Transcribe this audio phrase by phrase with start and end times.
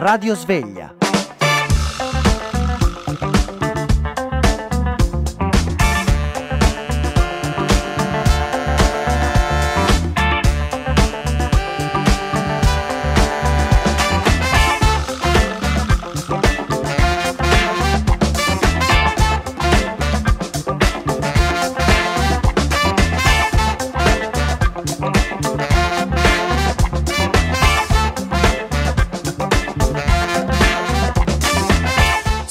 [0.00, 0.97] Radio Sveglia.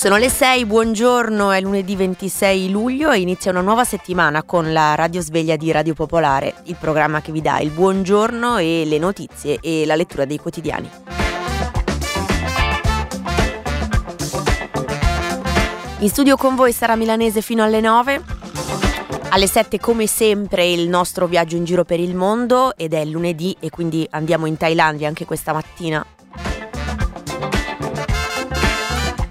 [0.08, 4.96] Sono le 6, buongiorno, è lunedì 26 luglio e inizia una nuova settimana con la
[4.96, 9.58] Radio Sveglia di Radio Popolare, il programma che vi dà il buongiorno e le notizie
[9.62, 10.90] e la lettura dei quotidiani.
[15.98, 18.24] In studio con voi sarà Milanese fino alle 9.
[19.28, 23.58] Alle 7 come sempre il nostro viaggio in giro per il mondo ed è lunedì
[23.60, 26.06] e quindi andiamo in Thailandia anche questa mattina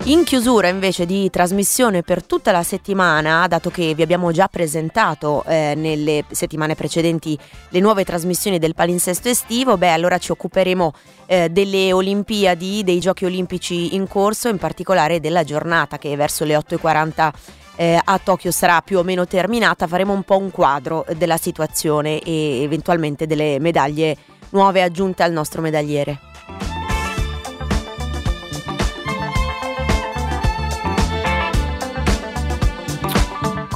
[0.06, 5.42] In chiusura invece di trasmissione per tutta la settimana, dato che vi abbiamo già presentato
[5.42, 7.36] eh, nelle settimane precedenti
[7.70, 10.92] le nuove trasmissioni del palinsesto estivo, beh allora ci occuperemo
[11.26, 16.56] eh, delle Olimpiadi, dei Giochi Olimpici in corso, in particolare della giornata che verso le
[16.56, 17.30] 8.40
[17.74, 22.20] eh, a Tokyo sarà più o meno terminata, faremo un po' un quadro della situazione
[22.20, 24.16] e eventualmente delle medaglie
[24.50, 26.35] nuove aggiunte al nostro medagliere.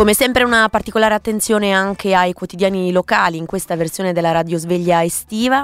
[0.01, 5.05] Come sempre una particolare attenzione anche ai quotidiani locali in questa versione della radio sveglia
[5.05, 5.63] estiva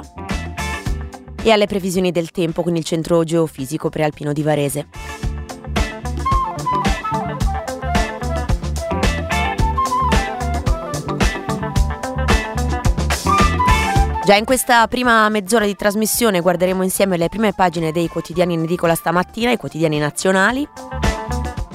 [1.42, 4.88] e alle previsioni del tempo con il centro geofisico prealpino di Varese.
[14.22, 18.64] Già in questa prima mezz'ora di trasmissione guarderemo insieme le prime pagine dei quotidiani in
[18.64, 20.68] edicola stamattina, i quotidiani nazionali.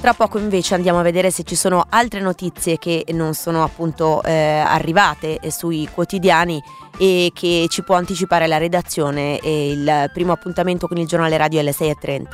[0.02, 4.20] Tra poco invece andiamo a vedere se ci sono altre notizie che non sono appunto
[4.24, 6.60] eh, arrivate eh, sui quotidiani
[6.98, 11.60] e che ci può anticipare la redazione e il primo appuntamento con il giornale radio
[11.60, 12.26] alle 6.30.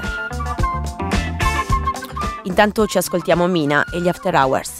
[2.44, 4.78] Intanto ci ascoltiamo Mina e gli After Hours.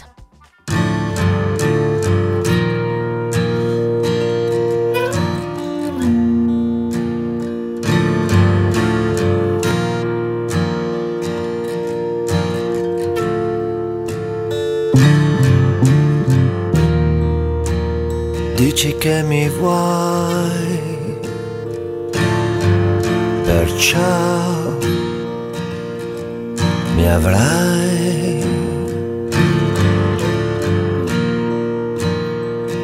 [18.59, 21.17] Dici che mi vuoi,
[23.45, 24.77] perciò
[26.95, 28.43] mi avrai.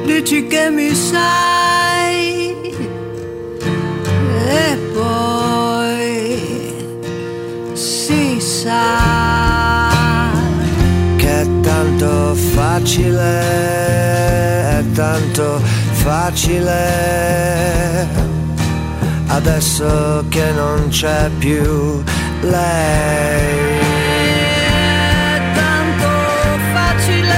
[0.06, 2.56] Dici che mi sai
[4.48, 6.74] e poi
[7.74, 9.92] si sa
[11.18, 13.34] che è tanto facile,
[14.94, 15.60] tanto
[16.04, 16.84] facile
[19.28, 22.04] adesso che non c'è più
[22.42, 23.84] lei.
[25.54, 26.08] Tanto
[26.74, 27.38] facile,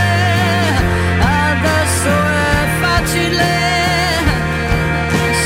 [1.19, 3.46] adesso è facile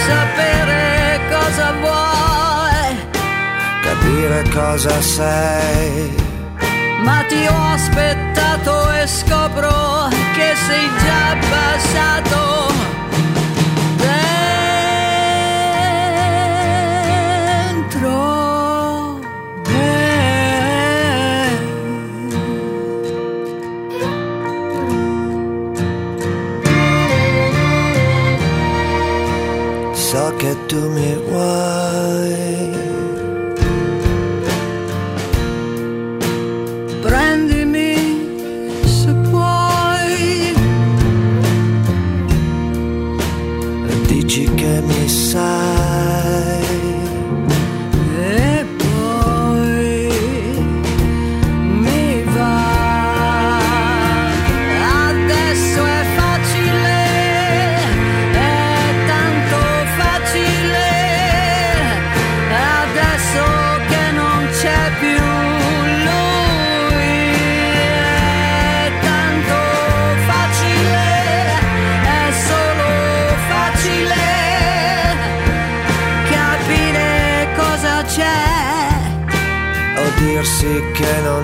[0.05, 2.85] sapere cosa vuoi,
[3.81, 6.15] capire cosa sei.
[7.03, 8.50] Ma ti ho aspettato
[9.01, 12.51] e scopro che sei già passato
[30.37, 32.50] che tu mi vuoi.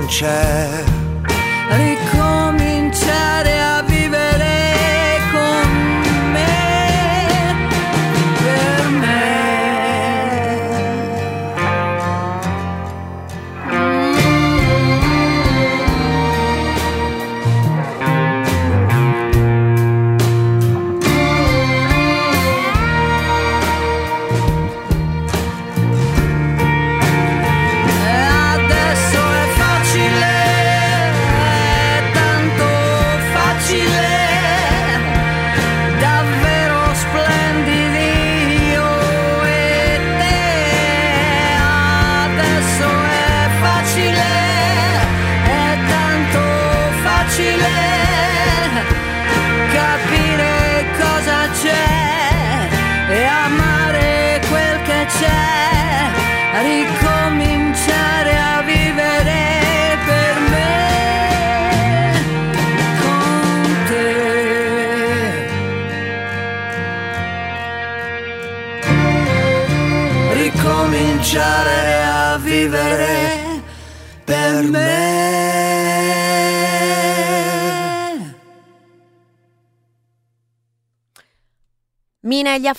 [0.06, 0.97] Che non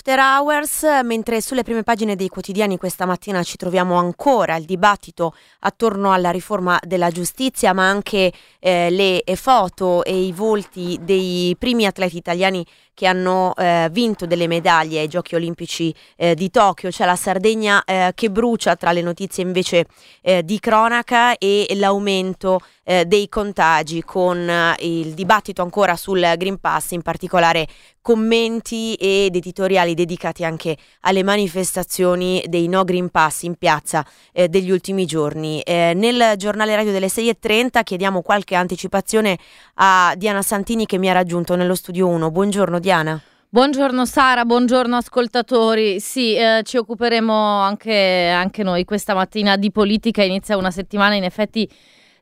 [0.08, 5.34] after hours, mentre sulle prime pagine dei quotidiani questa mattina ci troviamo ancora il dibattito
[5.60, 11.84] attorno alla riforma della giustizia, ma anche eh, le foto e i volti dei primi
[11.84, 12.64] atleti italiani
[12.94, 16.88] che hanno eh, vinto delle medaglie ai Giochi Olimpici eh, di Tokyo.
[16.88, 19.86] C'è la Sardegna eh, che brucia tra le notizie invece
[20.22, 26.58] eh, di cronaca e l'aumento eh, dei contagi con eh, il dibattito ancora sul Green
[26.58, 27.66] Pass, in particolare
[28.00, 34.70] commenti ed editoriali dedicati anche alle manifestazioni dei no Green Pass in piazza eh, degli
[34.70, 35.60] ultimi giorni.
[35.60, 39.36] Eh, nel giornale radio delle 6.30 chiediamo qualche anticipazione
[39.74, 42.30] a Diana Santini che mi ha raggiunto nello studio 1.
[42.30, 43.20] Buongiorno Diana.
[43.50, 46.00] Buongiorno Sara, buongiorno ascoltatori.
[46.00, 50.22] Sì, eh, ci occuperemo anche, anche noi questa mattina di politica.
[50.22, 51.68] Inizia una settimana in effetti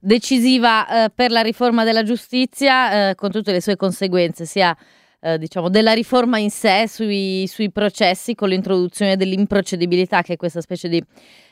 [0.01, 4.77] decisiva eh, per la riforma della giustizia, eh, con tutte le sue conseguenze, sia
[5.21, 10.61] eh, diciamo della riforma in sé sui, sui, processi, con l'introduzione dell'improcedibilità, che è questa
[10.61, 11.03] specie di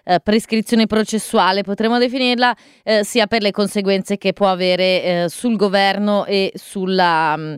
[0.04, 5.56] eh, prescrizione processuale, potremmo definirla, eh, sia per le conseguenze che può avere eh, sul
[5.56, 7.36] governo e sulla.
[7.36, 7.54] Mh, mm,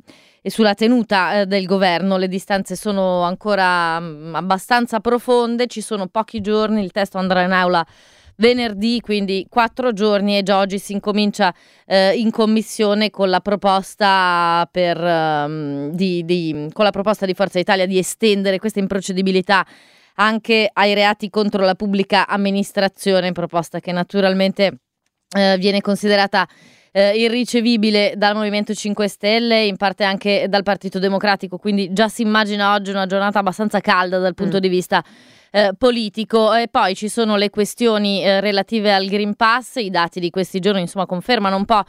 [0.47, 2.17] e sulla tenuta eh, del governo.
[2.17, 7.43] Le distanze sono ancora mh, mm, abbastanza profonde, ci sono pochi giorni, il testo andrà
[7.43, 7.85] in aula
[8.37, 11.55] venerdì, quindi quattro giorni e già oggi si incomincia
[11.87, 17.59] eh, in commissione con la proposta per, um, di, di, con la proposta di Forza
[17.59, 19.67] Italia di estendere questa improcedibilità
[20.17, 24.79] anche ai reati contro la pubblica amministrazione, proposta che naturalmente
[25.37, 26.49] eh, viene considerata
[26.93, 32.23] eh, irricevibile dal Movimento 5 Stelle, in parte anche dal Partito Democratico, quindi già si
[32.23, 34.61] immagina oggi una giornata abbastanza calda dal punto mm.
[34.61, 35.05] di vista
[35.51, 36.53] eh, politico.
[36.55, 40.61] E poi ci sono le questioni eh, relative al Green Pass, i dati di questi
[40.61, 41.83] giorni insomma confermano un po'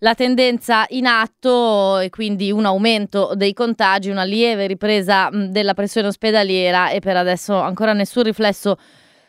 [0.00, 5.74] la tendenza in atto e quindi un aumento dei contagi, una lieve ripresa mh, della
[5.74, 6.90] pressione ospedaliera.
[6.90, 8.76] E per adesso ancora nessun riflesso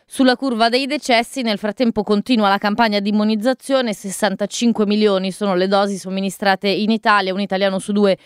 [0.10, 5.68] sulla curva dei decessi, nel frattempo continua la campagna di immunizzazione, 65 milioni sono le
[5.68, 8.18] dosi somministrate in Italia, un italiano su due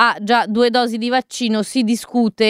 [0.00, 2.44] ha già due dosi di vaccino, si discute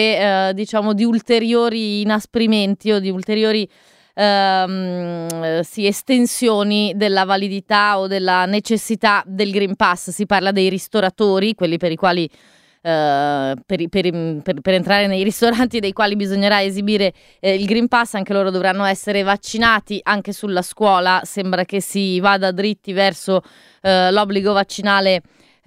[0.49, 3.67] eh, diciamo di ulteriori inasprimenti o di ulteriori
[4.13, 10.11] ehm, sì, estensioni della validità o della necessità del Green Pass.
[10.11, 12.29] Si parla dei ristoratori, quelli per i quali
[12.81, 14.09] Uh, per, per,
[14.41, 18.51] per, per, entrare nei ristoranti dei quali bisognerà esibire eh, il Green Pass, anche loro
[18.51, 23.41] dovranno essere vaccinati, anche sulla scuola sembra che si vada dritti verso
[23.81, 25.21] uh, l'obbligo vaccinale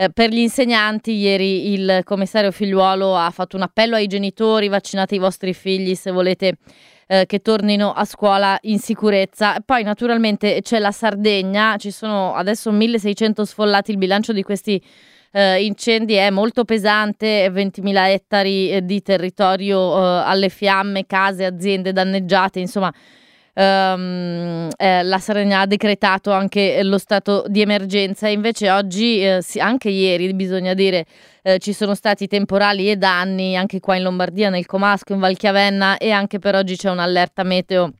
[0.04, 1.12] uh, per gli insegnanti.
[1.12, 6.10] Ieri il commissario Figliuolo ha fatto un appello ai genitori, vaccinate i vostri figli se
[6.10, 6.56] volete
[7.26, 9.60] che tornino a scuola in sicurezza.
[9.62, 14.82] Poi naturalmente c'è la Sardegna, ci sono adesso 1600 sfollati, il bilancio di questi
[15.32, 21.92] eh, incendi è molto pesante, 20.000 ettari eh, di territorio eh, alle fiamme, case, aziende
[21.92, 22.92] danneggiate, insomma.
[23.54, 29.60] Um, eh, la Sardegna ha decretato anche lo stato di emergenza invece oggi, eh, sì,
[29.60, 31.04] anche ieri bisogna dire,
[31.42, 35.98] eh, ci sono stati temporali e danni anche qua in Lombardia, nel Comasco, in Valchiavenna
[35.98, 37.92] e anche per oggi c'è un'allerta meteo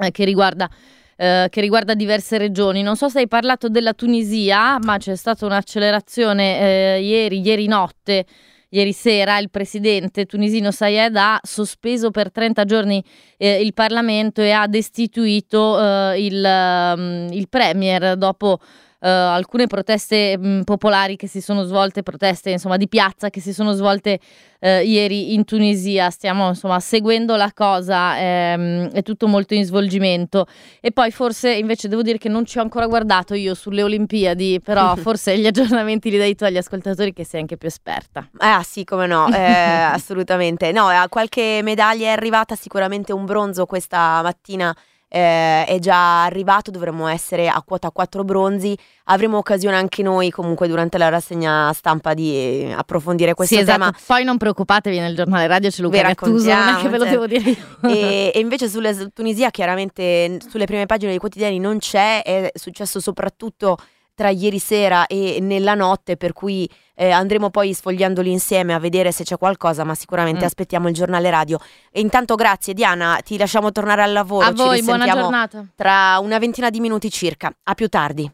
[0.00, 0.68] eh, che riguarda
[1.16, 2.82] eh, che riguarda diverse regioni.
[2.82, 6.60] Non so se hai parlato della Tunisia, ma c'è stata un'accelerazione
[6.96, 8.26] eh, ieri, ieri notte.
[8.76, 13.02] Ieri sera il presidente tunisino Sayed ha sospeso per 30 giorni
[13.38, 18.58] eh, il Parlamento e ha destituito eh, il, um, il Premier dopo
[18.98, 23.52] Uh, alcune proteste mh, popolari che si sono svolte, proteste insomma di piazza che si
[23.52, 24.18] sono svolte
[24.60, 26.08] uh, ieri in Tunisia.
[26.10, 30.46] Stiamo insomma seguendo la cosa, ehm, è tutto molto in svolgimento.
[30.80, 34.60] E poi forse invece devo dire che non ci ho ancora guardato io sulle Olimpiadi,
[34.62, 38.28] però forse gli aggiornamenti li dai tu agli ascoltatori che sei anche più esperta.
[38.38, 39.42] Ah sì, come no, eh,
[39.92, 40.72] assolutamente.
[40.72, 44.74] No, qualche medaglia è arrivata, sicuramente un bronzo questa mattina
[45.08, 48.76] eh, è già arrivato, dovremmo essere a quota 4 bronzi.
[49.04, 53.88] Avremo occasione anche noi comunque durante la rassegna stampa di approfondire questo sì, tema.
[53.88, 54.02] Esatto.
[54.06, 57.26] Poi non preoccupatevi nel giornale radio c'è Luca Gattuso, non è che ve lo devo
[57.26, 57.88] dire io.
[57.88, 63.00] E, e invece sulla Tunisia chiaramente sulle prime pagine dei quotidiani non c'è, è successo
[63.00, 63.78] soprattutto
[64.16, 69.12] tra ieri sera e nella notte, per cui eh, andremo poi sfogliandoli insieme a vedere
[69.12, 70.46] se c'è qualcosa, ma sicuramente Mm.
[70.46, 71.58] aspettiamo il giornale radio.
[71.92, 75.64] E intanto grazie Diana, ti lasciamo tornare al lavoro, A ci voi, buona giornata.
[75.76, 77.54] tra una ventina di minuti circa.
[77.64, 78.28] A più tardi.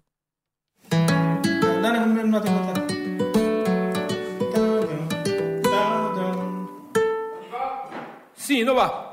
[8.35, 9.12] Sì, non va.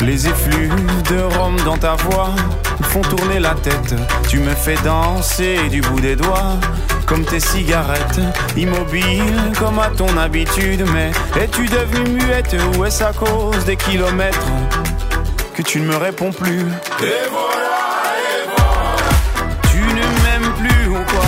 [0.00, 2.30] Les effluves de rhum dans ta voix
[2.82, 3.94] font tourner la tête.
[4.28, 6.58] Tu me fais danser du bout des doigts,
[7.06, 8.20] comme tes cigarettes,
[8.56, 10.84] immobile comme à ton habitude.
[10.92, 14.46] Mais es-tu devenue muette ou est-ce à cause des kilomètres
[15.54, 16.60] que tu ne me réponds plus?
[16.60, 18.94] Et voilà, et voilà.
[19.70, 21.24] Tu ne m'aimes plus ou quoi?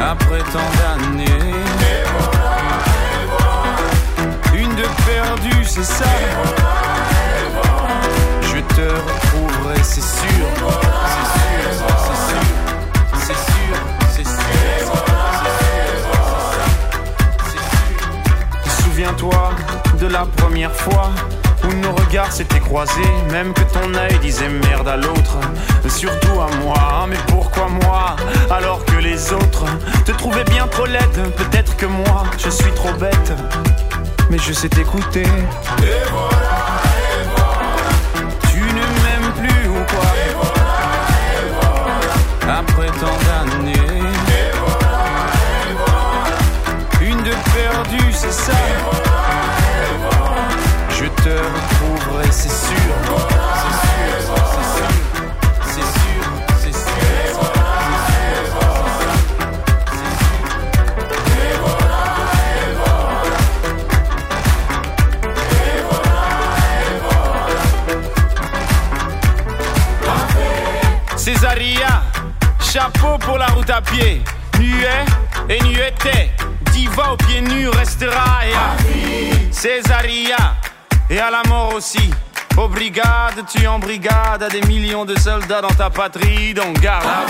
[0.00, 1.24] Après tant d'années.
[4.54, 6.04] Une de perdue, c'est ça.
[8.42, 9.76] Je te retrouverai.
[9.82, 10.46] C'est sûr,
[19.06, 19.50] Souviens-toi
[20.00, 21.12] de la première fois
[21.62, 25.38] où nos regards s'étaient croisés, même que ton œil disait merde à l'autre,
[25.88, 27.06] surtout à moi.
[27.08, 28.16] Mais pourquoi moi
[28.50, 29.64] alors que les autres
[30.04, 31.32] te trouvaient bien trop laide?
[31.36, 33.32] Peut-être que moi je suis trop bête,
[34.28, 35.22] mais je sais t'écouter.
[35.22, 36.66] Et voilà,
[37.12, 37.70] et voilà.
[38.50, 40.10] Tu ne m'aimes plus ou quoi?
[42.58, 43.18] Après tant
[48.26, 48.52] c'est ça.
[50.90, 52.76] Je te retrouverai, c'est sûr.
[53.62, 54.18] C'est sûr,
[54.52, 54.90] c'est sûr.
[55.64, 56.24] C'est sûr,
[56.58, 56.96] c'est sûr.
[71.16, 72.02] Césaria,
[72.60, 74.22] chapeau pour la route à pied.
[74.58, 75.04] Nuet
[75.48, 76.30] et nueté,
[76.76, 78.76] diva aux pieds nus restera et à
[79.50, 80.54] Césaria,
[81.08, 82.10] et à la mort aussi.
[82.58, 87.06] Aux brigades, tu en brigade à des millions de soldats dans ta patrie, donc garde
[87.06, 87.26] à.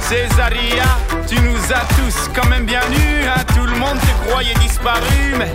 [0.00, 0.84] Césaria,
[1.28, 3.42] tu nous as tous quand même bien nus, hein.
[3.54, 5.54] tout le monde te croyait disparu, mais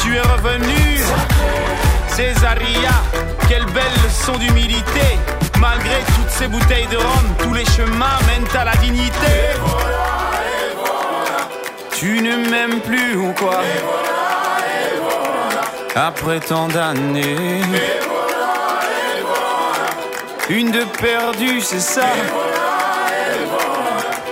[0.00, 1.00] tu es revenu.
[2.08, 2.94] Césaria,
[3.48, 5.18] quelle belle leçon d'humilité.
[5.58, 9.56] Malgré toutes ces bouteilles de rhum, tous les chemins mènent à la dignité.
[12.00, 13.60] Tu ne m'aimes plus ou quoi
[15.96, 17.60] Après tant d'années.
[20.48, 22.06] Une de perdue, c'est ça.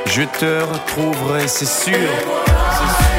[0.07, 1.93] Je te retrouverai, c'est sûr.
[2.71, 3.16] C'est sûr,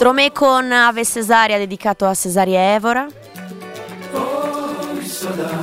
[0.00, 3.06] Stromé con Ave Cesaria dedicato a Cesaria Evora.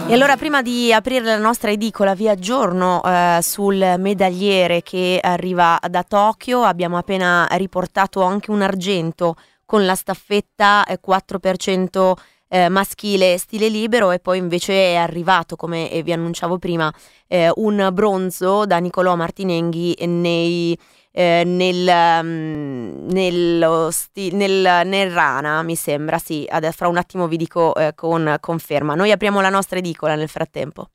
[0.06, 5.80] E allora prima di aprire la nostra edicola vi aggiorno eh, sul medagliere che arriva
[5.90, 12.14] da Tokyo, abbiamo appena riportato anche un argento con la staffetta eh, 4%
[12.50, 16.94] eh, maschile stile libero e poi invece è arrivato, come eh, vi annunciavo prima,
[17.26, 20.78] eh, un bronzo da Nicolò Martinenghi nei
[21.18, 27.28] eh, nel, mm, nello sti- nel, nel Rana, mi sembra, sì, Ade- fra un attimo
[27.28, 28.94] vi dico eh, con conferma.
[28.94, 30.90] Noi apriamo la nostra edicola nel frattempo.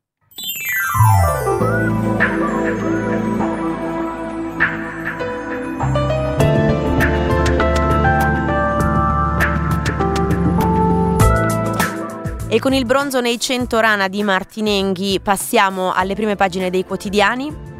[12.48, 17.71] E con il bronzo nei 100 Rana di Martinenghi passiamo alle prime pagine dei quotidiani.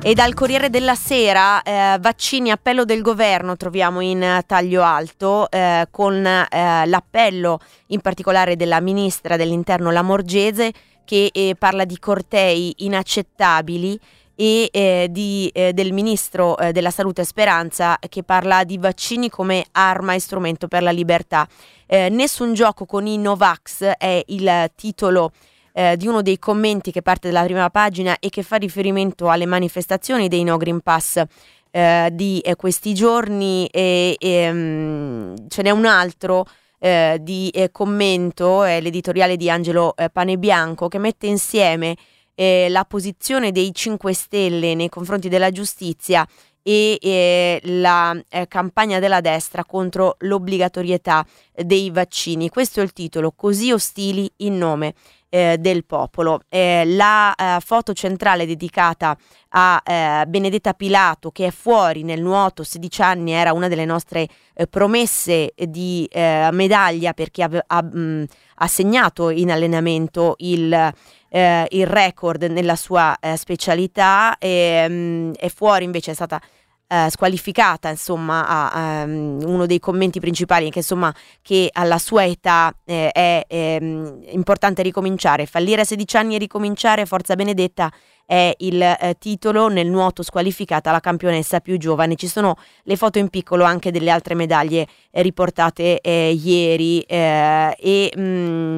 [0.00, 5.50] E dal Corriere della Sera, eh, vaccini, appello del governo, troviamo in eh, taglio alto,
[5.50, 10.72] eh, con eh, l'appello in particolare della ministra dell'interno Lamorgese
[11.04, 13.98] che eh, parla di cortei inaccettabili
[14.36, 20.20] e eh, di, del ministro della salute Speranza che parla di vaccini come arma e
[20.20, 21.46] strumento per la libertà.
[21.88, 25.57] nessun gioco con i Novax è il titolo eh,
[25.96, 30.26] di uno dei commenti che parte dalla prima pagina e che fa riferimento alle manifestazioni
[30.26, 31.22] dei No Green Pass
[31.70, 36.46] eh, di eh, questi giorni e, e um, ce n'è un altro
[36.80, 41.96] eh, di eh, commento, è l'editoriale di Angelo eh, Panebianco che mette insieme
[42.38, 46.24] la posizione dei 5 Stelle nei confronti della giustizia
[46.68, 52.50] e eh, la eh, campagna della destra contro l'obbligatorietà dei vaccini.
[52.50, 54.94] Questo è il titolo, così ostili in nome
[55.28, 56.40] eh, del popolo.
[56.48, 59.16] Eh, la eh, foto centrale dedicata
[59.50, 64.26] a eh, Benedetta Pilato che è fuori nel nuoto, 16 anni, era una delle nostre
[64.54, 68.24] eh, promesse di eh, medaglia perché ha, ha, mh,
[68.56, 70.92] ha, segnato in allenamento il,
[71.30, 76.40] il record nella sua specialità, e, mh, è fuori invece è stata
[76.88, 82.74] eh, squalificata, insomma, a, um, uno dei commenti principali che insomma che alla sua età
[82.84, 87.92] eh, è eh, importante ricominciare, fallire a 16 anni e ricominciare, Forza Benedetta
[88.24, 92.14] è il eh, titolo nel nuoto squalificata la campionessa più giovane.
[92.14, 98.12] Ci sono le foto in piccolo anche delle altre medaglie eh, riportate eh, ieri e
[98.14, 98.76] mh, mm,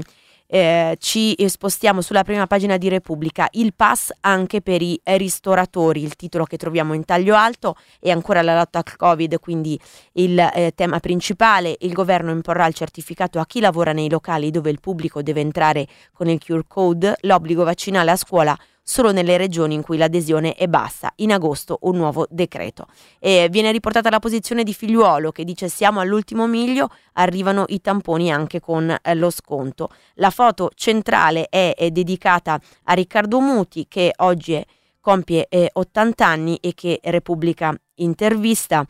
[0.52, 6.16] eh, ci spostiamo sulla prima pagina di Repubblica, il pass anche per i ristoratori, il
[6.16, 7.76] titolo che troviamo in taglio alto.
[8.00, 9.78] E ancora la lotta al Covid, quindi
[10.14, 14.70] il eh, tema principale, il governo imporrà il certificato a chi lavora nei locali dove
[14.70, 18.58] il pubblico deve entrare con il QR code, l'obbligo vaccinale a scuola
[18.90, 21.12] solo nelle regioni in cui l'adesione è bassa.
[21.16, 22.88] In agosto un nuovo decreto.
[23.20, 28.32] E viene riportata la posizione di Figliuolo che dice siamo all'ultimo miglio, arrivano i tamponi
[28.32, 29.90] anche con eh, lo sconto.
[30.14, 34.66] La foto centrale è, è, dedicata a Riccardo Muti che oggi è,
[34.98, 38.84] compie eh, 80 anni e che Repubblica intervista.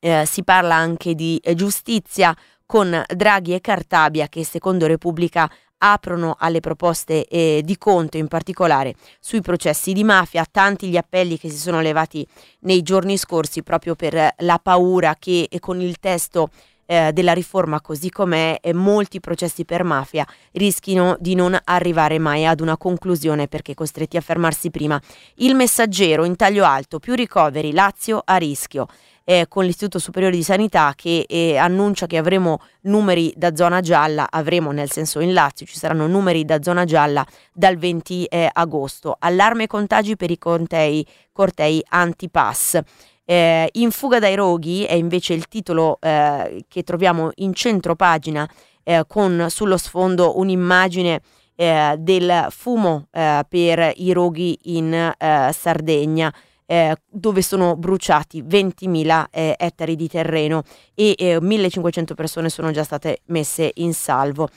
[0.00, 5.50] Eh, si parla anche di eh, giustizia con Draghi e Cartabia che secondo Repubblica
[5.84, 11.38] aprono alle proposte eh, di Conte, in particolare sui processi di mafia, tanti gli appelli
[11.38, 12.26] che si sono levati
[12.60, 16.50] nei giorni scorsi proprio per la paura che eh, con il testo
[16.86, 22.44] eh, della riforma così com'è eh, molti processi per mafia rischino di non arrivare mai
[22.44, 25.00] ad una conclusione perché costretti a fermarsi prima.
[25.36, 28.86] Il messaggero in taglio alto, più ricoveri, Lazio a rischio
[29.24, 34.28] eh, con l'Istituto Superiore di Sanità che eh, annuncia che avremo numeri da zona gialla,
[34.30, 39.16] avremo nel senso in Lazio ci saranno numeri da zona gialla dal 20 eh, agosto.
[39.18, 42.80] Allarme e contagi per i contei, cortei antipass.
[43.24, 48.48] Eh, in fuga dai roghi è invece il titolo eh, che troviamo in centro pagina
[48.82, 51.20] eh, con sullo sfondo un'immagine
[51.54, 56.32] eh, del fumo eh, per i roghi in eh, Sardegna
[56.72, 60.62] eh, dove sono bruciati 20.000 eh, ettari di terreno
[60.94, 64.48] e eh, 1.500 persone sono già state messe in salvo.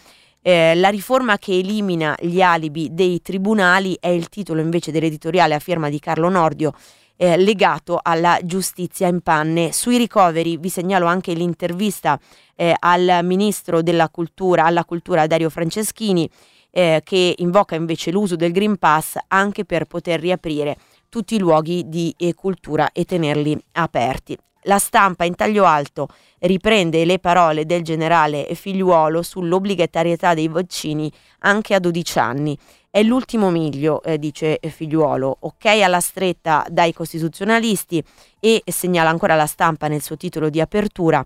[0.42, 5.60] Eh, la riforma che elimina gli alibi dei tribunali è il titolo invece dell'editoriale a
[5.60, 6.74] firma di Carlo Nordio
[7.18, 9.74] eh, legato alla giustizia in panne.
[9.74, 12.18] Sui ricoveri vi segnalo anche l'intervista
[12.56, 16.30] eh, al ministro della cultura, alla cultura Dario Franceschini,
[16.72, 20.78] eh, che invoca invece l'uso del Green Pass anche per poter riaprire
[21.16, 24.38] tutti i luoghi di eh, cultura e tenerli aperti.
[24.64, 31.74] La stampa in taglio alto riprende le parole del generale figliuolo sull'obbligatorietà dei vaccini anche
[31.74, 32.58] a 12 anni.
[32.90, 38.04] È l'ultimo miglio, eh, dice figliuolo, ok alla stretta dai costituzionalisti
[38.42, 41.26] e segnala ancora la stampa nel suo titolo di apertura,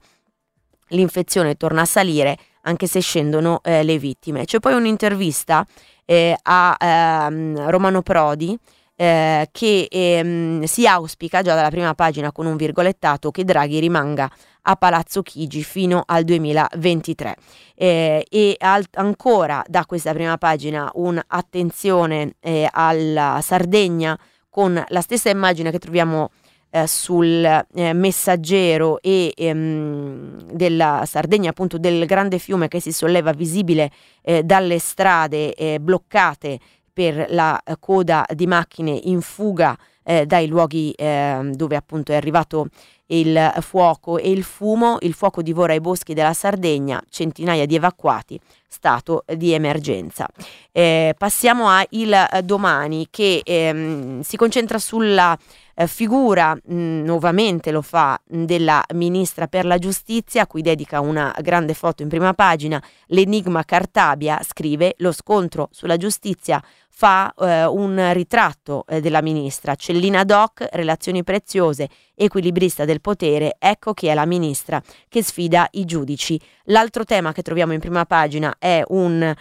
[0.89, 4.45] l'infezione torna a salire anche se scendono eh, le vittime.
[4.45, 5.65] C'è poi un'intervista
[6.06, 8.56] eh, a ehm, Romano Prodi
[9.01, 14.29] eh, che ehm, si auspica già dalla prima pagina con un virgolettato che Draghi rimanga
[14.63, 17.35] a Palazzo Chigi fino al 2023
[17.75, 25.29] eh, e al- ancora da questa prima pagina un'attenzione eh, alla Sardegna con la stessa
[25.29, 26.31] immagine che troviamo
[26.69, 33.31] eh, sul eh, messaggero e ehm, della Sardegna, appunto del grande fiume che si solleva
[33.31, 33.89] visibile
[34.21, 36.59] eh, dalle strade bloccate
[36.99, 42.15] per la eh, coda di macchine in fuga eh, dai luoghi eh, dove appunto è
[42.15, 42.67] arrivato
[43.12, 48.39] il fuoco e il fumo, il fuoco divora i boschi della Sardegna, centinaia di evacuati,
[48.67, 50.27] stato di emergenza.
[50.71, 55.35] Eh, passiamo a il domani che ehm, si concentra sulla
[55.73, 61.33] eh, figura, mh, nuovamente lo fa, della ministra per la giustizia, a cui dedica una
[61.41, 66.62] grande foto in prima pagina, l'enigma Cartabia, scrive lo scontro sulla giustizia
[66.99, 73.93] fa eh, un ritratto eh, della ministra, Cellina Doc, relazioni preziose, equilibrista del potere, ecco
[73.93, 76.38] chi è la ministra che sfida i giudici.
[76.65, 79.35] L'altro tema che troviamo in prima pagina è, un, eh,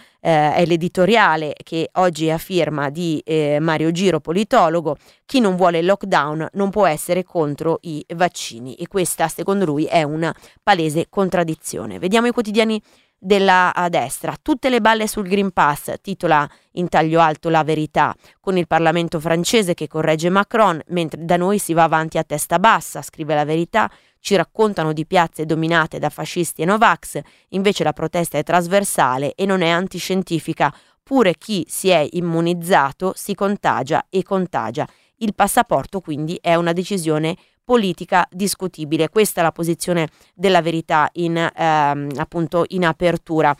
[0.54, 5.80] è l'editoriale che oggi è a firma di eh, Mario Giro, politologo, chi non vuole
[5.80, 11.06] il lockdown non può essere contro i vaccini e questa secondo lui è una palese
[11.10, 11.98] contraddizione.
[11.98, 12.80] Vediamo i quotidiani
[13.18, 14.36] della destra.
[14.40, 19.18] Tutte le balle sul Green Pass, titola in taglio alto la verità, con il Parlamento
[19.18, 23.44] francese che corregge Macron, mentre da noi si va avanti a testa bassa, scrive la
[23.44, 29.34] verità, ci raccontano di piazze dominate da fascisti e Novax, invece la protesta è trasversale
[29.34, 34.86] e non è antiscientifica, pure chi si è immunizzato si contagia e contagia.
[35.16, 37.36] Il passaporto quindi è una decisione
[37.68, 39.10] politica discutibile.
[39.10, 43.54] Questa è la posizione della verità in, ehm, appunto in apertura.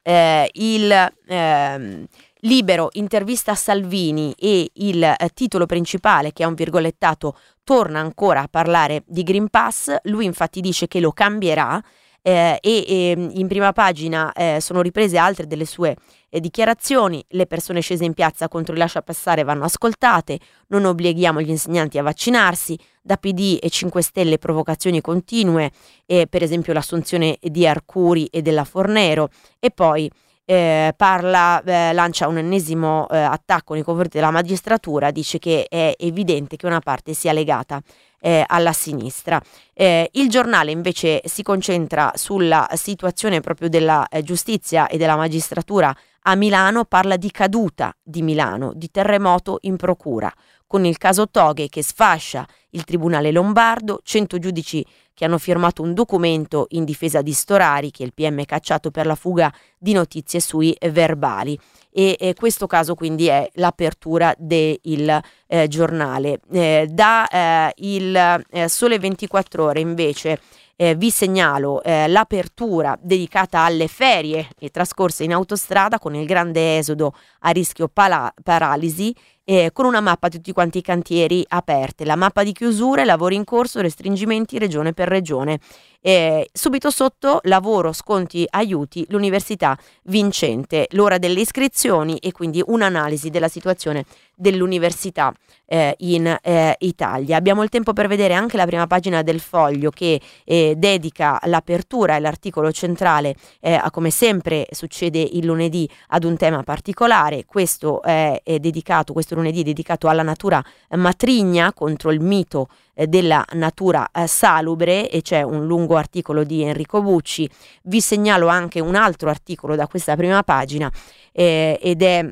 [0.00, 2.06] Eh, il ehm,
[2.42, 8.48] libero intervista Salvini e il eh, titolo principale, che è un virgolettato, torna ancora a
[8.48, 9.96] parlare di Green Pass.
[10.04, 11.82] Lui infatti dice che lo cambierà
[12.22, 15.96] eh, e, e, ehm, in prima pagina eh, sono riprese altre delle sue
[16.28, 21.40] eh, dichiarazioni, le persone scese in piazza contro il lascia passare vanno ascoltate, non obblighiamo
[21.40, 25.70] gli insegnanti a vaccinarsi, da PD e 5 Stelle provocazioni continue,
[26.04, 29.30] per esempio l'assunzione di Arcuri e della Fornero.
[29.58, 30.10] E poi
[30.50, 35.92] eh, parla, eh, lancia un ennesimo eh, attacco nei confronti della magistratura, dice che è
[35.98, 37.82] evidente che una parte sia legata
[38.18, 39.38] eh, alla sinistra.
[39.74, 45.94] Eh, il giornale invece si concentra sulla situazione proprio della eh, giustizia e della magistratura
[46.22, 50.32] a Milano, parla di caduta di Milano, di terremoto in procura
[50.68, 54.84] con il caso Toghe che sfascia il Tribunale Lombardo, 100 giudici
[55.18, 59.04] che hanno firmato un documento in difesa di Storari, che il PM è cacciato per
[59.04, 61.58] la fuga di notizie sui verbali.
[61.90, 66.38] E eh, questo caso quindi è l'apertura del eh, giornale.
[66.52, 70.40] Eh, da eh, il eh, Sole 24 ore invece
[70.76, 77.12] eh, vi segnalo eh, l'apertura dedicata alle ferie trascorse in autostrada con il grande esodo
[77.40, 79.12] a rischio pala- paralisi
[79.50, 83.34] eh, con una mappa di tutti quanti i cantieri aperte, la mappa di chiusure, lavori
[83.34, 85.58] in corso, restringimenti regione per regione.
[86.02, 93.48] Eh, subito sotto lavoro, sconti, aiuti, l'università vincente, l'ora delle iscrizioni e quindi un'analisi della
[93.48, 94.04] situazione
[94.38, 95.34] dell'università
[95.66, 97.36] eh, in eh, Italia.
[97.36, 102.16] Abbiamo il tempo per vedere anche la prima pagina del foglio che eh, dedica l'apertura
[102.16, 107.44] e l'articolo centrale, eh, a, come sempre succede il lunedì, ad un tema particolare.
[107.44, 113.06] Questo è, è dedicato, questo lunedì è dedicato alla natura matrigna contro il mito eh,
[113.06, 117.48] della natura eh, salubre e c'è un lungo articolo di Enrico Bucci.
[117.82, 120.90] Vi segnalo anche un altro articolo da questa prima pagina
[121.32, 122.28] eh, ed è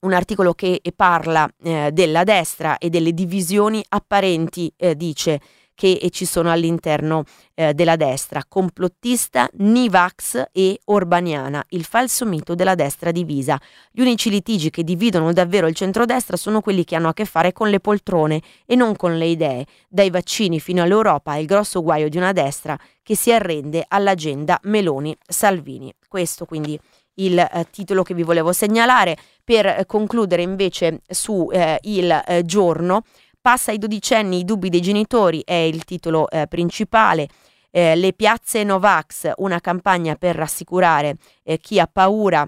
[0.00, 5.40] un articolo che parla eh, della destra e delle divisioni apparenti, eh, dice,
[5.76, 12.74] che ci sono all'interno eh, della destra, complottista, Nivax e Orbaniana, il falso mito della
[12.74, 13.60] destra divisa.
[13.92, 17.52] Gli unici litigi che dividono davvero il centrodestra sono quelli che hanno a che fare
[17.52, 19.66] con le poltrone e non con le idee.
[19.86, 24.58] Dai vaccini fino all'Europa è il grosso guaio di una destra che si arrende all'agenda
[24.62, 25.92] Meloni-Salvini.
[26.08, 26.80] Questo quindi
[27.16, 29.16] il eh, titolo che vi volevo segnalare.
[29.44, 33.02] Per eh, concludere invece su eh, il eh, giorno,
[33.40, 37.28] passa ai dodicenni i dubbi dei genitori, è il titolo principale.
[37.70, 41.16] Le piazze Novax, una campagna per rassicurare
[41.60, 42.44] chi ha paura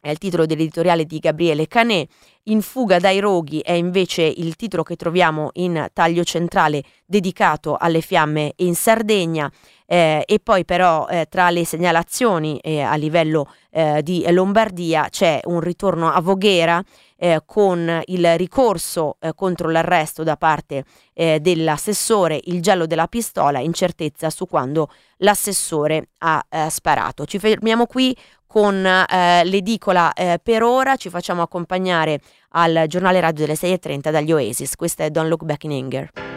[0.00, 2.06] è il titolo dell'editoriale di Gabriele Canè.
[2.44, 8.00] In fuga dai roghi è invece il titolo che troviamo in taglio centrale dedicato alle
[8.00, 9.52] fiamme in Sardegna.
[9.90, 15.40] Eh, e poi però eh, tra le segnalazioni eh, a livello eh, di Lombardia c'è
[15.44, 16.84] un ritorno a Voghera
[17.16, 20.84] eh, con il ricorso eh, contro l'arresto da parte
[21.18, 27.24] dell'assessore, il giallo della pistola, incertezza su quando l'assessore ha sparato.
[27.24, 32.20] Ci fermiamo qui con l'edicola per ora, ci facciamo accompagnare
[32.50, 34.76] al giornale radio delle 6.30 dagli Oasis.
[34.76, 36.27] Questa è Don't Look Back in Anger.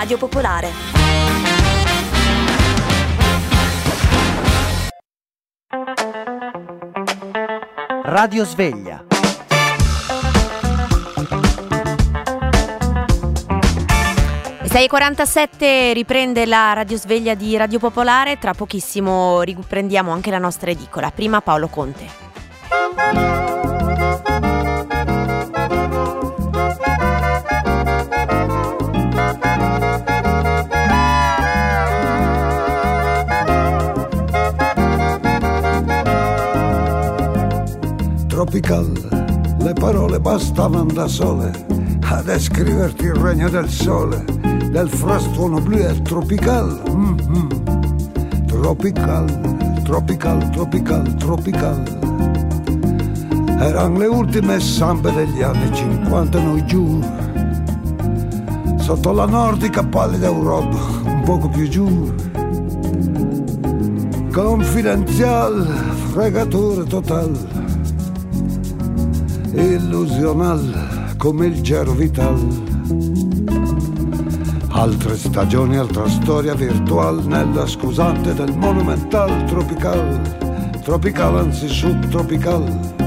[0.00, 0.70] Radio Popolare.
[8.04, 9.04] Radio Sveglia.
[14.62, 21.10] E 6.47 riprende la radiosveglia di Radio Popolare, tra pochissimo riprendiamo anche la nostra edicola.
[21.10, 22.19] Prima Paolo Conte.
[40.30, 41.50] Bastavano da sole
[42.02, 44.24] a descriverti il regno del sole,
[44.70, 46.82] del frastuono blu e tropical.
[46.88, 47.48] mm-hmm.
[48.46, 51.82] Tropical, tropical, tropical, tropical.
[53.58, 57.02] Erano le ultime zampe degli anni 50 noi giù,
[58.78, 62.14] sotto la nordica pallida Europa, un poco più giù.
[64.30, 65.66] Confidenzial,
[66.12, 67.59] fregatura total,
[69.60, 72.38] illusional come il gero vital.
[74.70, 80.20] Altre stagioni, altra storia virtual nella scusante del monumental tropical,
[80.82, 82.98] tropical anzi subtropical.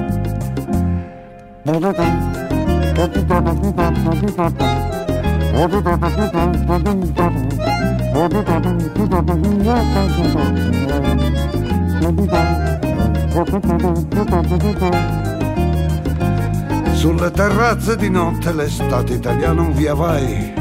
[17.04, 20.54] Sulle terrazze di notte l'estate italiana un via vai.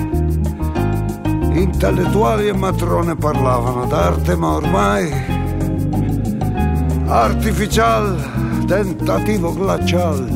[1.52, 5.08] Intellettuali e matrone parlavano d'arte, ma ormai
[7.06, 10.26] artificial, tentativo glacial,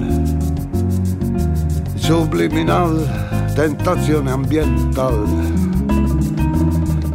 [1.97, 5.27] subliminal, tentazione ambiental.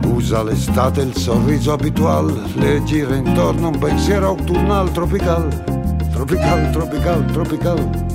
[0.04, 5.48] Usa l'estate il sorriso abitual, le gira intorno un pensiero autunnal tropical,
[6.12, 8.11] tropical, tropical, tropical.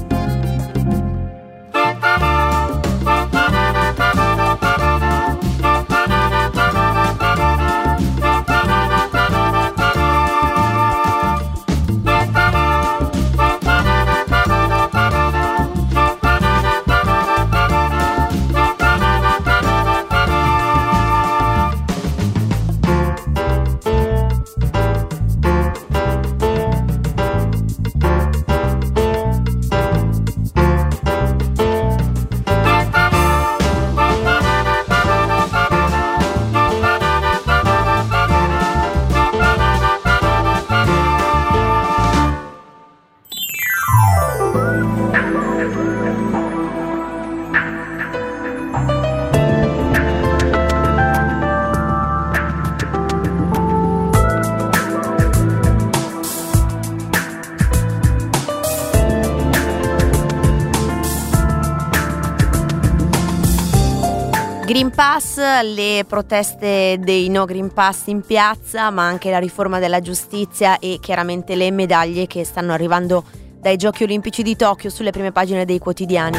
[64.97, 70.79] Pass, le proteste dei no Green Pass in piazza, ma anche la riforma della giustizia
[70.79, 73.23] e chiaramente le medaglie che stanno arrivando
[73.61, 76.39] dai Giochi Olimpici di Tokyo sulle prime pagine dei quotidiani.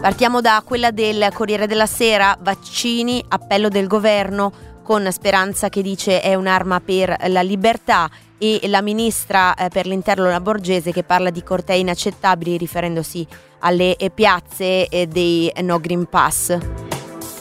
[0.00, 6.20] Partiamo da quella del Corriere della Sera, vaccini, appello del governo con Speranza che dice
[6.22, 11.30] è un'arma per la libertà e la ministra eh, per l'interno la Borgese che parla
[11.30, 13.24] di cortei inaccettabili riferendosi
[13.60, 16.93] alle eh, piazze eh, dei no Green Pass.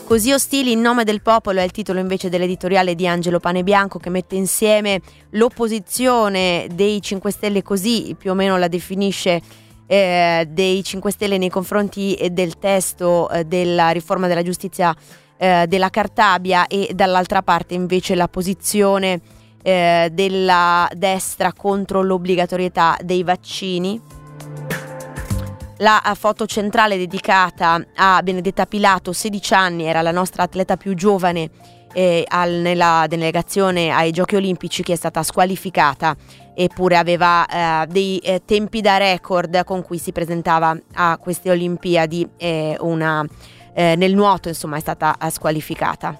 [0.05, 4.09] Così ostili in nome del popolo è il titolo invece dell'editoriale di Angelo Panebianco che
[4.09, 9.41] mette insieme l'opposizione dei 5 Stelle così più o meno la definisce
[9.87, 14.93] eh, dei 5 Stelle nei confronti eh, del testo eh, della riforma della giustizia
[15.37, 19.21] eh, della Cartabia e dall'altra parte invece la posizione
[19.63, 23.99] eh, della destra contro l'obbligatorietà dei vaccini
[25.83, 31.49] la foto centrale dedicata a Benedetta Pilato, 16 anni, era la nostra atleta più giovane
[31.91, 36.15] eh, al, nella delegazione ai Giochi Olimpici che è stata squalificata
[36.55, 42.27] eppure aveva eh, dei eh, tempi da record con cui si presentava a queste Olimpiadi
[42.79, 43.25] una,
[43.73, 46.19] eh, nel nuoto insomma è stata eh, squalificata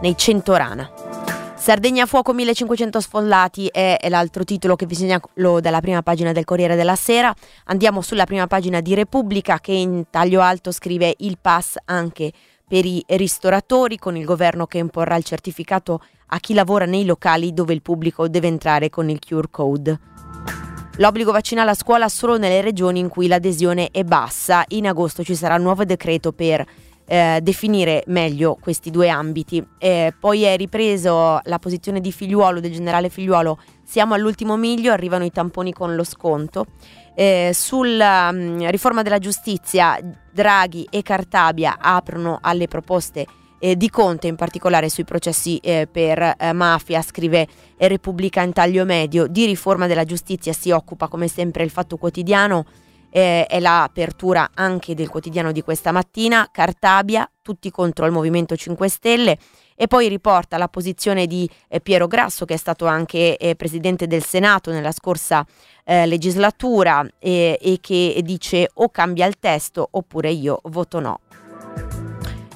[0.00, 1.09] nei 100 rana.
[1.60, 6.46] Sardegna a fuoco 1500 sfollati è l'altro titolo che vi segnalo dalla prima pagina del
[6.46, 7.34] Corriere della Sera.
[7.66, 12.32] Andiamo sulla prima pagina di Repubblica che in taglio alto scrive il pass anche
[12.66, 17.52] per i ristoratori con il governo che imporrà il certificato a chi lavora nei locali
[17.52, 20.00] dove il pubblico deve entrare con il QR code.
[20.96, 24.64] L'obbligo vaccinale a scuola solo nelle regioni in cui l'adesione è bassa.
[24.68, 26.66] In agosto ci sarà un nuovo decreto per
[27.10, 29.64] eh, definire meglio questi due ambiti.
[29.78, 35.24] Eh, poi è ripreso la posizione di Figliuolo, del generale Figliuolo, siamo all'ultimo miglio, arrivano
[35.24, 36.66] i tamponi con lo sconto.
[37.16, 39.98] Eh, sulla mh, riforma della giustizia,
[40.32, 43.26] Draghi e Cartabia aprono alle proposte
[43.58, 48.84] eh, di Conte, in particolare sui processi eh, per eh, mafia, scrive Repubblica in taglio
[48.84, 49.26] medio.
[49.26, 52.64] Di riforma della giustizia si occupa come sempre il Fatto Quotidiano
[53.10, 58.88] eh, è l'apertura anche del quotidiano di questa mattina, Cartabia, tutti contro il Movimento 5
[58.88, 59.38] Stelle
[59.74, 64.06] e poi riporta la posizione di eh, Piero Grasso che è stato anche eh, presidente
[64.06, 65.44] del Senato nella scorsa
[65.84, 71.20] eh, legislatura e che dice o cambia il testo oppure io voto no.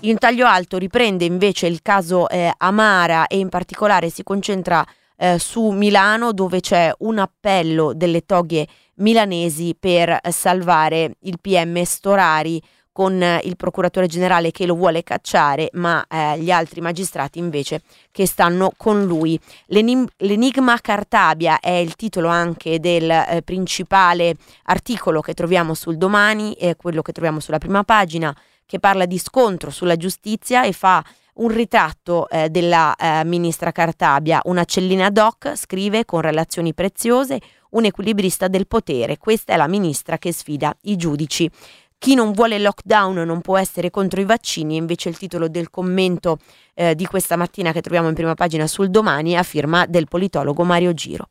[0.00, 4.84] In taglio alto riprende invece il caso eh, Amara e in particolare si concentra
[5.16, 8.66] eh, su Milano dove c'è un appello delle toghe
[8.97, 12.61] milanesi per salvare il PM Storari
[12.95, 17.82] con eh, il procuratore generale che lo vuole cacciare, ma eh, gli altri magistrati invece
[18.12, 19.36] che stanno con lui.
[19.66, 24.36] L'enim- L'enigma Cartabia è il titolo anche del eh, principale
[24.66, 28.32] articolo che troviamo sul domani, è quello che troviamo sulla prima pagina,
[28.64, 34.40] che parla di scontro sulla giustizia e fa un ritratto eh, della eh, ministra Cartabia,
[34.45, 37.40] una cellina doc, scrive con relazioni preziose,
[37.75, 39.18] un equilibrista del potere.
[39.18, 41.49] Questa è la ministra che sfida i giudici.
[41.97, 46.37] Chi non vuole lockdown non può essere contro i vaccini, invece il titolo del commento
[46.75, 50.64] eh, di questa mattina che troviamo in prima pagina sul domani a firma del politologo
[50.64, 51.31] Mario Giro.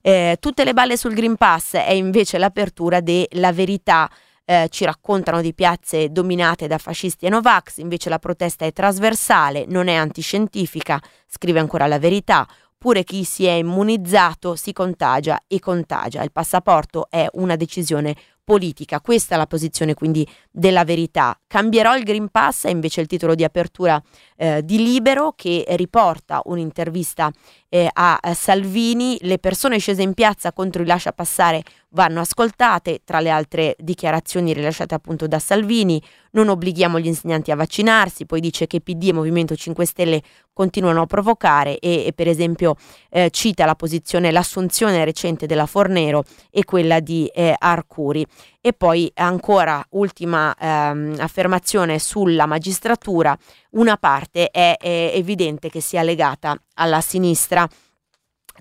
[0.00, 4.08] Eh, tutte le balle sul Green Pass è invece l'apertura della verità
[4.44, 9.64] eh, ci raccontano di piazze dominate da fascisti e Novax, invece la protesta è trasversale,
[9.66, 12.46] non è antiscientifica, scrive ancora la verità,
[12.82, 16.24] pure chi si è immunizzato si contagia e contagia.
[16.24, 19.00] Il passaporto è una decisione politica.
[19.00, 21.38] Questa è la posizione quindi della verità.
[21.46, 24.02] Cambierò il Green Pass è invece il titolo di apertura
[24.42, 27.30] eh, di Libero che riporta un'intervista
[27.68, 29.16] eh, a, a Salvini.
[29.20, 34.52] Le persone scese in piazza contro il lascia passare vanno ascoltate, tra le altre dichiarazioni
[34.52, 36.02] rilasciate appunto da Salvini.
[36.32, 40.22] Non obblighiamo gli insegnanti a vaccinarsi, poi dice che PD e Movimento 5 Stelle
[40.52, 42.74] continuano a provocare e, e per esempio
[43.10, 48.26] eh, cita la posizione, l'assunzione recente della Fornero e quella di eh, Arcuri.
[48.64, 53.36] E poi ancora ultima ehm, affermazione sulla magistratura,
[53.70, 57.66] una parte è, è evidente che sia legata alla sinistra.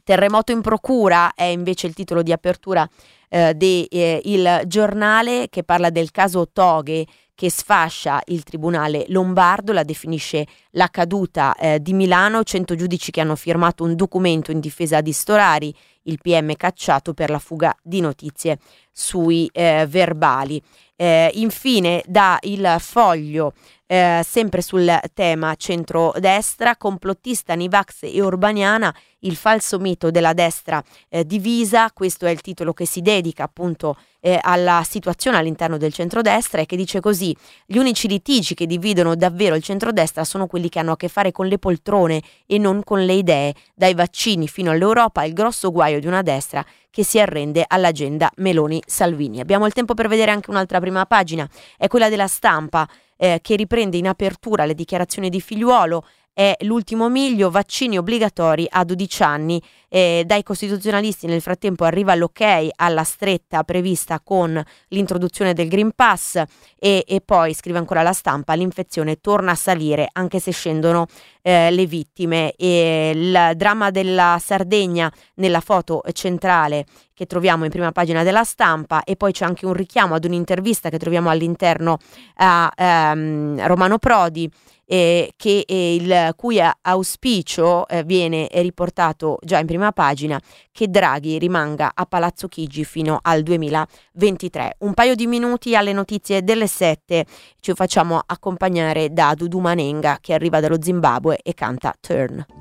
[0.03, 2.89] Terremoto in procura è invece il titolo di apertura
[3.29, 9.83] eh, del eh, giornale che parla del caso Toghe che sfascia il tribunale lombardo, la
[9.83, 15.01] definisce la caduta eh, di Milano, 100 giudici che hanno firmato un documento in difesa
[15.01, 15.73] di Storari,
[16.03, 18.59] il PM cacciato per la fuga di notizie
[18.91, 20.61] sui eh, verbali.
[20.95, 23.53] Eh, infine da il foglio
[23.87, 31.25] eh, sempre sul tema centrodestra, complottista Nivax e Urbaniana, il falso mito della destra eh,
[31.25, 36.61] divisa, questo è il titolo che si dedica appunto eh, alla situazione all'interno del centrodestra
[36.61, 40.79] e che dice così, gli unici litigi che dividono davvero il centrodestra sono quelli che
[40.79, 44.71] hanno a che fare con le poltrone e non con le idee, dai vaccini fino
[44.71, 49.39] all'Europa, il grosso guaio di una destra che si arrende all'agenda Meloni-Salvini.
[49.39, 53.55] Abbiamo il tempo per vedere anche un'altra prima pagina, è quella della stampa eh, che
[53.55, 59.61] riprende in apertura le dichiarazioni di figliuolo è l'ultimo miglio, vaccini obbligatori a 12 anni.
[59.93, 66.41] Eh, dai costituzionalisti nel frattempo arriva l'ok alla stretta prevista con l'introduzione del Green Pass
[66.79, 71.07] e, e poi, scrive ancora la stampa, l'infezione torna a salire anche se scendono
[71.41, 72.53] eh, le vittime.
[72.55, 79.03] E il dramma della Sardegna nella foto centrale che troviamo in prima pagina della stampa
[79.03, 81.99] e poi c'è anche un richiamo ad un'intervista che troviamo all'interno
[82.37, 84.49] a um, Romano Prodi
[84.91, 90.37] eh, che, eh, il cui auspicio eh, viene riportato già in prima pagina,
[90.69, 94.75] che Draghi rimanga a Palazzo Chigi fino al 2023.
[94.79, 97.25] Un paio di minuti alle notizie delle 7
[97.61, 102.60] ci facciamo accompagnare da Dudu Manenga che arriva dallo Zimbabwe e canta Turn.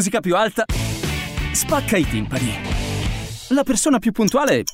[0.00, 0.64] Musica più alta
[1.52, 2.54] spacca i timpani.
[3.48, 4.64] La persona più puntuale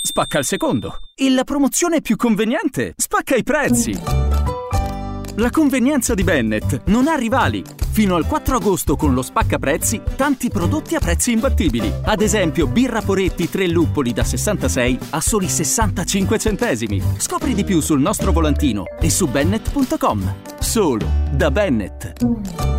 [0.00, 1.00] spacca il secondo.
[1.14, 3.94] E la promozione più conveniente spacca i prezzi.
[5.34, 7.62] La convenienza di Bennett non ha rivali.
[7.90, 11.92] Fino al 4 agosto con lo spacca prezzi, tanti prodotti a prezzi imbattibili.
[12.02, 17.02] Ad esempio, birra Poretti 3 luppoli da 66 a soli 65 centesimi.
[17.18, 20.34] Scopri di più sul nostro volantino e su bennett.com.
[20.58, 22.73] Solo da Bennett.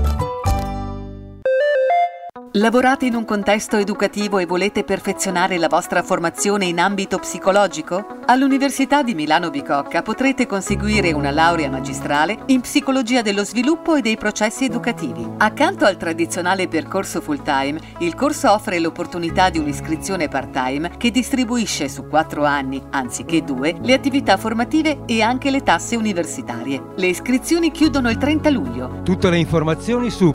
[2.57, 8.15] Lavorate in un contesto educativo e volete perfezionare la vostra formazione in ambito psicologico?
[8.27, 14.15] All'Università di Milano Bicocca potrete conseguire una laurea magistrale in psicologia dello sviluppo e dei
[14.15, 15.27] processi educativi.
[15.37, 21.11] Accanto al tradizionale percorso full time, il corso offre l'opportunità di un'iscrizione part time che
[21.11, 26.81] distribuisce su quattro anni, anziché due, le attività formative e anche le tasse universitarie.
[26.95, 29.01] Le iscrizioni chiudono il 30 luglio.
[29.03, 30.31] Tutte le informazioni su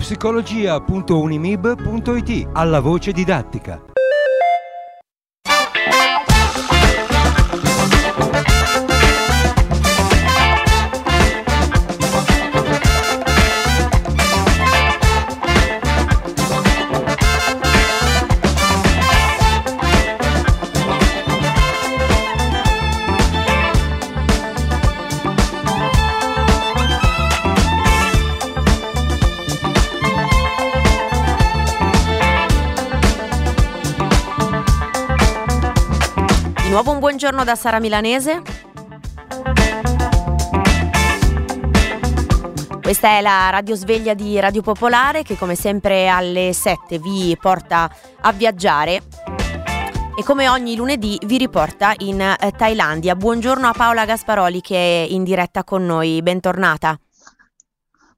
[2.10, 3.89] psicologia.unimib.it alla voce didattica.
[36.82, 38.40] Nuovo un buongiorno da Sara Milanese.
[42.80, 47.94] Questa è la radio sveglia di Radio Popolare che come sempre alle 7 vi porta
[48.22, 49.02] a viaggiare
[50.16, 53.14] e come ogni lunedì vi riporta in eh, Thailandia.
[53.14, 56.98] Buongiorno a Paola Gasparoli che è in diretta con noi, bentornata.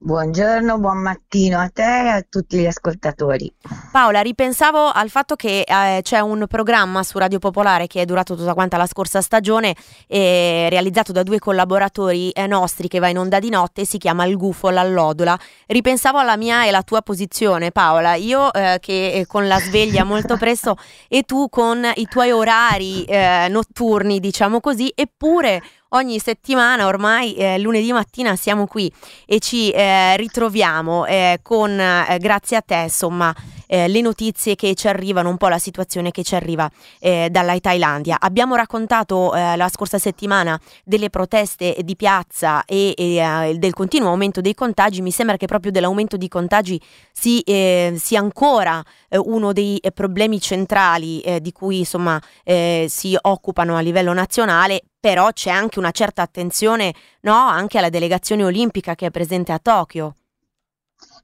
[0.04, 3.54] Buongiorno, buon mattino a te e a tutti gli ascoltatori.
[3.92, 8.34] Paola, ripensavo al fatto che eh, c'è un programma su Radio Popolare che è durato
[8.34, 9.76] tutta quanta la scorsa stagione,
[10.08, 14.24] eh, realizzato da due collaboratori eh, nostri che va in onda di notte, si chiama
[14.24, 15.38] Il Gufo, l'allodola.
[15.68, 18.16] Ripensavo alla mia e la tua posizione, Paola.
[18.16, 23.04] Io eh, che eh, con la sveglia molto presto e tu con i tuoi orari
[23.04, 28.92] eh, notturni, diciamo così, eppure ogni settimana ormai eh, lunedì mattina siamo qui
[29.26, 33.34] e ci eh, ritroviamo eh, con, eh, grazie a te, insomma,
[33.66, 36.70] eh, le notizie che ci arrivano, un po' la situazione che ci arriva
[37.00, 38.18] eh, dalla Thailandia.
[38.20, 44.54] Abbiamo raccontato la scorsa settimana delle proteste di piazza e, e, del continuo aumento dei
[44.54, 45.00] contagi.
[45.00, 46.80] Mi sembra che proprio dell'aumento di contagi
[47.12, 54.82] si, sia ancora uno dei problemi centrali di cui insomma si occupano a livello nazionale.
[55.02, 59.58] Però c'è anche una certa attenzione no, anche alla delegazione olimpica che è presente a
[59.58, 60.14] Tokyo.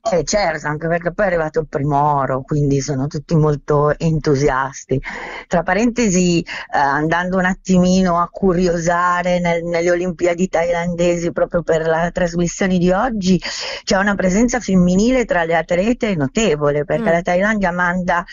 [0.01, 4.99] Eh certo, anche perché poi è arrivato il primo oro, quindi sono tutti molto entusiasti.
[5.47, 6.47] Tra parentesi, eh,
[6.79, 13.39] andando un attimino a curiosare nel- nelle Olimpiadi thailandesi proprio per la trasmissione di oggi,
[13.85, 17.13] c'è una presenza femminile tra le atlete notevole, perché Mm.
[17.13, 18.25] la Thailandia manda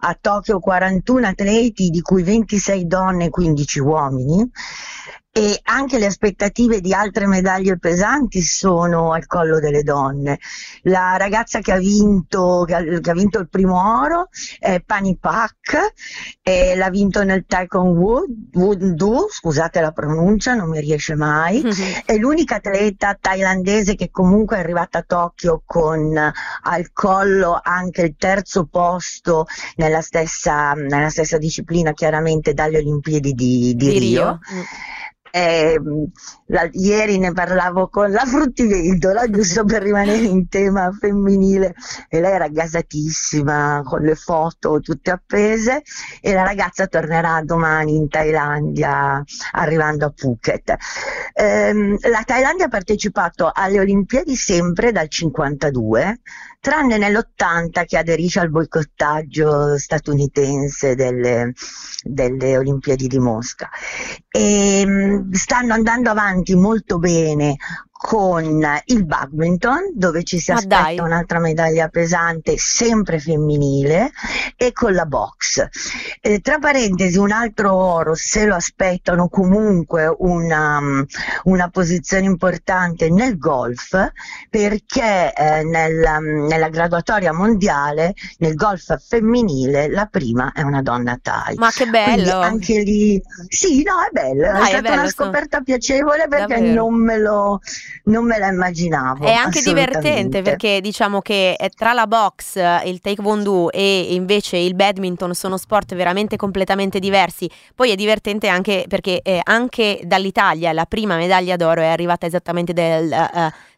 [0.00, 4.48] a Tokyo 41 atleti, di cui 26 donne e 15 uomini.
[5.36, 10.38] E anche le aspettative di altre medaglie pesanti sono al collo delle donne.
[10.82, 14.28] La ragazza che ha vinto, che ha, che ha vinto il primo oro
[14.60, 15.92] è Pani Pak,
[16.40, 21.64] e l'ha vinto nel Taekwondo, scusate la pronuncia, non mi riesce mai.
[22.06, 28.14] È l'unica atleta thailandese che comunque è arrivata a Tokyo con al collo anche il
[28.16, 33.98] terzo posto nella stessa, nella stessa disciplina, chiaramente dalle Olimpiadi di, di Di Rio.
[33.98, 34.38] Rio.
[35.34, 35.74] È,
[36.46, 41.74] la- ieri ne parlavo con la fruttivendola, giusto per rimanere in tema femminile,
[42.08, 45.82] e lei era gasatissima con le foto tutte appese
[46.20, 50.76] e la ragazza tornerà domani in Thailandia arrivando a Phuket.
[51.32, 56.20] Ehm, la Thailandia ha partecipato alle Olimpiadi sempre dal 52,
[56.64, 61.52] tranne nell'80 che aderisce al boicottaggio statunitense delle,
[62.02, 63.68] delle Olimpiadi di Mosca.
[64.30, 67.56] E, mh, stanno andando avanti molto bene
[68.06, 70.98] con il badminton dove ci si Ma aspetta dai.
[70.98, 74.10] un'altra medaglia pesante sempre femminile
[74.56, 75.66] e con la box.
[76.20, 81.06] Eh, tra parentesi un altro oro se lo aspettano comunque una, mh,
[81.44, 83.96] una posizione importante nel golf
[84.50, 91.18] perché eh, nel, mh, nella graduatoria mondiale nel golf femminile la prima è una donna
[91.22, 91.54] Thai.
[91.56, 92.40] Ma che Quindi bello!
[92.40, 96.54] anche lì, sì, no, è bello, Dai, è è stata bello, una scoperta piacevole perché
[96.58, 96.82] Davvero.
[96.82, 97.60] non me, lo,
[98.04, 99.24] non me la immaginavo.
[99.24, 104.56] È anche divertente perché diciamo che eh, tra la box, eh, il taekwondo e invece
[104.56, 107.50] il badminton sono sport veramente completamente diversi.
[107.74, 112.72] Poi è divertente anche perché eh, anche dall'Italia la prima medaglia d'oro è arrivata esattamente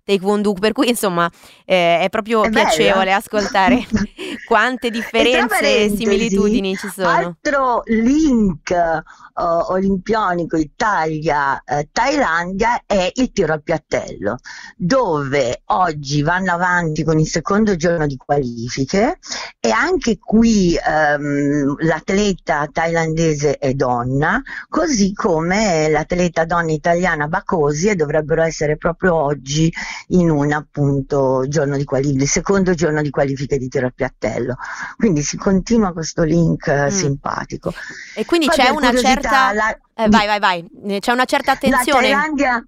[0.07, 1.31] eh, taekwondo, per cui insomma
[1.65, 2.69] eh, è proprio È bello.
[2.69, 3.85] piacevole ascoltare
[4.47, 7.09] quante differenze e similitudini ci sono.
[7.09, 9.03] Altro link eh,
[9.35, 14.39] olimpionico Italia-Thailandia è il tiro al piattello,
[14.77, 19.19] dove oggi vanno avanti con il secondo giorno di qualifiche
[19.61, 27.97] e anche qui ehm, l'atleta thailandese è donna, così come l'atleta donna italiana Bacosi e
[27.97, 29.73] dovrebbero essere proprio oggi
[30.09, 34.57] in un appunto giorno di qualifiche, il secondo giorno di qualifiche di tiro al piattello.
[34.97, 36.89] Quindi si continua questo link eh, Mm.
[36.89, 37.73] simpatico.
[38.15, 39.53] E quindi Poi c'è per una certa...
[39.53, 40.71] la- eh, vai, vai, vai.
[40.87, 42.01] Eh, C'è una certa La attenzione.
[42.11, 42.63] Thailandia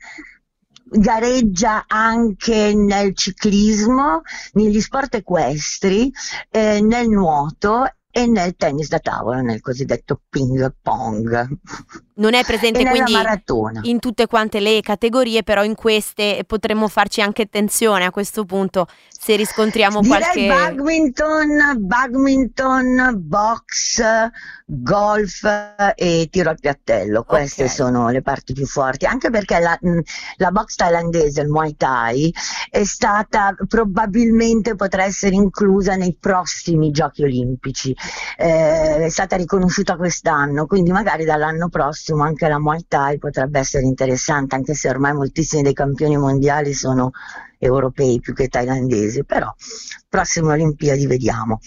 [0.90, 4.22] gareggia anche nel ciclismo,
[4.52, 6.10] negli sport equestri,
[6.50, 11.46] eh, nel nuoto e nel tennis da tavola, nel cosiddetto ping pong
[12.18, 13.80] Non è presente quindi maratona.
[13.84, 18.88] in tutte quante le categorie, però in queste potremmo farci anche attenzione a questo punto
[19.08, 20.46] se riscontriamo Direi qualche...
[20.48, 24.02] badminton, badminton, box,
[24.66, 25.44] golf
[25.94, 27.22] e tiro al piattello.
[27.22, 27.70] Queste Ok.
[27.70, 29.78] sono le parti più forti, anche perché la,
[30.38, 32.34] la box thailandese, il Muay Thai,
[32.68, 37.94] è stata probabilmente potrà essere inclusa nei prossimi giochi olimpici.
[38.36, 43.84] Eh, è stata riconosciuta quest'anno, quindi magari dall'anno prossimo anche la Muay Thai potrebbe essere
[43.84, 47.12] interessante, anche se ormai moltissimi dei campioni mondiali sono
[47.58, 49.52] europei più che thailandesi, però
[50.08, 51.60] prossime Olimpiadi vediamo.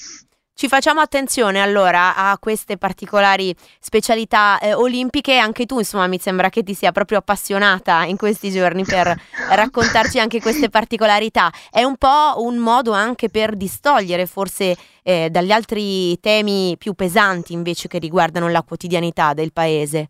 [0.62, 5.38] Ci facciamo attenzione allora a queste particolari specialità eh, olimpiche.
[5.38, 9.08] Anche tu, insomma, mi sembra che ti sia proprio appassionata in questi giorni per
[9.50, 11.52] raccontarci anche queste particolarità.
[11.72, 17.54] È un po' un modo anche per distogliere forse eh, dagli altri temi più pesanti
[17.54, 20.10] invece che riguardano la quotidianità del paese.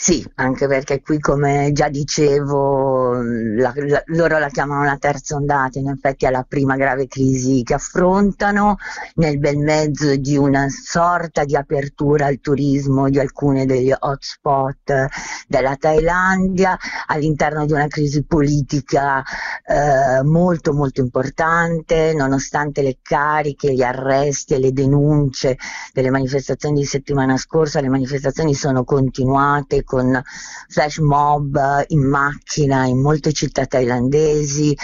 [0.00, 5.80] Sì, anche perché qui, come già dicevo, la- la- loro la chiamano la terza ondata,
[5.80, 8.76] in effetti è la prima grave crisi che affrontano
[9.14, 15.08] nel bel mezzo di una sorta di apertura al turismo di alcuni degli hotspot
[15.48, 19.22] della Thailandia, all'interno di una crisi politica
[19.66, 25.56] eh, molto molto importante, nonostante le cariche, gli arresti e le denunce
[25.92, 30.22] delle manifestazioni di settimana scorsa, le manifestazioni sono continuate con
[30.68, 31.58] flash mob
[31.88, 34.76] in macchina in molte città thailandesi.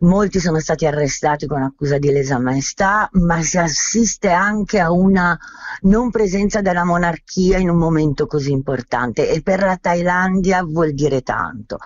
[0.00, 5.38] Molti sono stati arrestati con accusa di lesa maestà, ma si assiste anche a una
[5.82, 9.30] non presenza della monarchia in un momento così importante.
[9.30, 11.78] E per la Thailandia vuol dire tanto.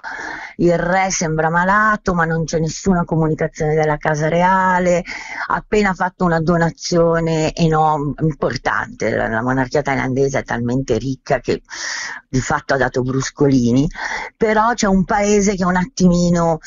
[0.57, 5.03] Il re sembra malato, ma non c'è nessuna comunicazione della casa reale,
[5.49, 11.63] ha appena fatto una donazione enorme, importante, la, la monarchia thailandese è talmente ricca che
[12.29, 13.89] di fatto ha dato bruscolini,
[14.37, 16.59] però c'è un paese che è un attimino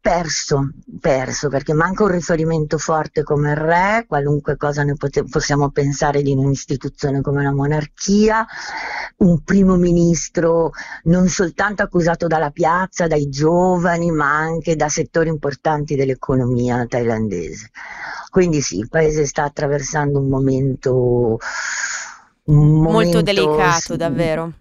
[0.00, 0.65] perso,
[1.00, 6.22] perso, perché manca un riferimento forte come il re, qualunque cosa ne pote- possiamo pensare
[6.22, 8.46] di un'istituzione come la monarchia,
[9.18, 10.70] un primo ministro
[11.04, 17.70] non soltanto accusato dalla piazza, dai giovani, ma anche da settori importanti dell'economia thailandese.
[18.30, 21.38] Quindi sì, il paese sta attraversando un momento,
[22.44, 24.52] un Molto momento, delicato, sì, davvero.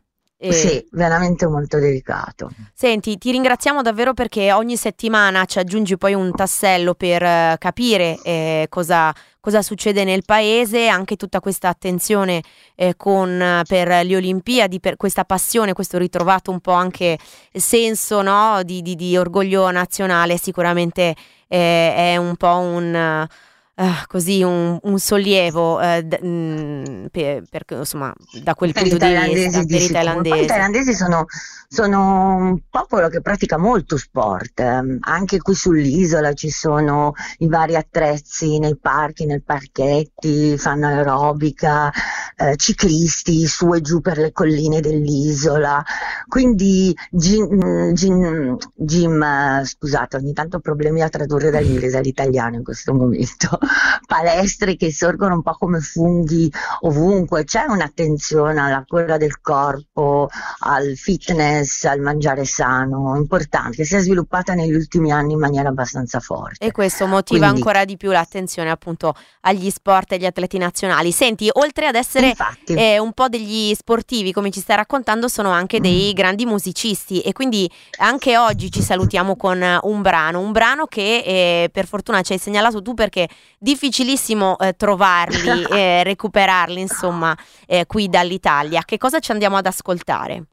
[0.47, 2.51] E- Sì, veramente molto delicato.
[2.73, 8.19] Senti, ti ringraziamo davvero perché ogni settimana ci aggiungi poi un tassello per eh, capire
[8.23, 12.43] eh, cosa, cosa succede nel paese, anche tutta questa attenzione
[12.75, 17.17] eh, con, eh, per le Olimpiadi, per questa passione, questo ritrovato un po' anche
[17.51, 21.15] senso no, di, di- di orgoglio nazionale, sicuramente
[21.47, 23.27] eh, è un po' un...
[23.75, 28.97] ah, così un, un sollievo eh, d- mm, per, per- insomma, da quel Per punto
[28.97, 29.87] di thailandesi vista per i.
[30.27, 30.45] Poi I thailandesi.
[30.45, 31.25] thailandesi sono,
[31.67, 37.75] sono un popolo che pratica molto sport, ehm, anche qui sull'isola ci sono i vari
[37.75, 41.91] attrezzi nei parchi, nei parchetti, fanno aerobica,
[42.37, 45.83] eh, ciclisti su e giù per le colline dell'isola,
[46.27, 52.63] quindi gym, gym- gym, eh, scusate, ogni tanto ho problemi a tradurre dall'inglese all'italiano in
[52.63, 53.57] questo momento,
[54.05, 56.51] palestre che sorgono un po' come funghi
[56.81, 63.95] ovunque, c'è un'attenzione alla cura del corpo, al fitness, al mangiare sano, importante, che si
[63.95, 66.65] è sviluppata negli ultimi anni in maniera abbastanza forte.
[66.65, 71.11] E questo motiva Quindi- ancora di più l'attenzione appunto agli sport e agli atleti nazionali.
[71.11, 72.33] Senti, oltre ad essere
[72.67, 76.13] eh, un po' degli sportivi, come ci stai raccontando, sono anche dei Mm.
[76.15, 81.69] grandi musicisti e quindi anche oggi ci salutiamo con un brano, un brano che eh,
[81.71, 83.27] per fortuna ci hai segnalato tu perché
[83.65, 87.35] difficilissimo eh, trovarli, eh, recuperarli, insomma,
[87.65, 88.83] eh, qui dall'Italia.
[88.85, 90.43] Che cosa ci andiamo ad ascoltare?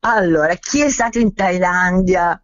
[0.00, 2.40] Allora, chi è stato in Thailandia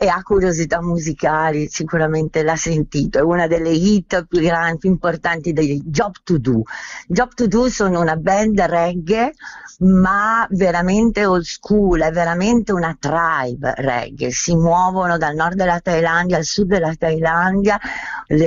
[0.00, 5.52] e ha curiosità musicali sicuramente l'ha sentito, è una delle hit più grandi, più importanti
[5.52, 6.62] dei Job to Do.
[7.08, 9.34] Job to Do sono una band reggae,
[9.80, 16.36] ma veramente old school, è veramente una tribe reggae, si muovono dal nord della Thailandia
[16.36, 17.76] al sud della Thailandia,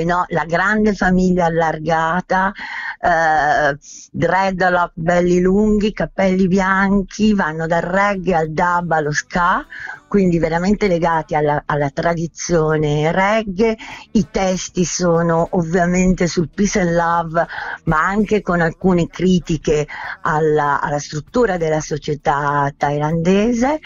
[0.06, 2.54] no- la grande famiglia allargata,
[3.02, 3.78] eh,
[4.10, 9.66] dreadlock belli lunghi, capelli bianchi, vanno dal reggae al dub allo ska,
[10.12, 13.78] quindi veramente legati alla, alla tradizione reggae.
[14.12, 17.48] I testi sono ovviamente sul peace and love,
[17.86, 19.88] ma anche con alcune critiche
[20.24, 23.80] alla, alla struttura della società thailandese.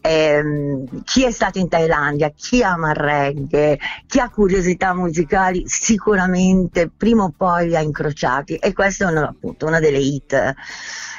[0.00, 6.88] Ehm, chi è stato in Thailandia, chi ama il reggae, chi ha curiosità musicali, sicuramente
[6.88, 10.54] prima o poi li ha incrociati e questa è una, appunto una delle hit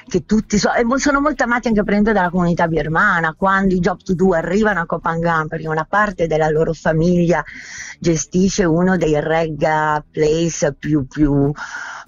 [0.07, 4.01] che tutti so- sono molto amati anche per esempio dalla comunità birmana quando i Job
[4.01, 7.43] to Do arrivano a Kopangan perché una parte della loro famiglia
[7.99, 11.51] gestisce uno dei reggae place più, più,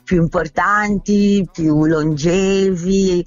[0.04, 3.26] più importanti, più longevi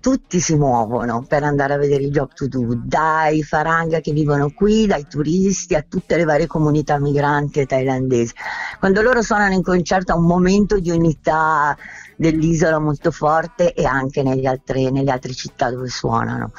[0.00, 4.50] tutti si muovono per andare a vedere i Job to Do, dai faranga che vivono
[4.50, 8.32] qui, dai turisti a tutte le varie comunità migranti thailandesi.
[8.80, 11.76] Quando loro suonano in concerto ha un momento di unità
[12.16, 16.52] dell'isola molto forte e anche altri- nelle altre città dove suonano.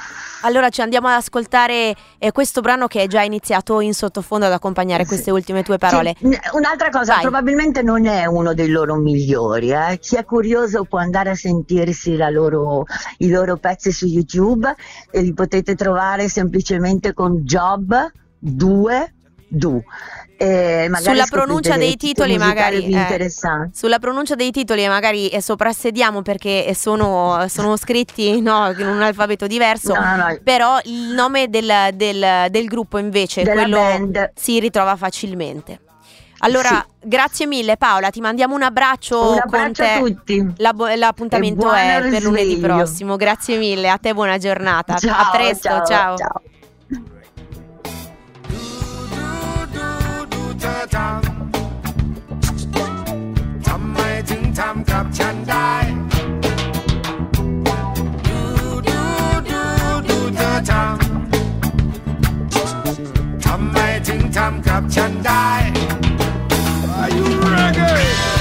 [0.44, 4.52] Allora ci andiamo ad ascoltare eh, questo brano che è già iniziato in sottofondo ad
[4.52, 5.10] accompagnare Sì.
[5.10, 6.16] queste ultime tue parole.
[6.20, 7.22] Sì, un'altra cosa, Vai.
[7.24, 9.72] probabilmente non è uno dei loro migliori.
[9.72, 9.98] eh.
[10.00, 12.86] Chi è curioso può andare a sentirsi loro-
[13.18, 14.74] i loro pezzi su YouTube
[15.10, 19.14] e li potete trovare semplicemente con Job 2
[19.54, 19.84] Do.
[20.38, 23.30] E magari Sulla pronuncia dei titoli magari, eh.
[23.74, 29.02] Sulla pronuncia dei titoli magari eh, soprassediamo perché eh, sono, sono scritti no, in un
[29.02, 33.43] alfabeto diverso, No, no, però il nome del, del- del gruppo invece,
[34.34, 35.82] si ritrova facilmente.
[36.43, 39.91] Allora, grazie mille Paola, ti mandiamo un abbraccio Un abbraccio te.
[39.91, 40.54] a tutti.
[40.58, 43.16] La l'appuntamento è per lunedì prossimo.
[43.16, 44.95] Grazie mille, a te buona giornata.
[44.95, 46.18] Ciao, a presto, ciao, ciao.
[46.18, 46.41] ciao.
[50.96, 51.02] ทำ
[53.68, 55.72] ทำไมถึงทำกับฉันได้
[58.28, 58.39] ดู
[58.88, 59.02] ดู
[59.50, 59.62] ดู
[60.08, 63.78] ดูเธอทำ ทำไม
[64.08, 65.48] ถึงทำกับฉันได้
[67.02, 68.41] Are you ready?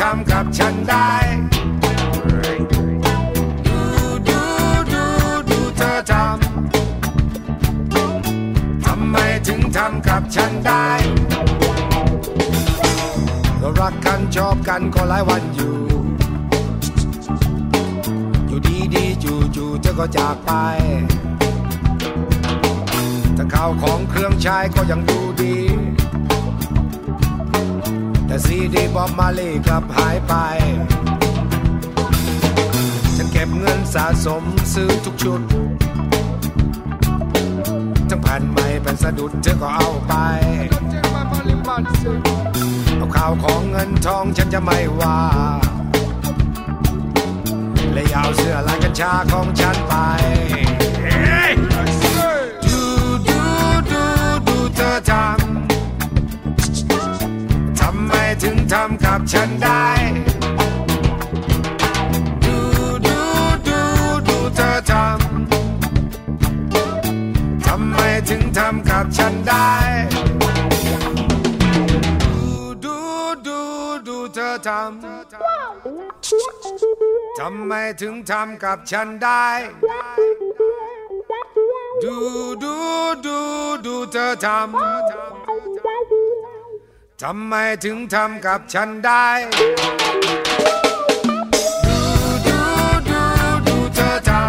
[0.00, 1.10] ทำกับฉันได้
[3.66, 3.78] ดู
[4.28, 4.40] ดู
[4.92, 5.04] ดู
[5.50, 9.16] ดูเธอทำ ทำไม
[9.46, 10.86] ถึงทำกับฉันได้
[13.58, 15.76] เรารักกันชอบกันก็หลายวันอยู่
[18.46, 20.50] อยู่ดีดีจู่จู่เธอก็จากไป
[23.36, 25.54] ทั้งข้าวของเครื่องใช้ก็ยังดูดี
[28.34, 30.34] แต่ซีดีบอบมาลีกลับหายไป
[33.16, 34.42] ฉันเก็บเงินสะสม
[34.74, 35.42] ซื้อทุกชุด
[38.08, 40.14] ทั้งแผ่นใหม่แผ่นสะดุดเธอก็เอาไป
[42.96, 45.18] เอาข่าวของเงินทองฉันจะไม่ว่า
[47.92, 49.94] และอยาวเสื้อลายกัญชาของฉันไป
[52.66, 52.80] ดู
[53.28, 53.40] ดู
[53.90, 54.04] ดู
[54.46, 55.43] ดูเธอทำทำไม
[58.42, 59.84] ถึงทำกับฉันได้
[62.44, 62.56] ดู
[63.06, 63.18] ดู
[63.68, 63.78] ดู
[64.28, 69.68] ดูเธอทำ ทำไมถึงทำกับฉันได้
[72.22, 72.36] ดู
[72.84, 72.96] ดู
[73.46, 73.58] ดู
[74.06, 74.88] ดูเธอทำ
[77.38, 79.44] ทำไมถึงทำกับฉันได้
[82.04, 82.16] ดู
[82.62, 82.74] ดู
[83.26, 83.38] ดู
[83.86, 84.58] ดูเธอทำ
[87.28, 87.54] ทำไม
[87.84, 89.26] ถึงทำกับฉันได้
[91.86, 92.00] ดู
[92.46, 92.58] ดู
[93.10, 93.22] ดู
[93.66, 94.44] ดูเธอทำ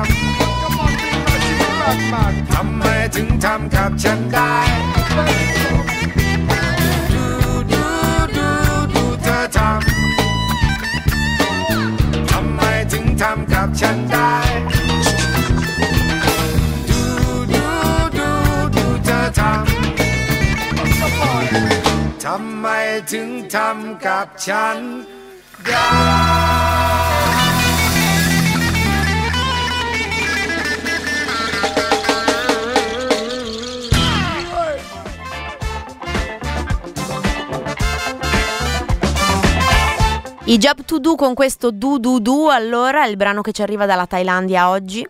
[2.53, 2.83] ทำไม
[3.15, 4.53] ถึงทำกับฉันได้
[7.13, 7.25] ดู
[7.71, 7.83] ดู
[8.37, 8.49] ดู
[8.93, 12.61] ดูเธอทำทำไม
[12.91, 14.31] ถึงทำกับฉันได้
[22.24, 22.66] ทำไม
[23.12, 24.78] ถึงทำกับฉัน
[25.66, 25.84] ได้
[40.52, 43.62] I Job to Do con questo Du Du Du, allora è il brano che ci
[43.62, 45.06] arriva dalla Thailandia oggi.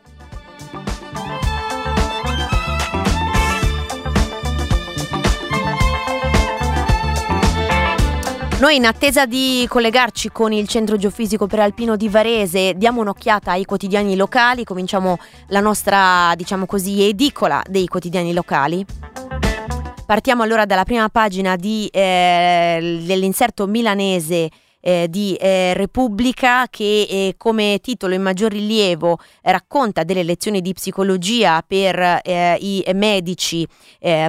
[8.57, 13.65] Noi in attesa di collegarci con il centro geofisico prealpino di Varese diamo un'occhiata ai
[13.65, 18.85] quotidiani locali, cominciamo la nostra, diciamo così, edicola dei quotidiani locali.
[20.05, 24.49] Partiamo allora dalla prima pagina di, eh, dell'inserto milanese
[24.87, 30.61] eh, di eh, Repubblica che eh, come titolo in maggior rilievo eh, racconta delle lezioni
[30.61, 33.67] di psicologia per eh, i medici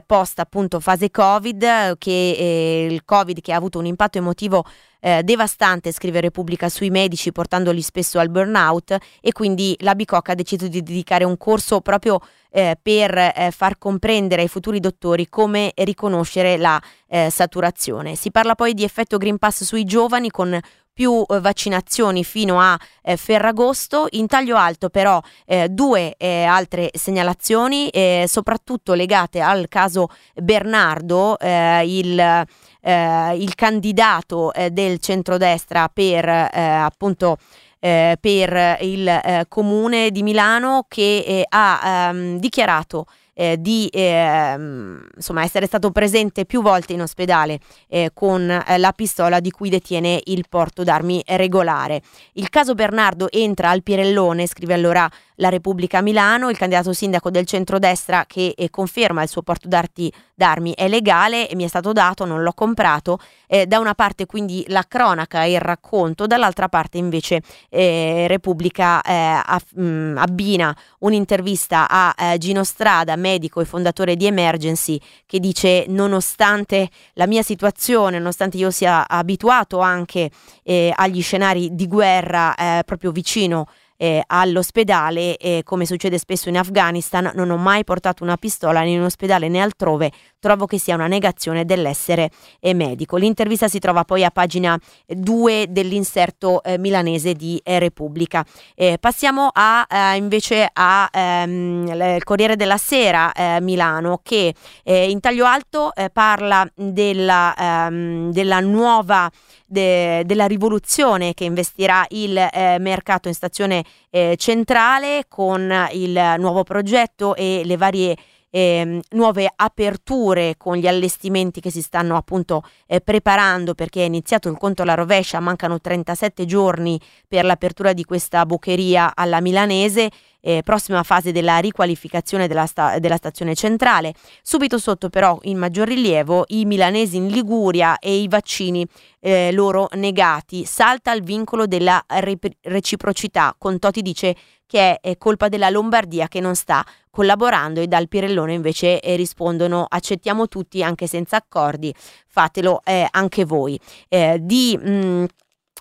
[0.06, 4.64] post appunto fase Covid, che il Covid che ha avuto un impatto emotivo
[5.00, 10.34] eh, devastante, scrive Repubblica, sui medici portandoli spesso al burnout e quindi la Bicocca ha
[10.34, 12.20] deciso di dedicare un corso proprio
[12.50, 18.14] eh, per eh, far comprendere ai futuri dottori come riconoscere la eh, saturazione.
[18.14, 20.58] Si parla poi di effetto Green Pass sui giovani con
[20.92, 24.06] più eh, vaccinazioni fino a eh, Ferragosto.
[24.12, 27.90] In taglio alto però eh, due altre segnalazioni,
[28.26, 32.46] soprattutto legate al caso Bernardo, il,
[32.86, 37.38] eh, il candidato eh, del centrodestra per eh, appunto
[37.86, 45.06] eh, per il eh, comune di Milano che eh, ha ehm, dichiarato eh, di ehm,
[45.14, 49.68] insomma, essere stato presente più volte in ospedale eh, con eh, la pistola di cui
[49.68, 52.02] detiene il porto d'armi regolare.
[52.32, 57.46] Il caso Bernardo entra al Pirellone, scrive allora la Repubblica Milano, il candidato sindaco del
[57.46, 61.92] centrodestra che eh, conferma il suo porto d'arti, d'armi è legale e mi è stato
[61.92, 63.18] dato, non l'ho comprato.
[63.46, 69.02] Eh, da una parte quindi la cronaca e il racconto, dall'altra parte invece eh, Repubblica
[69.04, 76.88] aff- mh, abbina un'intervista a Gino Strada, medico e fondatore di Emergency, che dice nonostante
[77.14, 80.30] la mia situazione, nonostante io sia abituato anche
[80.62, 83.66] eh, agli scenari di guerra eh, proprio vicino
[83.96, 88.90] eh, all'ospedale, eh, come succede spesso in Afghanistan, non ho mai portato una pistola né
[88.90, 92.30] in ospedale né altrove, trovo che sia una negazione dell'essere
[92.60, 93.16] eh, medico.
[93.16, 98.44] L'intervista si trova poi a pagina 2 dell'inserto eh, milanese di eh, Repubblica.
[98.74, 106.68] Eh, passiamo a, invece al ehm, Corriere della Sera Milano che in taglio alto parla
[106.74, 109.30] della, ehm, della nuova
[109.66, 116.62] de, della rivoluzione che investirà il eh, mercato in stazione eh, centrale con il nuovo
[116.62, 118.16] progetto e le varie
[118.50, 124.48] eh, nuove aperture con gli allestimenti che si stanno appunto eh, preparando perché è iniziato
[124.48, 126.98] il conto alla rovescia, mancano 37 giorni
[127.28, 130.10] per l'apertura di questa boccheria alla milanese
[130.46, 134.14] eh, prossima fase della riqualificazione della, sta- della stazione centrale.
[134.42, 138.86] Subito sotto però in maggior rilievo i milanesi in Liguria e i vaccini
[139.18, 140.64] eh, loro negati.
[140.64, 143.56] Salta il vincolo della re- reciprocità.
[143.58, 144.36] Contotti dice
[144.66, 149.84] che è colpa della Lombardia che non sta collaborando e dal Pirellone invece eh, rispondono
[149.88, 151.92] accettiamo tutti anche senza accordi,
[152.28, 153.78] fatelo eh, anche voi.
[154.08, 155.24] Eh, di mh, mm,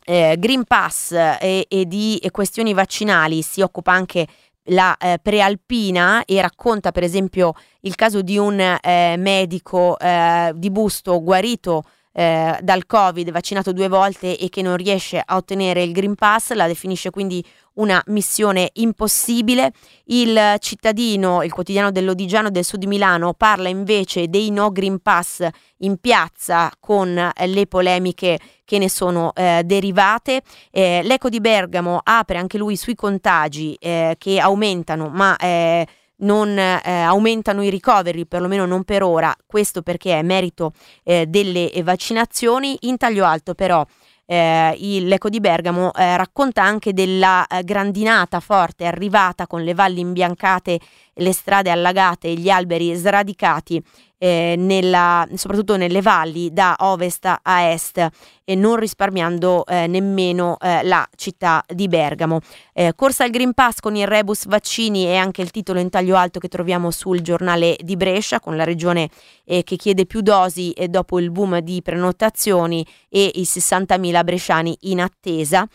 [0.05, 4.28] eh, Green Pass e, e di questioni vaccinali si occupa anche
[4.70, 10.72] la eh, prealpina e racconta per esempio il caso di un eh, medico eh, di
[10.72, 11.84] busto guarito
[12.18, 16.53] eh, dal Covid, vaccinato due volte e che non riesce a ottenere il Green Pass,
[16.53, 19.74] la definisce quindi una missione impossibile.
[20.05, 25.45] Il cittadino, il quotidiano dell'Odigiano del Sud di Milano, parla invece dei no Green Pass
[25.80, 30.41] in piazza con eh, le polemiche che ne sono eh, derivate.
[30.72, 35.86] Eh, L'Eco di Bergamo apre anche lui sui contagi eh, che aumentano, ma eh,
[36.18, 41.72] non eh, aumentano i ricoveri, perlomeno non per ora, questo perché è merito eh, delle
[41.84, 42.78] vaccinazioni.
[42.82, 43.86] In taglio alto però
[44.28, 49.99] eh, l'Eco di Bergamo eh, racconta anche della eh, grandinata forte arrivata con le valli
[49.99, 50.80] imbiancate,
[51.13, 53.82] le strade allagate gli alberi sradicati
[54.26, 58.09] eh, nella, soprattutto nelle valli da ovest a est
[58.43, 62.39] e non risparmiando eh, nemmeno eh, la città di Bergamo.
[62.73, 66.15] Eh, corsa al Green Pass con il rebus vaccini è anche il titolo in taglio
[66.15, 69.09] alto che troviamo sul giornale di Brescia con la regione
[69.45, 74.76] eh, che chiede più dosi eh, dopo il boom di prenotazioni e i 60.000 bresciani
[74.82, 75.67] in attesa.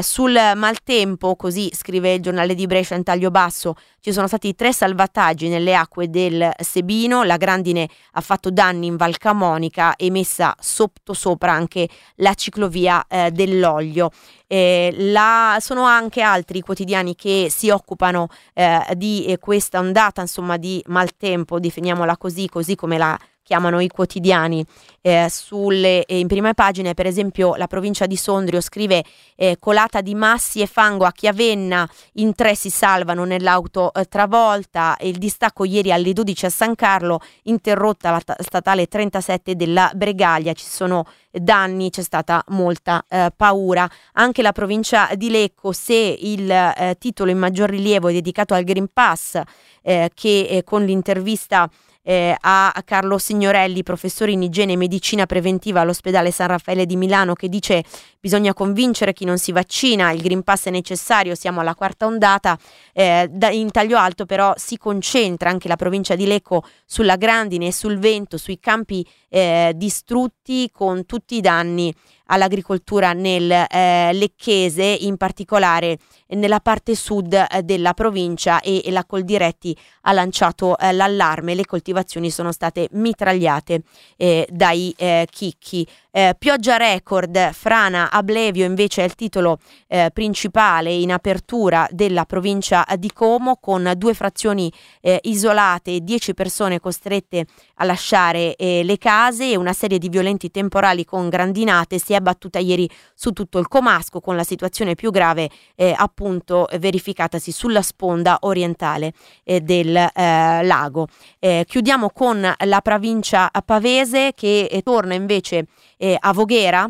[0.00, 4.72] sul maltempo, così scrive il giornale di Brescia in taglio basso, ci sono stati tre
[4.72, 10.54] salvataggi nelle acque del Sebino, la grandine ha fatto danni in Val Camonica e messa
[10.58, 14.10] sotto sopra anche la ciclovia eh, dell'olio.
[14.46, 20.56] Eh, la, sono anche altri quotidiani che si occupano eh, di eh, questa ondata insomma
[20.56, 24.66] di maltempo, definiamola così, così come la chiamano i quotidiani
[25.00, 29.04] eh, sulle, eh, in prime pagine, per esempio la provincia di Sondrio scrive
[29.36, 34.96] eh, colata di massi e fango a Chiavenna, in tre si salvano nell'auto eh, travolta,
[35.02, 40.52] il distacco ieri alle 12 a San Carlo, interrotta la t- statale 37 della Bregaglia,
[40.52, 43.88] ci sono danni, c'è stata molta eh, paura.
[44.14, 48.64] Anche la provincia di Lecco, se il eh, titolo in maggior rilievo è dedicato al
[48.64, 49.40] Green Pass,
[49.86, 51.70] che con l'intervista
[52.08, 57.34] eh, a Carlo Signorelli, professore in igiene e medicina preventiva all'ospedale San Raffaele di Milano,
[57.34, 57.82] che dice
[58.20, 62.56] bisogna convincere chi non si vaccina, il Green Pass è necessario, siamo alla quarta ondata.
[62.92, 67.66] Eh, da, in taglio alto però si concentra anche la provincia di Lecco sulla grandine
[67.66, 71.92] e sul vento, sui campi eh, distrutti con tutti i danni
[72.26, 75.98] all'agricoltura nel eh, Lecchese, in particolare
[76.28, 81.64] nella parte sud eh, della provincia e, e, la Coldiretti ha lanciato eh, l'allarme, le
[81.64, 83.82] coltivazioni sono state mitragliate
[84.16, 85.86] eh, dai eh, chicchi.
[86.16, 92.86] Eh, pioggia record, frana, ablevio invece è il titolo eh, principale in apertura della provincia
[92.96, 97.44] di Como con due frazioni eh, isolate e 10 persone costrette
[97.74, 102.16] a lasciare eh, le case e una serie di violenti temporali con grandinate si è
[102.16, 107.82] abbattuta ieri su tutto il Comasco con la situazione più grave eh, appunto verificatasi sulla
[107.82, 109.12] sponda orientale
[109.44, 111.08] eh, del lago.
[111.38, 115.66] chiudiamo con la provincia pavese che torna invece
[115.96, 116.88] eh, a Voghera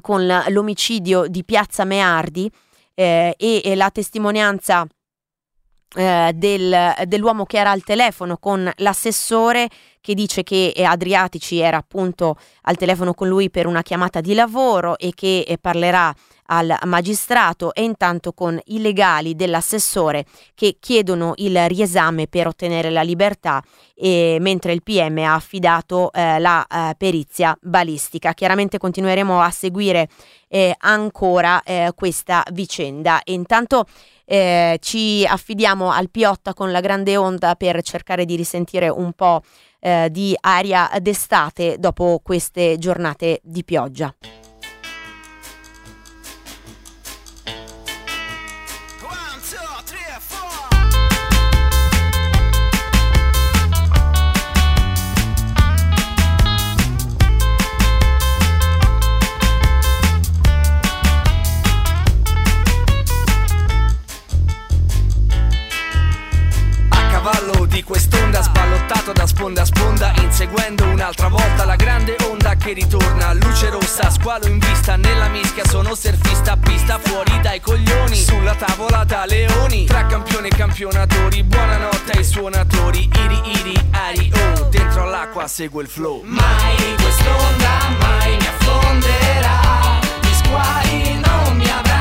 [0.00, 2.50] con l'omicidio di Piazza Meardi
[2.94, 4.86] eh, e, e, la testimonianza
[5.96, 9.68] eh, del, dell'uomo che era al telefono con l'assessore
[10.00, 14.34] che dice che eh, Adriatici era appunto al telefono con lui per una chiamata di
[14.34, 16.12] lavoro e che eh, parlerà
[16.46, 20.24] al magistrato e intanto con i legali dell'assessore
[20.54, 23.62] che chiedono il riesame per ottenere la libertà
[23.94, 28.34] e, mentre il PM ha affidato eh, la eh, perizia balistica.
[28.34, 30.08] Chiaramente continueremo a seguire
[30.48, 33.86] eh, ancora eh, questa vicenda e intanto
[34.24, 39.42] eh, ci affidiamo al Piotta con la grande onda per cercare di risentire un po'
[39.80, 44.14] eh, di aria d'estate dopo queste giornate di pioggia.
[72.64, 73.34] Che ritorna.
[73.34, 74.96] Luce rossa, squalo in vista.
[74.96, 78.16] Nella mischia sono surfista Pista fuori dai coglioni.
[78.16, 79.84] Sulla tavola da leoni.
[79.84, 81.42] Tra campioni e campionatori.
[81.42, 83.08] Buonanotte ai suonatori.
[83.12, 84.68] Iri iri ari oh.
[84.70, 86.22] Dentro all'acqua segue il flow.
[86.24, 89.98] Mai quest'onda mai mi affonderà.
[90.22, 91.93] Gli squali non mi avranno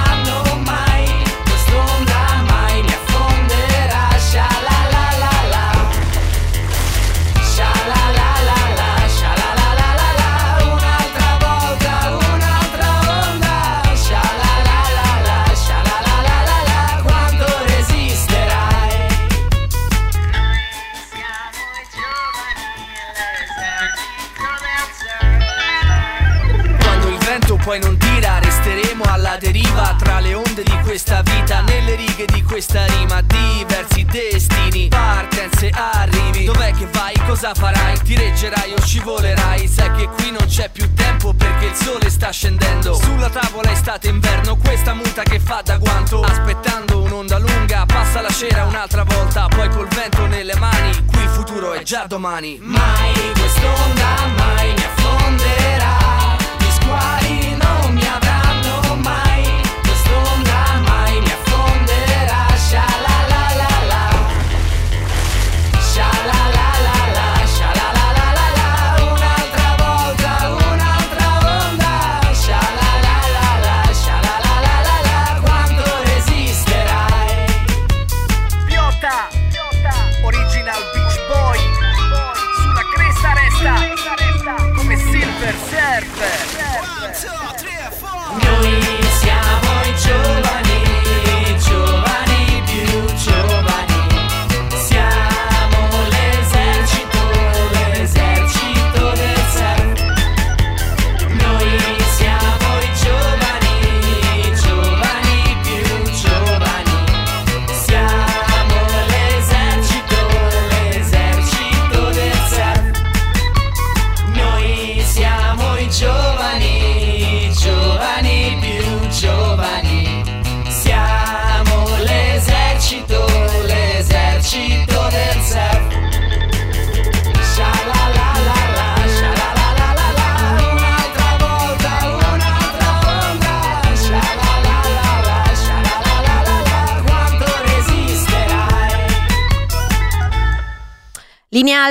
[27.63, 32.43] poi non tira resteremo alla deriva Tra le onde di questa vita Nelle righe di
[32.43, 33.21] questa rima.
[33.21, 36.45] Diversi destini Partenze, arrivi.
[36.45, 37.13] Dov'è che vai?
[37.25, 37.99] Cosa farai?
[38.01, 39.67] Ti reggerai o scivolerai?
[39.67, 42.93] Sai che qui non c'è più tempo Perché il sole sta scendendo.
[42.95, 46.21] Sulla tavola estate inverno Questa muta che fa da guanto.
[46.21, 49.47] Aspettando un'onda lunga Passa la cera un'altra volta.
[49.47, 52.59] Poi col vento nelle mani Qui il futuro è già domani.
[52.61, 56.02] Mai quest'onda mai mi affonderà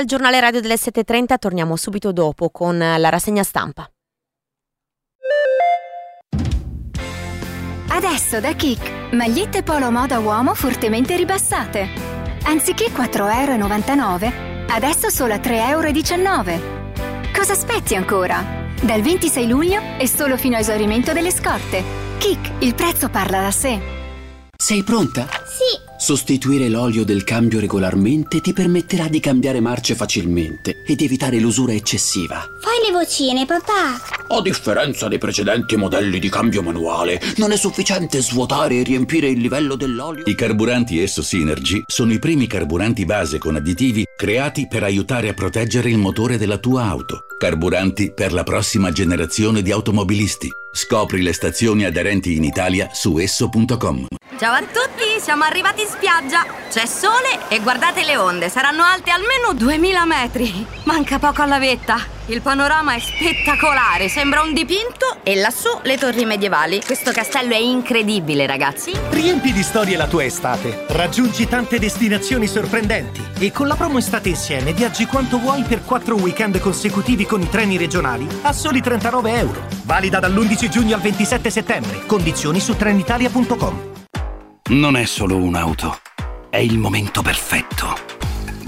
[0.03, 3.89] Linea al giornale radio delle 7.30, torniamo subito dopo con la rassegna stampa.
[7.89, 11.87] Adesso da Kik, magliette polo moda uomo fortemente ribassate.
[12.45, 17.31] Anziché 4,99€, adesso solo a 3,19€.
[17.33, 18.71] Cosa aspetti ancora?
[18.81, 21.83] Dal 26 luglio e solo fino a esaurimento delle scorte.
[22.17, 24.02] Kik, il prezzo parla da sé.
[24.63, 25.27] Sei pronta?
[25.45, 25.77] Sì.
[25.99, 32.47] Sostituire l'olio del cambio regolarmente ti permetterà di cambiare marce facilmente ed evitare l'usura eccessiva.
[32.61, 33.99] Fai le vocine, papà.
[34.25, 39.41] A differenza dei precedenti modelli di cambio manuale, non è sufficiente svuotare e riempire il
[39.41, 40.23] livello dell'olio.
[40.27, 45.33] I carburanti Esso Synergy sono i primi carburanti base con additivi creati per aiutare a
[45.33, 47.25] proteggere il motore della tua auto.
[47.37, 50.49] Carburanti per la prossima generazione di automobilisti.
[50.75, 54.07] Scopri le stazioni aderenti in Italia su esso.com.
[54.39, 56.43] Ciao a tutti, siamo arrivati in spiaggia.
[56.67, 60.65] C'è sole e guardate le onde, saranno alte almeno 2000 metri.
[60.85, 62.13] Manca poco alla vetta.
[62.27, 66.81] Il panorama è spettacolare, sembra un dipinto e lassù le torri medievali.
[66.83, 68.93] Questo castello è incredibile, ragazzi.
[69.09, 70.85] Riempi di storie la tua estate.
[70.87, 73.21] Raggiungi tante destinazioni sorprendenti.
[73.39, 77.49] E con la promo Estate Insieme viaggi quanto vuoi per 4 weekend consecutivi con i
[77.49, 79.67] treni regionali a soli 39 euro.
[79.83, 82.05] Valida dall'11 giugno al 27 settembre.
[82.05, 83.91] Condizioni su trenitalia.com.
[84.69, 85.99] Non è solo un'auto,
[86.49, 88.12] è il momento perfetto.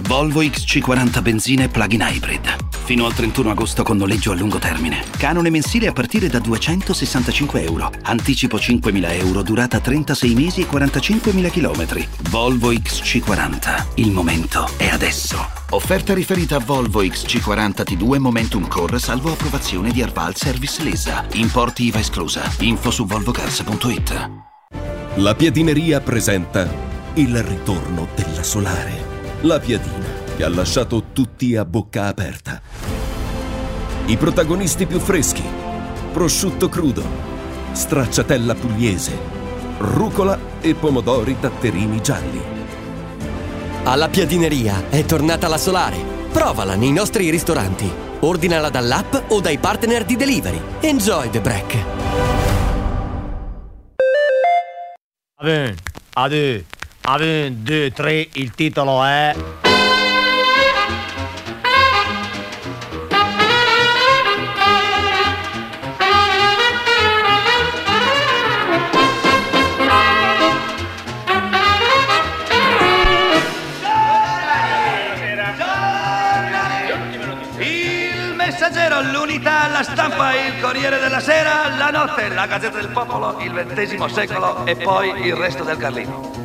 [0.07, 2.55] Volvo XC40 benzina e plug-in hybrid.
[2.83, 5.03] Fino al 31 agosto con noleggio a lungo termine.
[5.17, 7.91] Canone mensile a partire da 265 euro.
[8.03, 12.05] Anticipo 5.000 euro, durata 36 mesi e 45.000 km.
[12.29, 13.85] Volvo XC40.
[13.95, 15.43] Il momento è adesso.
[15.71, 21.25] Offerta riferita a Volvo XC40 T2 Momentum Core salvo approvazione di Arval Service Lesa.
[21.33, 22.43] Importi IVA esclusa.
[22.59, 24.29] Info su volvocars.it.
[25.15, 26.71] La Piadineria presenta
[27.15, 29.14] il ritorno della Solare.
[29.45, 32.59] La piadina che ha lasciato tutti a bocca aperta.
[34.07, 35.43] I protagonisti più freschi:
[36.11, 37.03] prosciutto crudo,
[37.71, 39.15] stracciatella pugliese,
[39.77, 42.41] rucola e pomodori datterini gialli.
[43.83, 45.97] Alla Piadineria è tornata la Solare.
[46.31, 47.87] Provala nei nostri ristoranti.
[48.21, 50.59] Ordinala dall'app o dai partner di delivery.
[50.79, 51.75] Enjoy the break.
[55.37, 55.75] Un,
[56.13, 56.65] a due,
[57.05, 59.35] a un, due, tre, il titolo è...
[79.11, 84.05] L'unità, la stampa, il Corriere della Sera, la notte, la Gazzetta del Popolo, il XX
[84.05, 86.44] secolo e poi il resto del Carlino.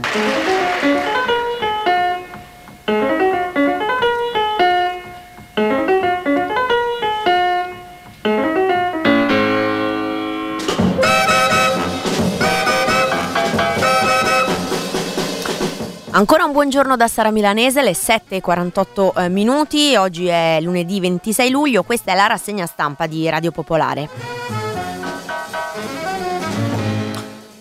[16.12, 21.84] Ancora un buongiorno da Sara Milanese, le 7.48 eh, minuti, oggi è lunedì 26 luglio,
[21.84, 24.59] questa è la rassegna stampa di Radio Popolare.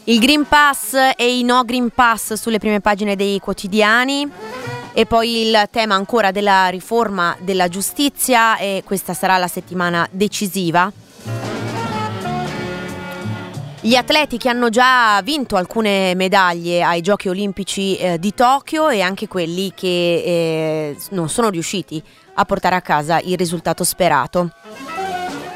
[0.10, 4.28] Il Green Pass e i no Green Pass sulle prime pagine dei quotidiani
[4.92, 10.92] e poi il tema ancora della riforma della giustizia e questa sarà la settimana decisiva.
[13.82, 19.02] Gli atleti che hanno già vinto alcune medaglie ai Giochi Olimpici eh, di Tokyo e
[19.02, 22.02] anche quelli che eh, non sono riusciti
[22.34, 24.50] a portare a casa il risultato sperato.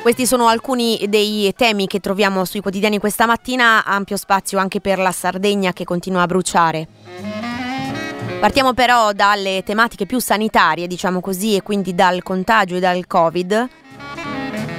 [0.03, 4.99] Questi sono alcuni dei temi che troviamo sui quotidiani questa mattina, ampio spazio anche per
[4.99, 6.85] la Sardegna che continua a bruciare.
[8.38, 13.69] Partiamo però dalle tematiche più sanitarie, diciamo così, e quindi dal contagio e dal Covid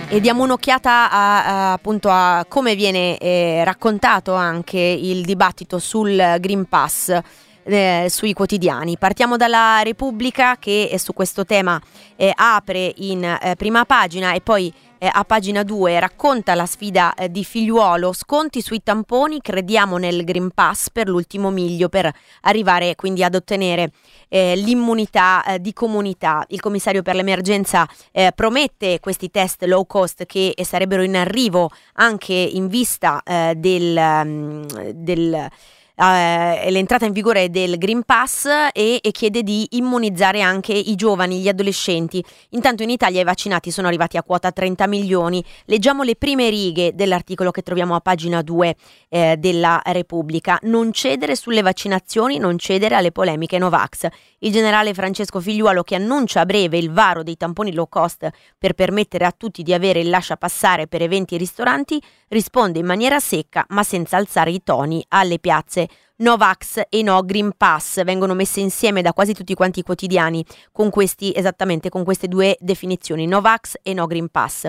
[0.08, 6.36] e diamo un'occhiata a, a, appunto a come viene eh, raccontato anche il dibattito sul
[6.38, 7.18] Green Pass
[7.64, 8.98] eh, sui quotidiani.
[8.98, 11.80] Partiamo dalla Repubblica che eh, su questo tema
[12.16, 14.72] eh, apre in eh, prima pagina e poi
[15.04, 20.24] eh, a pagina 2 racconta la sfida eh, di figliuolo, sconti sui tamponi, crediamo nel
[20.24, 22.10] Green Pass per l'ultimo miglio per
[22.42, 23.92] arrivare quindi ad ottenere
[24.28, 26.44] eh, l'immunità eh, di comunità.
[26.48, 31.70] Il commissario per l'emergenza eh, promette questi test low cost che eh, sarebbero in arrivo
[31.94, 35.48] anche in vista del, um, del
[35.96, 41.40] eh, l'entrata in vigore del Green Pass e, e, chiede di immunizzare anche i giovani,
[41.40, 42.24] gli adolescenti.
[42.50, 45.44] Intanto in Italia i vaccinati sono arrivati a quota 30 milioni.
[45.66, 48.76] Leggiamo le prime righe dell'articolo che troviamo a pagina 2
[49.08, 50.58] eh, della Repubblica.
[50.62, 54.08] Non cedere sulle vaccinazioni, non cedere alle polemiche Novax.
[54.38, 58.74] Il generale Francesco Figliuolo che annuncia a breve il varo dei tamponi low cost per
[58.74, 62.02] permettere a tutti di avere il lascia passare per eventi e ristoranti
[62.34, 65.88] risponde in maniera secca ma senza alzare i toni alle piazze.
[66.16, 70.90] Novax e no Green Pass vengono messe insieme da quasi tutti quanti i quotidiani con
[70.90, 74.66] questi esattamente con queste due definizioni Novax e no Green Pass.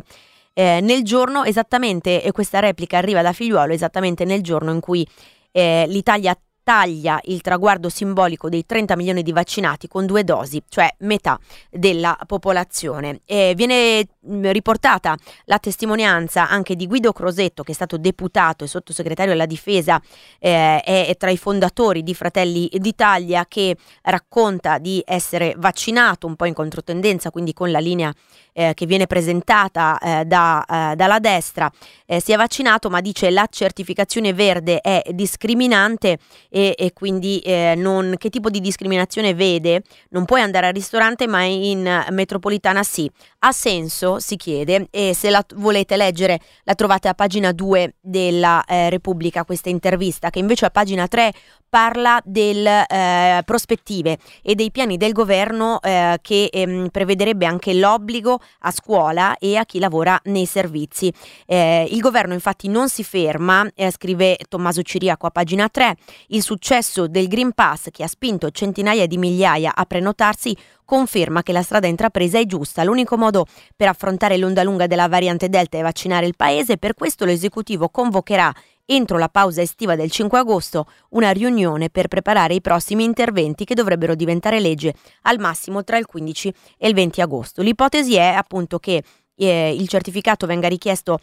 [0.54, 5.06] Eh, nel giorno esattamente e questa replica arriva da Figliuolo esattamente nel giorno in cui
[5.52, 10.90] eh, l'Italia taglia il traguardo simbolico dei 30 milioni di vaccinati con due dosi, cioè
[11.00, 11.40] metà
[11.70, 13.22] della popolazione.
[13.24, 14.06] E viene
[14.52, 15.16] riportata
[15.46, 20.02] la testimonianza anche di Guido Crosetto, che è stato deputato e sottosegretario alla difesa,
[20.40, 26.46] eh, è tra i fondatori di Fratelli d'Italia, che racconta di essere vaccinato un po'
[26.46, 28.12] in controtendenza, quindi con la linea
[28.54, 31.70] eh, che viene presentata eh, da, eh, dalla destra,
[32.06, 36.18] eh, si è vaccinato, ma dice la certificazione verde è discriminante
[36.50, 39.84] e, e quindi eh, non, che tipo di discriminazione vede?
[40.10, 43.10] Non puoi andare al ristorante, ma in metropolitana sì.
[43.40, 48.64] Ha senso, si chiede, e se la volete leggere la trovate a pagina 2 della
[48.66, 51.32] eh, Repubblica, questa intervista, che invece a pagina 3
[51.76, 58.40] parla delle eh, prospettive e dei piani del governo eh, che ehm, prevederebbe anche l'obbligo
[58.60, 61.12] a scuola e a chi lavora nei servizi.
[61.46, 65.96] Eh, il governo infatti non si ferma, eh, scrive Tommaso Ciriaco a pagina 3,
[66.28, 71.54] il successo del Green Pass che ha spinto centinaia di migliaia a prenotarsi conferma che
[71.54, 72.84] la strada intrapresa è giusta.
[72.84, 73.46] L'unico modo
[73.76, 78.54] per affrontare l'onda lunga della variante Delta è vaccinare il paese, per questo l'esecutivo convocherà
[78.88, 83.74] entro la pausa estiva del 5 agosto una riunione per preparare i prossimi interventi che
[83.74, 84.94] dovrebbero diventare legge
[85.24, 87.62] al massimo tra il 15 e il 20 agosto.
[87.62, 89.02] L'ipotesi è appunto che
[89.38, 91.20] eh, il certificato venga richiesto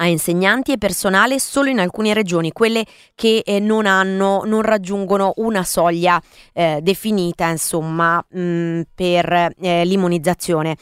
[0.00, 5.34] a insegnanti e personale solo in alcune regioni, quelle che eh, non, hanno, non raggiungono
[5.36, 6.20] una soglia
[6.52, 10.76] eh, definita insomma, mh, per eh, l'immunizzazione.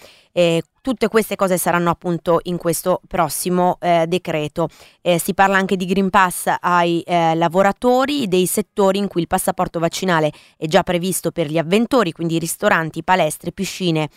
[0.81, 4.69] tutte queste cose saranno appunto in questo prossimo eh, decreto.
[5.03, 9.27] Eh, si parla anche di Green Pass ai eh, lavoratori dei settori in cui il
[9.27, 14.09] passaporto vaccinale è già previsto per gli avventori, quindi ristoranti, palestre, piscine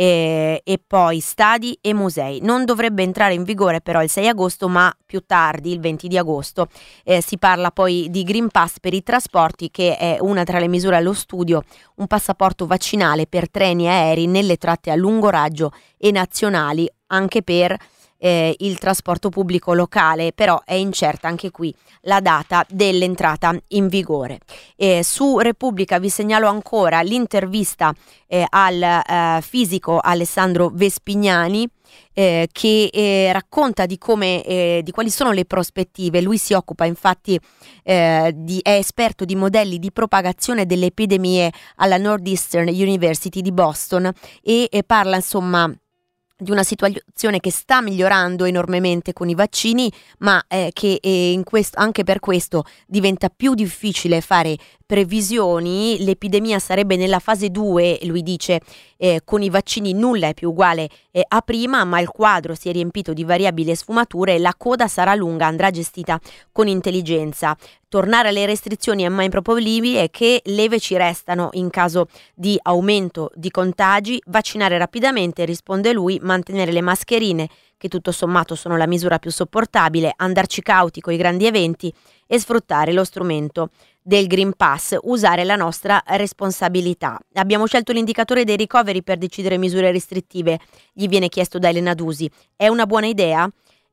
[0.00, 2.38] eh, e poi stadi e musei.
[2.40, 6.16] Non dovrebbe entrare in vigore però il 6 agosto, ma più tardi, il 20 di
[6.16, 6.68] agosto.
[7.02, 10.68] Eh, si parla poi di Green Pass per i trasporti, che è una tra le
[10.68, 11.64] misure allo studio,
[11.96, 17.42] un passaporto vaccinale per treni e aerei nelle tratte a lungo raggio e nazionali, anche
[17.42, 17.76] per
[18.18, 24.40] eh, il trasporto pubblico locale, però è incerta anche qui la data dell'entrata in vigore.
[24.76, 27.92] Eh, su Repubblica vi segnalo ancora l'intervista
[28.26, 31.68] eh, al eh, fisico Alessandro Vespignani.
[32.12, 36.20] Eh, che eh, racconta di come di quali sono le prospettive.
[36.20, 37.40] Lui si occupa infatti
[37.82, 44.12] di, è esperto di modelli di propagazione delle epidemie alla Northeastern University di Boston
[44.42, 45.72] e parla insomma
[46.40, 51.80] di una situazione che sta migliorando enormemente con i vaccini, ma eh, che eh, questo,
[51.80, 54.56] anche per questo diventa più difficile fare
[54.88, 56.02] previsioni.
[56.02, 58.62] L'epidemia sarebbe nella fase 2, lui dice,
[58.96, 62.70] eh, con i vaccini nulla è più uguale eh, a prima, ma il quadro si
[62.70, 66.18] è riempito di variabili e sfumature, la coda sarà lunga, andrà gestita
[66.50, 67.54] con intelligenza.
[67.86, 73.50] Tornare alle restrizioni è mai improponibile che leve ci restano in caso di aumento di
[73.50, 77.46] contagi, vaccinare rapidamente, risponde lui, mantenere le mascherine,
[77.78, 81.92] che tutto sommato sono la misura più sopportabile, andarci cauti con i grandi eventi
[82.26, 83.70] e sfruttare lo strumento
[84.08, 87.18] del Green Pass, usare la nostra responsabilità.
[87.34, 90.58] Abbiamo scelto l'indicatore dei ricoveri per decidere misure restrittive,
[90.94, 92.30] gli viene chiesto da Elena Dusi.
[92.56, 93.46] È una buona idea?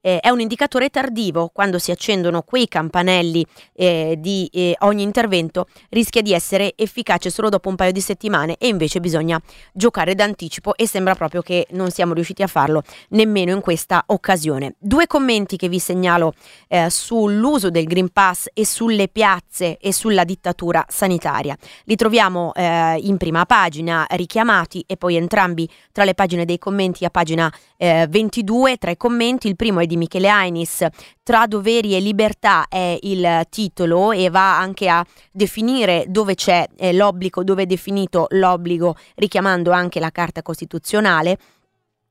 [0.05, 5.65] Eh, è un indicatore tardivo, quando si accendono quei campanelli eh, di eh, ogni intervento
[5.89, 9.41] rischia di essere efficace solo dopo un paio di settimane e invece bisogna
[9.73, 14.75] giocare d'anticipo e sembra proprio che non siamo riusciti a farlo nemmeno in questa occasione.
[14.77, 16.33] Due commenti che vi segnalo
[16.67, 21.57] eh, sull'uso del Green Pass e sulle piazze e sulla dittatura sanitaria.
[21.85, 27.05] Li troviamo eh, in prima pagina richiamati e poi entrambi tra le pagine dei commenti
[27.05, 29.47] a pagina 22 eh, tra i commenti.
[29.47, 30.85] Il primo è di di Michele Ainis,
[31.23, 36.93] Tra doveri e libertà è il titolo e va anche a definire dove c'è eh,
[36.93, 41.37] l'obbligo, dove è definito l'obbligo, richiamando anche la Carta Costituzionale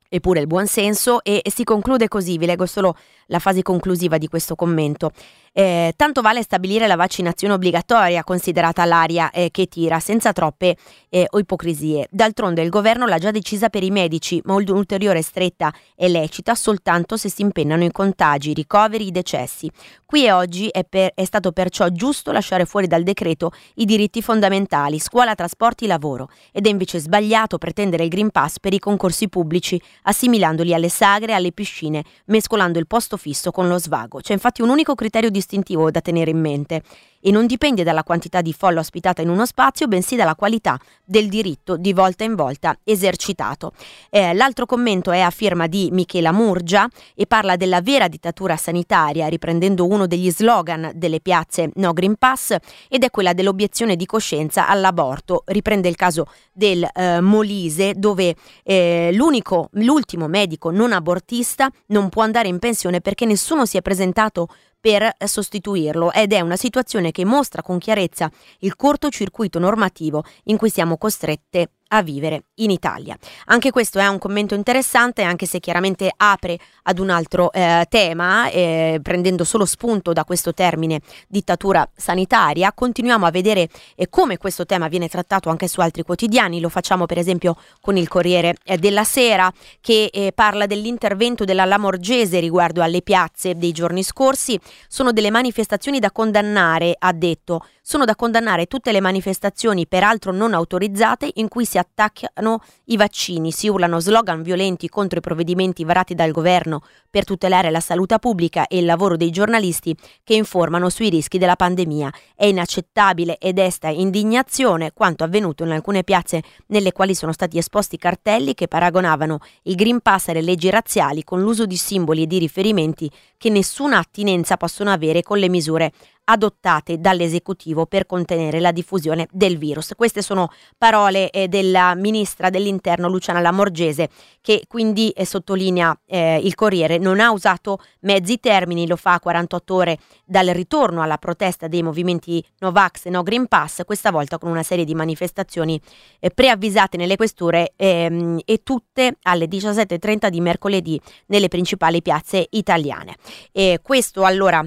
[0.08, 4.28] eppure il buonsenso e, e si conclude così, vi leggo solo la fase conclusiva di
[4.28, 5.12] questo commento.
[5.56, 10.76] Eh, tanto vale stabilire la vaccinazione obbligatoria, considerata l'aria eh, che tira, senza troppe
[11.08, 12.08] eh, ipocrisie.
[12.10, 17.16] D'altronde il governo l'ha già decisa per i medici, ma un'ulteriore stretta è lecita soltanto
[17.16, 19.70] se si impennano i contagi, i ricoveri, i decessi.
[20.04, 24.22] Qui e oggi è, per, è stato perciò giusto lasciare fuori dal decreto i diritti
[24.22, 29.28] fondamentali, scuola, trasporti, lavoro, ed è invece sbagliato pretendere il Green Pass per i concorsi
[29.28, 34.20] pubblici, assimilandoli alle sagre alle piscine, mescolando il posto fisso con lo svago.
[34.20, 36.82] C'è infatti un unico criterio di distintivo da tenere in mente
[37.26, 41.30] e non dipende dalla quantità di folla ospitata in uno spazio, bensì dalla qualità del
[41.30, 43.72] diritto di volta in volta esercitato.
[44.10, 49.26] Eh, l'altro commento è a firma di Michela Murgia e parla della vera dittatura sanitaria,
[49.28, 52.56] riprendendo uno degli slogan delle piazze No Green Pass
[52.90, 55.44] ed è quella dell'obiezione di coscienza all'aborto.
[55.46, 62.22] Riprende il caso del eh, Molise dove eh, l'unico, l'ultimo medico non abortista non può
[62.22, 64.48] andare in pensione perché nessuno si è presentato
[64.84, 70.68] per sostituirlo ed è una situazione che mostra con chiarezza il cortocircuito normativo in cui
[70.68, 73.16] siamo costrette a vivere in Italia.
[73.46, 78.48] Anche questo è un commento interessante, anche se chiaramente apre ad un altro eh, tema,
[78.50, 82.72] eh, prendendo solo spunto da questo termine dittatura sanitaria.
[82.72, 87.06] Continuiamo a vedere eh, come questo tema viene trattato anche su altri quotidiani, lo facciamo
[87.06, 92.82] per esempio con il Corriere eh, della Sera che eh, parla dell'intervento della Lamorgese riguardo
[92.82, 94.58] alle piazze dei giorni scorsi.
[94.88, 100.54] Sono delle manifestazioni da condannare, ha detto, sono da condannare tutte le manifestazioni peraltro non
[100.54, 106.14] autorizzate in cui si attaccano i vaccini, si urlano slogan violenti contro i provvedimenti varati
[106.14, 106.80] dal governo
[107.10, 111.56] per tutelare la salute pubblica e il lavoro dei giornalisti che informano sui rischi della
[111.56, 112.10] pandemia.
[112.34, 117.98] È inaccettabile ed desta indignazione quanto avvenuto in alcune piazze nelle quali sono stati esposti
[117.98, 122.38] cartelli che paragonavano il Green Pass alle leggi razziali con l'uso di simboli e di
[122.38, 125.92] riferimenti che nessuna attinenza possono avere con le misure
[126.24, 129.92] adottate dall'esecutivo per contenere la diffusione del virus.
[129.96, 134.08] Queste sono parole eh, della ministra dell'interno Luciana Lamorgese
[134.40, 139.20] che quindi eh, sottolinea eh, il Corriere non ha usato mezzi termini, lo fa a
[139.20, 144.38] 48 ore dal ritorno alla protesta dei movimenti Novax e No Green Pass, questa volta
[144.38, 145.80] con una serie di manifestazioni
[146.20, 153.16] eh, preavvisate nelle questure ehm, e tutte alle 17.30 di mercoledì nelle principali piazze italiane.
[153.52, 154.64] E questo allora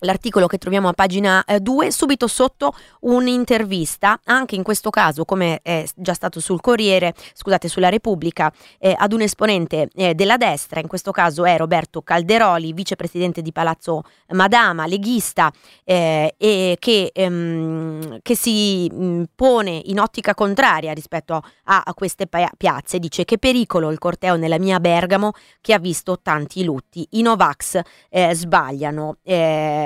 [0.00, 5.60] l'articolo che troviamo a pagina 2, eh, subito sotto un'intervista, anche in questo caso come
[5.62, 10.80] è già stato sul Corriere, scusate, sulla Repubblica, eh, ad un esponente eh, della destra,
[10.80, 15.50] in questo caso è Roberto Calderoli, vicepresidente di Palazzo Madama, leghista,
[15.84, 21.94] eh, e che, ehm, che si mh, mm, pone in ottica contraria rispetto a, a
[21.94, 27.06] queste piazze, dice che pericolo il corteo nella mia Bergamo che ha visto tanti lutti,
[27.12, 27.80] i Novax
[28.10, 29.16] eh, sbagliano.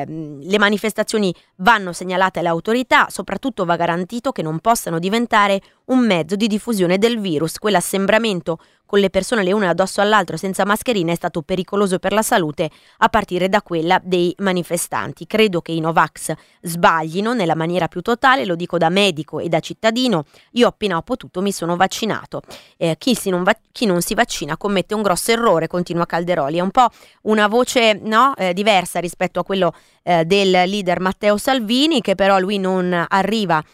[0.02, 5.60] Eh, Ehm, le manifestazioni vanno segnalate alle autorità, soprattutto va garantito che non possano diventare
[5.86, 7.58] un mezzo di diffusione del virus.
[7.58, 8.58] Quell'assembramento
[8.92, 12.68] con le persone le une addosso all'altro senza mascherina è stato pericoloso per la salute
[12.98, 15.26] a partire da quella dei manifestanti.
[15.26, 19.60] Credo che i Novax sbaglino nella maniera più totale, lo dico da medico e da
[19.60, 20.26] cittadino.
[20.50, 22.42] Io appena ho potuto mi sono vaccinato.
[22.76, 26.58] Eh, chi, non va- chi, non si vaccina commette un grosso errore, continua Calderoli.
[26.58, 26.88] È un po'
[27.22, 32.38] una voce no, eh, diversa rispetto a quello eh, del leader Matteo Salvini, che però
[32.38, 33.64] lui non arriva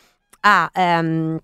[0.43, 0.71] a...
[0.73, 1.41] Ehm,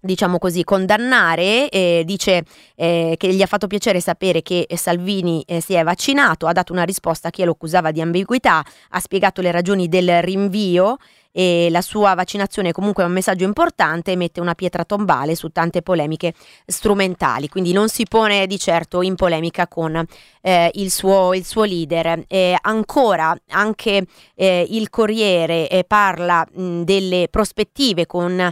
[0.00, 2.44] diciamo così, condannare, eh, dice
[2.74, 6.72] eh, che gli ha fatto piacere sapere che Salvini eh, si è vaccinato, ha dato
[6.72, 10.96] una risposta a chi lo accusava di ambiguità, ha spiegato le ragioni del rinvio
[11.38, 15.50] e la sua vaccinazione è comunque un messaggio importante e mette una pietra tombale su
[15.50, 16.34] tante polemiche
[16.66, 20.04] strumentali, quindi non si pone di certo in polemica con
[20.40, 22.24] eh, il, suo, il, suo, leader.
[22.26, 28.50] Eh, ancora anche eh, il Corriere eh, parla mh, delle prospettive con, eh,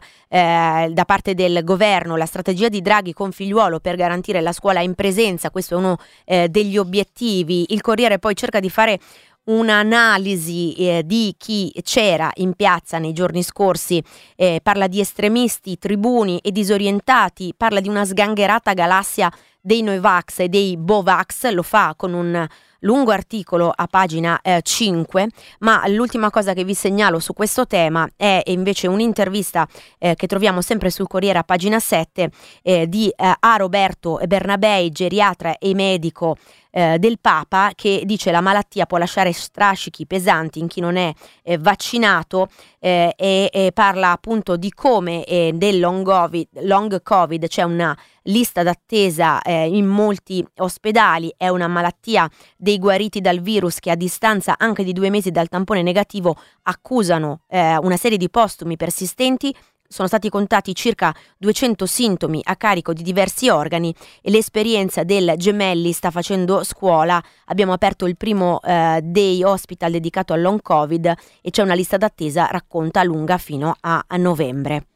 [0.89, 4.95] da parte del governo, la strategia di Draghi con figliuolo per garantire la scuola in
[4.95, 7.67] presenza, questo è uno eh, degli obiettivi.
[7.71, 9.01] Il Corriere poi cerca di fare
[9.47, 14.03] un'analisi eh, di chi c'era in piazza nei giorni scorsi,
[14.35, 20.49] eh, parla di estremisti, tribuni e disorientati, parla di una sgangherata galassia dei Novax e
[20.49, 22.47] dei Bovax, lo fa con un
[22.87, 28.09] lungo articolo a pagina eh, 5, ma l'ultima cosa che vi segnalo su questo tema
[28.17, 29.67] è invece un'intervista
[29.99, 32.31] eh, che troviamo sempre sul Corriere a pagina 7
[32.63, 33.57] eh, di eh, A.
[33.57, 36.37] Roberto Bernabei, geriatra e medico
[36.77, 41.11] eh, del Papa che dice la malattia può lasciare strascichi pesanti in chi non è
[41.43, 42.49] eh, vaccinato
[42.79, 47.97] eh, e, e, parla appunto di come eh, del long COVID, long COVID c'è una
[48.25, 53.97] lista d'attesa eh, in molti ospedali, è una malattia dei guariti dal virus che a
[53.97, 59.55] distanza anche di due mesi dal tampone negativo accusano eh, una serie di postumi persistenti
[59.89, 65.93] sono stati contati circa 200 sintomi a carico di diversi organi e l'esperienza del Gemelli
[65.93, 67.23] sta facendo scuola.
[67.47, 71.97] Abbiamo aperto il primo eh, day hospital dedicato al long covid e c'è una lista
[71.97, 74.87] d'attesa racconta lunga fino a, a novembre.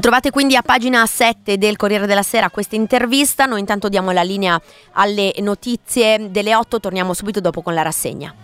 [0.00, 3.46] Trovate quindi a pagina 7 del Corriere della Sera questa intervista.
[3.46, 4.60] Noi intanto diamo la linea
[4.92, 8.34] alle notizie delle 8, torniamo subito dopo con la rassegna.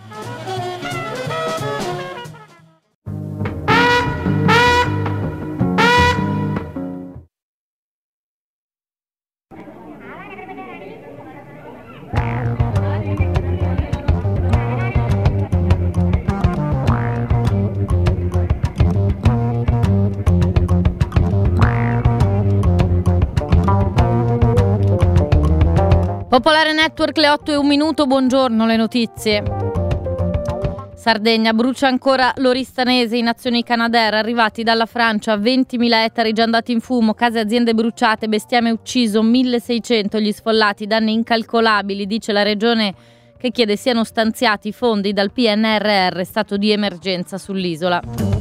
[26.35, 29.41] Popolare Network le 8 e un minuto, buongiorno le notizie.
[30.93, 36.81] Sardegna brucia ancora l'Oristanese in azioni Canadair arrivati dalla Francia 20.000 ettari già andati in
[36.81, 42.93] fumo, case e aziende bruciate, bestiame ucciso, 1.600 gli sfollati, danni incalcolabili, dice la regione
[43.37, 48.34] che chiede siano stanziati fondi dal PNRR, stato di emergenza sull'isola.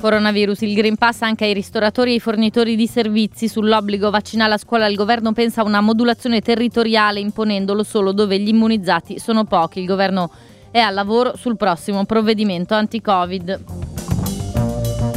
[0.00, 4.56] Coronavirus, il Green Pass anche ai ristoratori e ai fornitori di servizi sull'obbligo vaccinale a
[4.56, 4.86] scuola.
[4.86, 9.80] Il governo pensa a una modulazione territoriale imponendolo solo dove gli immunizzati sono pochi.
[9.80, 10.30] Il governo
[10.70, 13.64] è al lavoro sul prossimo provvedimento anti-Covid.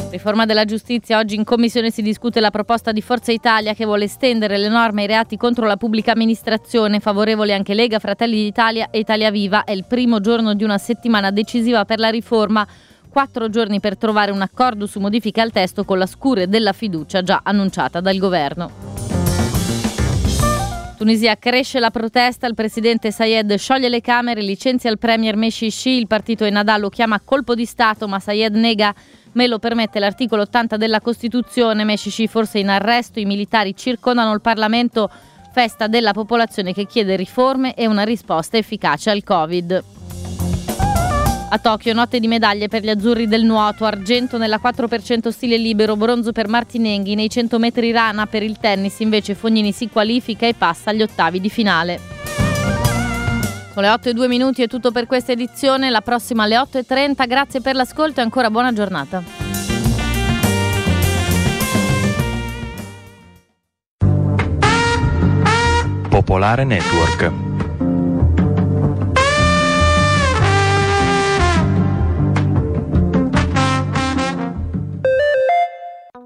[0.10, 1.18] Riforma della giustizia.
[1.18, 5.04] Oggi in commissione si discute la proposta di Forza Italia che vuole estendere le norme
[5.04, 7.00] ai reati contro la pubblica amministrazione.
[7.00, 9.64] Favorevole anche Lega, Fratelli d'Italia e Italia Viva.
[9.64, 12.68] È il primo giorno di una settimana decisiva per la riforma
[13.14, 17.22] quattro giorni per trovare un accordo su modifiche al testo con la scure della fiducia
[17.22, 18.72] già annunciata dal governo.
[20.98, 26.08] Tunisia cresce la protesta, il presidente Sayed scioglie le Camere, licenzia il premier Meshishi, il
[26.08, 28.96] partito Enadà lo chiama colpo di Stato ma Sayed nega
[29.34, 34.42] me lo permette l'articolo 80 della Costituzione, Meshishi forse in arresto, i militari circondano il
[34.42, 35.08] Parlamento,
[35.52, 40.03] festa della popolazione che chiede riforme e una risposta efficace al Covid.
[41.54, 45.96] A Tokyo, notte di medaglie per gli azzurri del nuoto, argento nella 4% stile libero,
[45.96, 50.56] bronzo per Martinenghi, nei 100 metri rana per il tennis invece Fognini si qualifica e
[50.56, 52.00] passa agli ottavi di finale.
[53.72, 56.80] Con le 8 e 2 minuti è tutto per questa edizione, la prossima alle 8
[56.80, 59.22] e 30, grazie per l'ascolto e ancora buona giornata.
[66.10, 67.43] Popolare Network.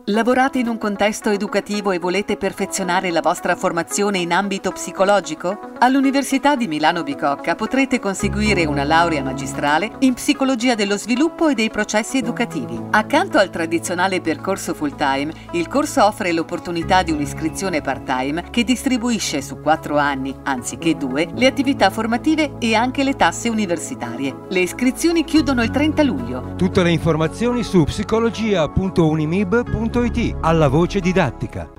[0.09, 5.71] Lavorate in un contesto educativo e volete perfezionare la vostra formazione in ambito psicologico?
[5.79, 11.69] All'Università di Milano Bicocca potrete conseguire una laurea magistrale in psicologia dello sviluppo e dei
[11.69, 12.81] processi educativi.
[12.91, 18.63] Accanto al tradizionale percorso full time, il corso offre l'opportunità di un'iscrizione part time che
[18.63, 24.45] distribuisce su quattro anni, anziché due, le attività formative e anche le tasse universitarie.
[24.47, 26.53] Le iscrizioni chiudono il 30 luglio.
[26.55, 27.84] Tutte le informazioni su
[29.97, 31.71] psicologia.unimib.it alla voce didattica.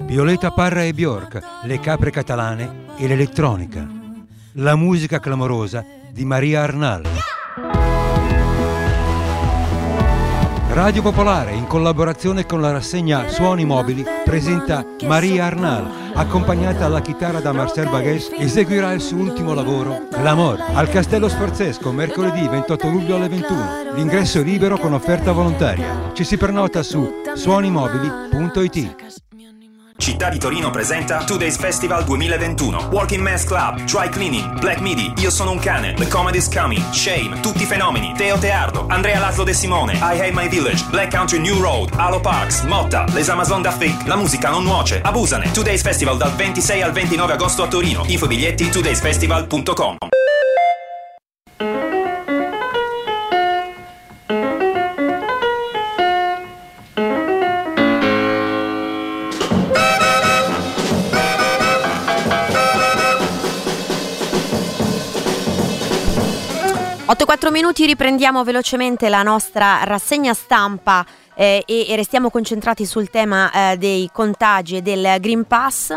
[0.00, 3.86] Violeta Parra e Bjork, le capre catalane e l'elettronica.
[4.52, 7.02] La musica clamorosa di Maria Arnal.
[10.78, 17.40] Radio Popolare, in collaborazione con la rassegna Suoni Mobili, presenta Maria Arnal, accompagnata alla chitarra
[17.40, 23.16] da Marcel Bagues, eseguirà il suo ultimo lavoro, L'Amor, al Castello Sforzesco, mercoledì 28 luglio
[23.16, 23.94] alle 21.
[23.94, 26.12] L'ingresso è libero con offerta volontaria.
[26.12, 29.27] Ci si prenota su suonimobili.it.
[30.00, 35.12] Città di Torino presenta Two Days Festival 2021 Walking Men's Club, Dry Cleaning, Black Midi,
[35.18, 39.42] Io sono un cane, The Comedy's Coming, Shame, Tutti i fenomeni, Teo Teardo, Andrea Laszlo
[39.42, 43.60] De Simone, I Hate My Village, Black Country New Road, Halo Parks, Motta, Les Amazon
[43.60, 45.50] da Fake, La musica non nuoce, abusane.
[45.50, 48.04] Two Days Festival dal 26 al 29 agosto a Torino.
[48.06, 49.96] Info biglietti twodaysfestival.com
[67.58, 71.04] minuti riprendiamo velocemente la nostra rassegna stampa
[71.34, 75.92] eh, e, e restiamo concentrati sul tema eh, dei contagi e del Green Pass.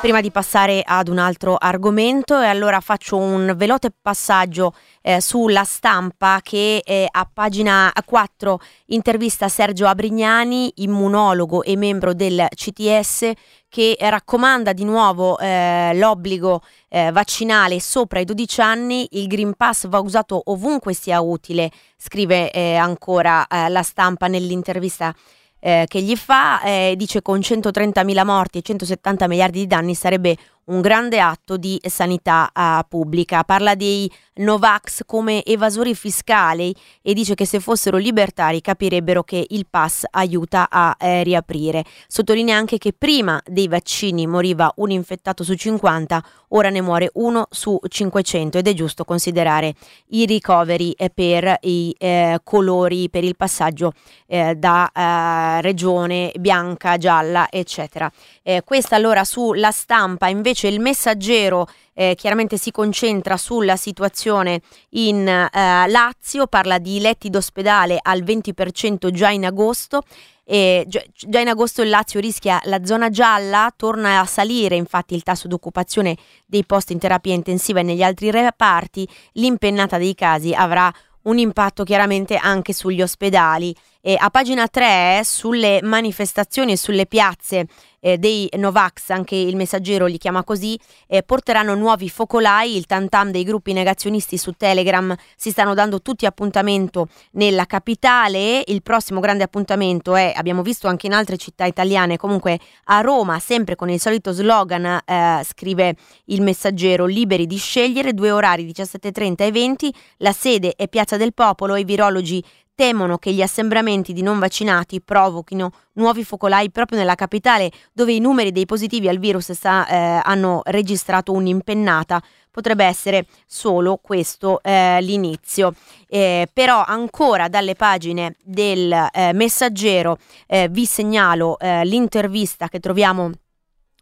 [0.00, 5.64] Prima di passare ad un altro argomento, e allora faccio un veloce passaggio eh, sulla
[5.64, 13.32] stampa che eh, a pagina 4 intervista Sergio Abrignani, immunologo e membro del CTS,
[13.68, 19.08] che raccomanda di nuovo eh, l'obbligo eh, vaccinale sopra i 12 anni.
[19.10, 25.12] Il Green Pass va usato ovunque sia utile, scrive eh, ancora eh, la stampa nell'intervista
[25.60, 30.36] eh, che gli fa, eh, dice con 130.000 morti e 170 miliardi di danni sarebbe
[30.68, 33.44] un grande atto di sanità uh, pubblica.
[33.44, 39.66] Parla dei Novax come evasori fiscali e dice che se fossero libertari capirebbero che il
[39.68, 41.84] pass aiuta a eh, riaprire.
[42.06, 47.46] Sottolinea anche che prima dei vaccini moriva un infettato su 50, ora ne muore uno
[47.50, 49.74] su 500 ed è giusto considerare
[50.08, 53.92] i ricoveri eh, per i eh, colori, per il passaggio
[54.26, 58.10] eh, da eh, regione bianca, gialla, eccetera.
[58.48, 64.62] Eh, questa allora sulla stampa invece il messaggero eh, chiaramente si concentra sulla situazione
[64.92, 70.00] in eh, Lazio, parla di letti d'ospedale al 20% già in agosto.
[70.46, 75.22] E già in agosto il Lazio rischia la zona gialla, torna a salire infatti il
[75.22, 76.16] tasso d'occupazione
[76.46, 80.90] dei posti in terapia intensiva e negli altri reparti, l'impennata dei casi avrà
[81.28, 83.74] un impatto chiaramente anche sugli ospedali.
[84.08, 87.66] E a pagina 3 sulle manifestazioni e sulle piazze
[88.00, 93.30] eh, dei Novax, anche il messaggero li chiama così, eh, porteranno nuovi focolai, il tantam
[93.30, 99.44] dei gruppi negazionisti su Telegram si stanno dando tutti appuntamento nella capitale, il prossimo grande
[99.44, 104.00] appuntamento è, abbiamo visto anche in altre città italiane, comunque a Roma, sempre con il
[104.00, 110.32] solito slogan, eh, scrive il messaggero, liberi di scegliere, due orari 17.30 e 20, la
[110.32, 112.42] sede è Piazza del Popolo, i virologi
[112.78, 118.20] temono che gli assembramenti di non vaccinati provochino nuovi focolai proprio nella capitale, dove i
[118.20, 122.22] numeri dei positivi al virus sta, eh, hanno registrato un'impennata.
[122.52, 125.74] Potrebbe essere solo questo eh, l'inizio.
[126.06, 133.32] Eh, però ancora dalle pagine del eh, messaggero eh, vi segnalo eh, l'intervista che troviamo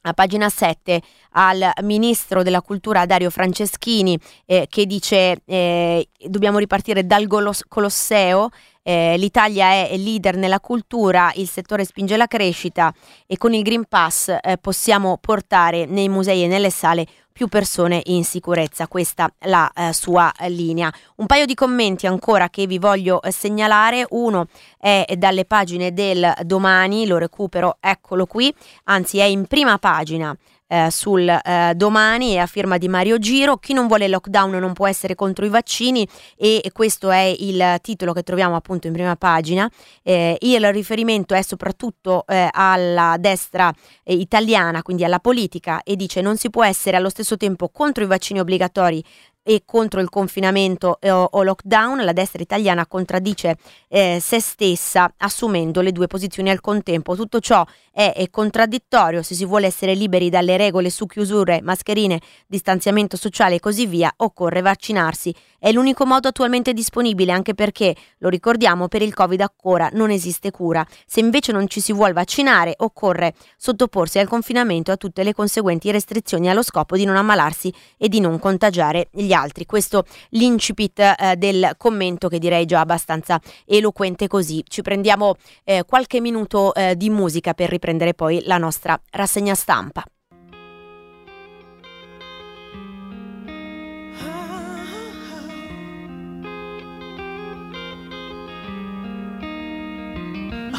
[0.07, 1.03] a pagina 7
[1.33, 7.27] al ministro della cultura Dario Franceschini eh, che dice eh, dobbiamo ripartire dal
[7.69, 8.49] Colosseo,
[8.83, 12.95] eh, l'Italia è leader nella cultura, il settore spinge la crescita
[13.27, 17.07] e con il Green Pass eh, possiamo portare nei musei e nelle sale
[17.37, 18.89] più persone in sicurezza.
[18.89, 20.91] Questa è la eh, sua linea.
[21.17, 24.07] Un paio di commenti ancora che vi voglio eh, segnalare.
[24.09, 24.47] Uno
[24.79, 28.53] è dalle pagine del domani, lo recupero, eccolo qui,
[28.85, 30.35] anzi è in prima pagina
[30.67, 33.57] eh, sul eh, domani è a firma di Mario Giro.
[33.59, 36.07] Chi non vuole lockdown non può essere contro i vaccini
[36.37, 39.71] e questo è il titolo che troviamo appunto in prima pagina.
[40.03, 43.73] Eh, il riferimento è soprattutto eh, alla destra
[44.03, 48.05] eh, italiana, quindi alla politica e dice non si può essere allo stesso tempo contro
[48.05, 49.03] i vaccini obbligatori
[49.49, 53.57] e contro il confinamento eh, o lockdown, la destra italiana contraddice
[53.87, 57.15] eh, se stessa assumendo le due posizioni al contempo.
[57.15, 62.21] Tutto ciò è, è, contraddittorio se si vuole essere liberi dalle regole su chiusure, mascherine,
[62.49, 65.33] distanziamento sociale e così via, occorre vaccinarsi.
[65.61, 70.51] È l'unico modo attualmente disponibile anche perché, lo ricordiamo, per il Covid ancora non esiste
[70.51, 70.85] cura.
[71.07, 75.33] Se invece non ci si vuole vaccinare, occorre sottoporsi al confinamento e a tutte le
[75.35, 79.36] conseguenti restrizioni allo scopo di non ammalarsi e di non contagiare gli altri.
[79.67, 84.65] Questo l'incipit eh, del commento che direi già abbastanza eloquente così.
[84.67, 85.35] Ci prendiamo
[85.65, 90.03] eh, qualche minuto eh, di musica per riprendere poi la nostra rassegna stampa.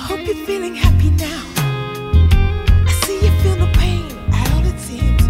[0.09, 1.43] Hope you're feeling happy now.
[2.85, 4.07] I see you feel the pain
[4.53, 5.21] all it seems.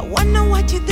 [0.00, 0.91] I wonder what you're doing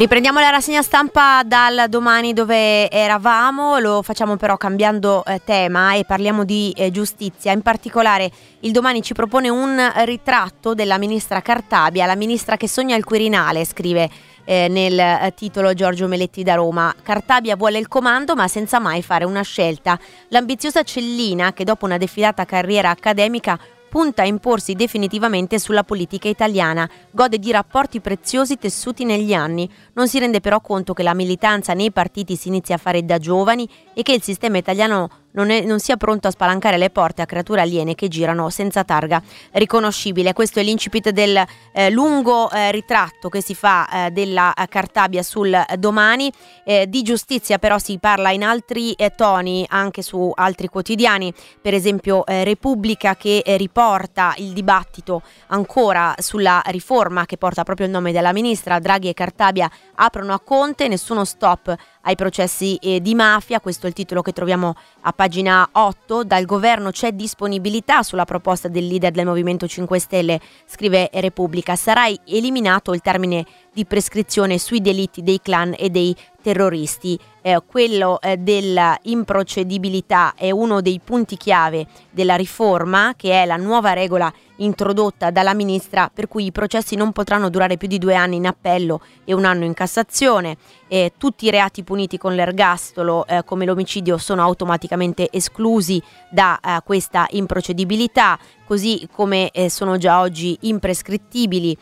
[0.00, 6.06] Riprendiamo la rassegna stampa dal domani dove eravamo, lo facciamo però cambiando eh, tema e
[6.06, 7.52] parliamo di eh, giustizia.
[7.52, 12.96] In particolare il domani ci propone un ritratto della ministra Cartabia, la ministra che sogna
[12.96, 14.08] il Quirinale, scrive
[14.46, 16.94] eh, nel eh, titolo Giorgio Meletti da Roma.
[17.02, 20.00] Cartabia vuole il comando ma senza mai fare una scelta.
[20.28, 23.60] L'ambiziosa Cellina, che dopo una defilata carriera accademica
[23.90, 29.68] punta a imporsi definitivamente sulla politica italiana, gode di rapporti preziosi tessuti negli anni,
[30.00, 33.18] non si rende però conto che la militanza nei partiti si inizia a fare da
[33.18, 37.22] giovani e che il sistema italiano non, è, non, sia pronto a spalancare le porte
[37.22, 39.22] a creature aliene che girano senza targa
[39.52, 40.32] riconoscibile.
[40.32, 45.22] Questo è l'incipit del eh, lungo eh, ritratto che si fa eh, della eh, Cartabia
[45.22, 46.32] sul domani.
[46.64, 51.74] Eh, di giustizia però si parla in altri eh, toni anche su altri quotidiani, per
[51.74, 58.32] esempio Repubblica che riporta il dibattito ancora sulla riforma che porta proprio il nome della
[58.32, 58.78] ministra.
[58.78, 59.70] Draghi e Cartabia
[60.02, 64.32] aprono a Conte, nessuno stop ai processi eh, di mafia, questo è il titolo che
[64.32, 69.98] troviamo a pagina 8, dal governo c'è disponibilità sulla proposta del leader del Movimento 5
[69.98, 76.16] Stelle, scrive Repubblica, sarà eliminato il termine di prescrizione sui delitti dei clan e dei
[76.42, 77.18] terroristi.
[77.42, 83.92] Eh, quello eh, dell'improcedibilità è uno dei punti chiave della riforma, che è la nuova
[83.92, 88.36] regola introdotta dalla ministra per cui i processi non potranno durare più di due anni
[88.36, 90.56] in appello e un anno in Cassazione.
[90.92, 96.80] Eh, tutti i reati puniti con l'ergastolo eh, come l'omicidio sono automaticamente esclusi da eh,
[96.84, 101.76] questa improcedibilità, così come eh, sono già oggi imprescrittibili.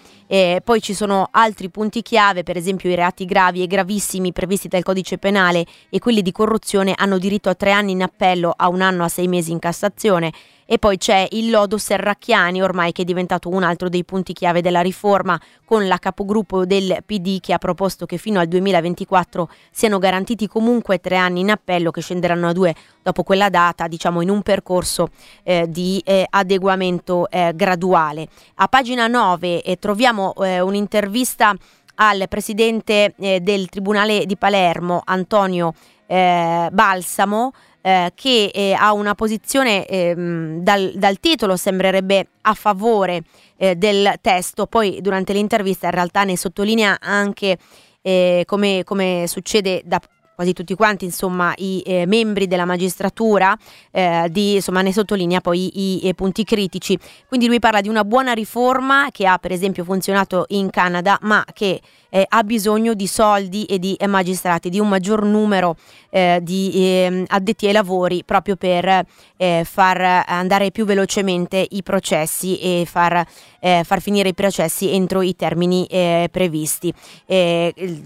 [0.62, 4.82] poi ci sono altri punti chiave, per esempio i reati gravi e gravissimi previsti dal
[4.82, 8.82] codice penale e quelli di corruzione hanno diritto a tre anni in appello, a un
[8.82, 10.32] anno a sei mesi in Cassazione
[10.70, 14.60] e poi c'è il lodo Serracchiani, ormai che è diventato un altro dei punti chiave
[14.60, 19.98] della riforma, con la capogruppo del PD che ha proposto che fino al 2024 siano
[19.98, 24.28] garantiti comunque tre anni in appello che scenderanno a due dopo quella data, diciamo in
[24.28, 25.08] un percorso
[25.42, 28.28] eh, di eh, adeguamento eh, graduale.
[28.56, 31.54] A pagina 9 eh, troviamo eh, un'intervista
[31.94, 35.72] al presidente eh, del Tribunale di Palermo, Antonio
[36.10, 37.52] Balsamo,
[37.88, 43.22] eh, che eh, ha una posizione ehm, dal, dal, titolo sembrerebbe a favore
[43.56, 47.56] eh, del testo, poi durante l'intervista in realtà ne sottolinea anche
[48.02, 49.98] eh, come, come succede da
[50.34, 53.56] quasi tutti quanti insomma i eh, membri della magistratura
[53.90, 56.98] eh, di, insomma ne sottolinea poi i, i, punti critici.
[57.26, 61.42] Quindi lui parla di una buona riforma che ha per esempio funzionato in Canada ma
[61.54, 61.80] che
[62.10, 65.76] eh, ha bisogno di soldi e di eh, magistrati, di un maggior numero
[66.10, 69.04] eh, di ehm, addetti ai lavori proprio per
[69.36, 73.24] eh, far andare più velocemente i processi e far,
[73.60, 75.86] eh, far finire i processi entro i termini
[76.30, 76.92] previsti.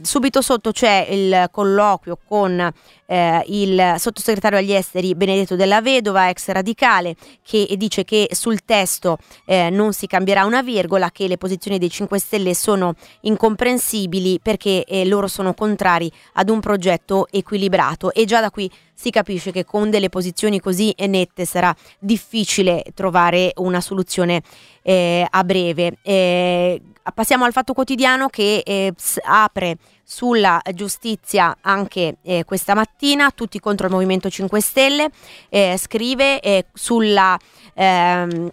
[0.03, 2.73] subito sotto c'è il colloquio con
[3.07, 7.15] eh, il sottosegretario agli esteri Benedetto della Vedova, ex radicale,
[7.45, 11.91] che dice che sul testo eh, non si cambierà una virgola, che le posizioni dei
[11.91, 18.13] 5 Stelle sono incomprensibili perché eh, loro sono contrari ad un progetto equilibrato.
[18.13, 18.71] E già da qui
[19.03, 24.43] si capisce che con delle posizioni così nette sarà difficile trovare una soluzione
[24.81, 25.99] eh, a breve.
[26.03, 26.81] Eh,
[27.13, 33.89] passiamo al fatto quotidiano che eh, apre sulla giustizia anche eh, questa mattina, tutti contro
[33.89, 35.11] il Movimento 5 Stelle,
[35.49, 37.37] eh, scrive eh, sulla
[37.75, 38.53] ehm,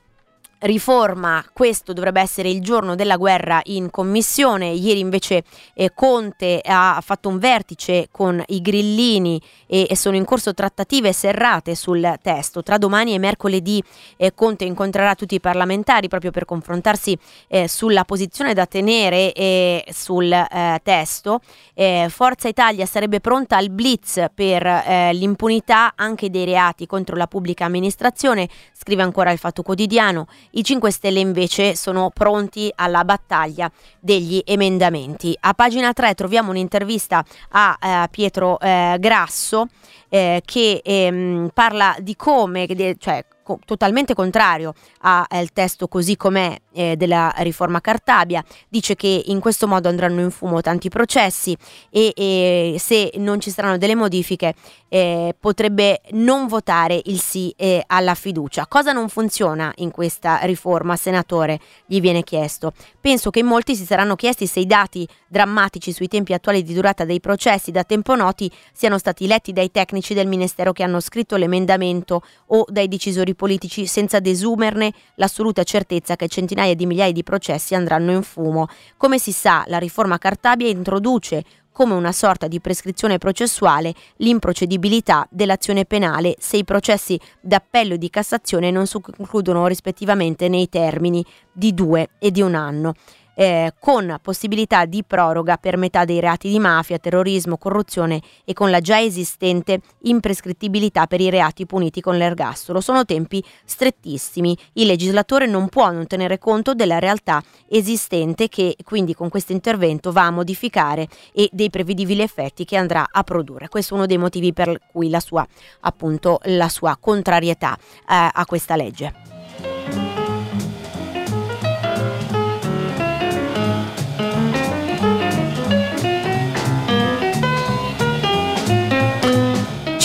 [0.59, 6.99] riforma, questo dovrebbe essere il giorno della guerra in commissione, ieri invece eh, Conte ha
[7.03, 12.63] fatto un vertice con i grillini e, e, sono in corso trattative serrate sul testo,
[12.63, 13.81] tra domani e mercoledì
[14.17, 17.17] eh, Conte incontrerà tutti i parlamentari proprio per confrontarsi
[17.47, 21.39] eh, sulla posizione da tenere eh, sul eh, testo,
[21.73, 24.67] eh, Forza Italia sarebbe pronta al blitz per
[25.13, 30.91] l'impunità anche dei reati contro la pubblica amministrazione, scrive ancora il Fatto Quotidiano, i 5
[30.91, 35.35] Stelle invece sono pronti alla battaglia degli emendamenti.
[35.41, 39.67] A pagina 3 troviamo un'intervista a eh, Pietro eh, Grasso
[40.09, 42.67] eh, che ehm, parla di come,
[42.97, 49.39] cioè co- totalmente contrario al testo così com'è eh, della riforma Cartabia, dice che in
[49.39, 51.57] questo modo andranno in fumo tanti processi
[51.89, 54.53] e, e se non ci saranno delle modifiche
[54.87, 58.67] eh, potrebbe non votare il sì eh, alla fiducia.
[58.67, 61.59] Cosa non funziona in questa riforma, senatore?
[61.85, 62.73] Gli viene chiesto.
[62.99, 67.05] Penso che molti si saranno chiesti se i dati drammatici sui tempi attuali di durata
[67.05, 71.35] dei processi da tempo noti siano stati letti dai tecnici del Ministero che hanno scritto
[71.35, 77.73] l'emendamento o dai decisori politici senza desumerne l'assoluta certezza che centinaia di migliaia di processi
[77.73, 78.67] andranno in fumo.
[78.97, 85.85] Come si sa, la riforma Cartabia introduce come una sorta di prescrizione processuale l'improcedibilità dell'azione
[85.85, 91.73] penale se i processi d'appello e di Cassazione non si concludono rispettivamente nei termini di
[91.73, 92.95] due e di un anno
[93.35, 98.69] eh, con possibilità di proroga per metà dei reati di mafia, terrorismo, corruzione e con
[98.69, 102.81] la già esistente imprescrittibilità per i reati puniti con l'ergastolo.
[102.81, 104.57] Sono tempi strettissimi.
[104.73, 110.11] Il legislatore non può non tenere conto della realtà esistente che quindi con questo intervento
[110.11, 113.69] va a modificare e dei prevedibili effetti che andrà a produrre.
[113.69, 115.45] Questo è uno dei motivi per cui la sua,
[115.81, 119.38] appunto, la sua contrarietà eh, a questa legge.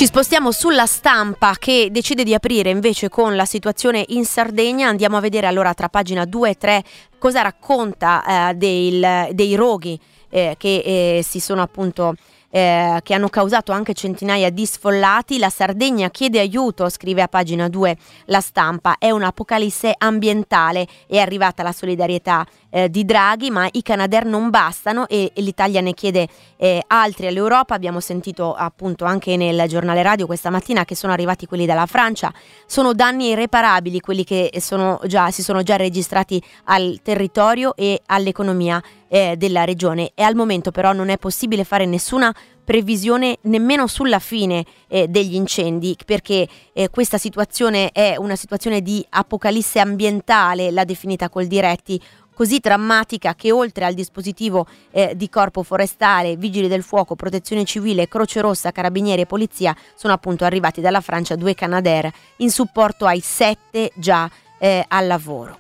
[0.04, 4.86] Ci spostiamo sulla stampa che decide di aprire invece con la situazione in Sardegna.
[4.86, 6.84] Andiamo a vedere allora tra pagina 2 e 3
[7.16, 9.98] cosa racconta eh, del, dei roghi
[10.28, 12.16] eh, che eh, si sono appunto
[12.50, 15.38] eh, che hanno causato anche centinaia di sfollati.
[15.38, 18.96] La Sardegna chiede aiuto, scrive a pagina 2 la stampa.
[18.98, 20.86] È un'apocalisse ambientale.
[21.08, 25.80] È arrivata la solidarietà eh, di Draghi, ma i Canadair non bastano e, e l'Italia
[25.80, 26.26] ne chiede
[26.56, 27.74] eh, altri all'Europa.
[27.74, 32.32] Abbiamo sentito appunto anche nel giornale radio questa mattina che sono arrivati quelli dalla Francia.
[32.66, 38.82] Sono danni irreparabili quelli che sono già, si sono già registrati al territorio e all'economia
[39.06, 42.34] eh, della regione e al momento però non è possibile fare nessuna
[42.64, 49.04] previsione nemmeno sulla fine eh, degli incendi perché eh, questa situazione è una situazione di
[49.10, 52.00] apocalisse ambientale, l'ha definita col diretti
[52.34, 58.08] così drammatica che oltre al dispositivo eh, di corpo forestale, vigili del fuoco, protezione civile,
[58.08, 63.20] Croce Rossa, carabinieri e polizia sono appunto arrivati dalla Francia due Canadair in supporto ai
[63.20, 64.28] sette già
[64.58, 65.58] eh, al lavoro.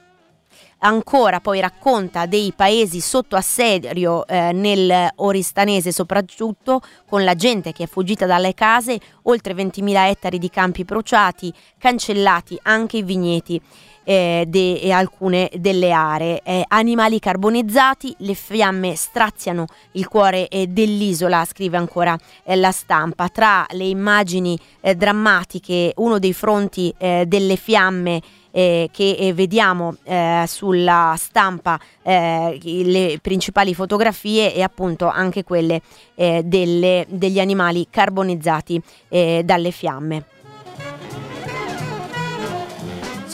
[0.84, 7.84] Ancora poi racconta dei paesi sotto assedio eh, nel Oristanese soprattutto con la gente che
[7.84, 13.58] è fuggita dalle case, oltre 20.000 ettari di campi bruciati, cancellati anche i vigneti
[14.04, 16.40] eh, de, e alcune delle aree.
[16.42, 23.28] Eh, animali carbonizzati, le fiamme straziano il cuore eh, dell'isola, scrive ancora eh, la stampa.
[23.28, 28.20] Tra le immagini eh, drammatiche, uno dei fronti eh, delle fiamme
[28.50, 35.80] eh, che eh, vediamo eh, sulla stampa le principali fotografie e appunto anche quelle
[36.14, 38.78] delle, degli animali carbonizzati
[39.08, 40.33] dalle fiamme.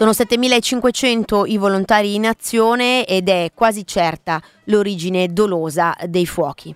[0.00, 6.74] Sono 7.500 i volontari in azione ed è quasi certa l'origine dolosa dei fuochi.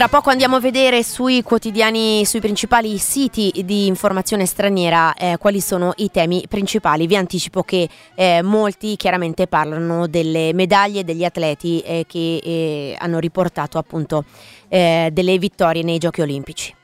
[0.00, 5.60] Tra poco andiamo a vedere sui quotidiani, sui principali siti di informazione straniera eh, quali
[5.60, 7.06] sono i temi principali.
[7.06, 13.18] Vi anticipo che eh, molti chiaramente parlano delle medaglie degli atleti eh, che eh, hanno
[13.18, 14.24] riportato appunto
[14.68, 16.74] eh, delle vittorie nei giochi olimpici.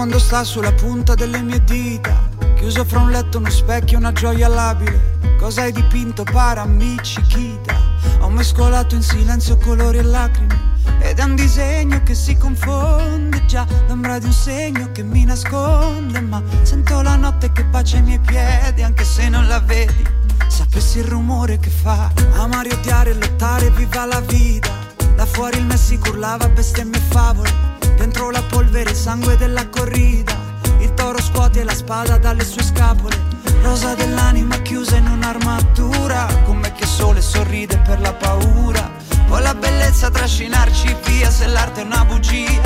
[0.00, 2.30] Mondo sta sulla punta delle mie dita.
[2.56, 5.18] Chiuso fra un letto, uno specchio, una gioia labile.
[5.38, 6.22] Cosa hai dipinto?
[6.24, 7.76] Para, amici, chita.
[8.20, 10.58] Ho mescolato in silenzio colori e lacrime.
[11.00, 13.66] Ed è un disegno che si confonde già.
[13.88, 18.20] L'ombra di un segno che mi nasconde Ma sento la notte che bacia i miei
[18.20, 20.02] piedi Anche se non la vedi.
[20.48, 24.70] Sapessi il rumore che fa Amare, odiare, lottare, viva la vita.
[25.14, 27.70] Da fuori il Messico urlava bestemmie e favole
[28.00, 30.34] Dentro la polvere, il sangue della corrida.
[30.78, 33.14] Il toro scuote la spada dalle sue scapole.
[33.60, 36.26] Rosa dell'anima chiusa in un'armatura.
[36.46, 38.90] Come che sole sorride per la paura.
[39.28, 42.62] Poi la bellezza trascinarci via se l'arte è una bugia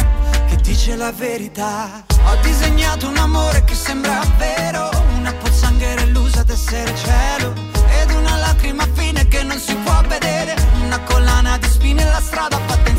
[0.47, 2.05] che dice la verità.
[2.27, 4.89] Ho disegnato un amore che sembra vero.
[5.19, 7.53] Una pozzanghera illusa d'essere cielo.
[8.01, 10.55] Ed una lacrima fine che non si può vedere.
[10.85, 12.94] Una collana di spine la strada fatta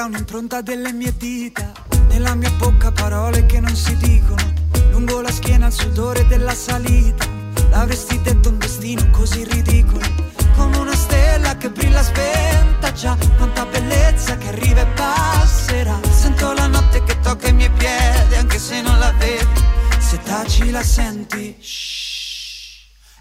[0.00, 1.72] tela un'impronta delle mie dita,
[2.08, 4.52] nella mia bocca parole che non si dicono,
[4.90, 7.26] lungo la schiena il sudore della salita.
[7.68, 10.06] L'avresti detto un destino così ridicolo,
[10.56, 12.92] come una stella che brilla spenta.
[12.92, 15.98] Già Quanta bellezza che arriva e passerà.
[16.10, 19.62] Sento la notte che tocca i miei piedi Anche se non la vedi.
[19.98, 21.56] Se taci la senti.
[21.60, 21.99] Shh,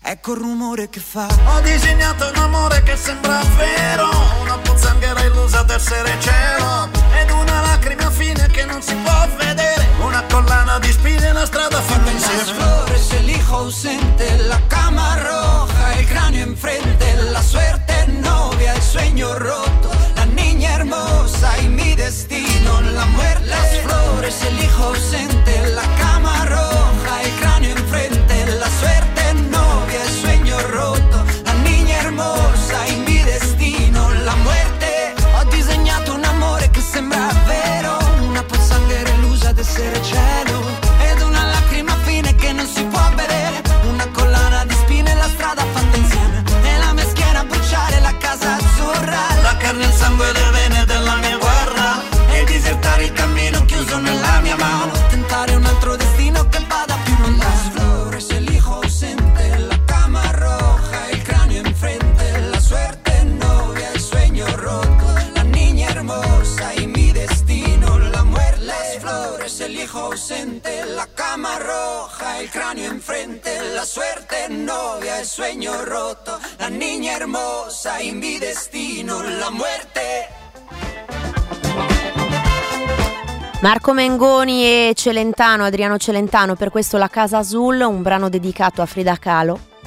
[0.02, 4.10] Ecco il rumore che fa Ho disegnato un amore che sembra vero
[4.42, 6.90] Una pozzanghera illusa d'essere cielo
[7.20, 11.82] Ed una lacrima fine che non si può vedere Una collana di spine, una strada
[11.82, 18.08] fatta Las insieme flores, el hijo ausente, la cama roja, el cráneo enfrente, la suerte
[18.08, 23.48] novia, el sueño roto, la niña hermosa y mi destino, la muerte.
[23.48, 25.99] Las flores, el hijo ausente, la cama
[70.20, 77.16] ausente, la cama roja, el cráneo enfrente, la suerte novia, el sueño roto, la niña
[77.16, 80.28] hermosa y mi destino, la muerte.
[83.62, 88.86] Marco Mengoni e Celentano, Adriano Celentano, per questo La Casa Azul, un brano dedicato a
[88.86, 89.79] Frida Kahlo.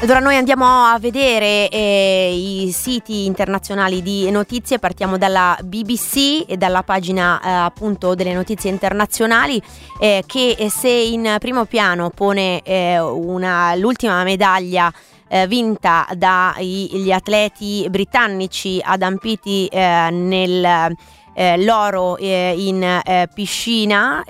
[0.00, 6.56] Allora noi andiamo a vedere eh, i siti internazionali di notizie, partiamo dalla BBC e
[6.56, 9.60] dalla pagina eh, appunto delle notizie internazionali
[9.98, 14.90] eh, che eh, se in primo piano pone eh, una- l'ultima medaglia
[15.26, 20.94] eh, vinta dagli atleti britannici adampiti nel
[21.58, 23.00] l'oro in
[23.32, 24.24] piscina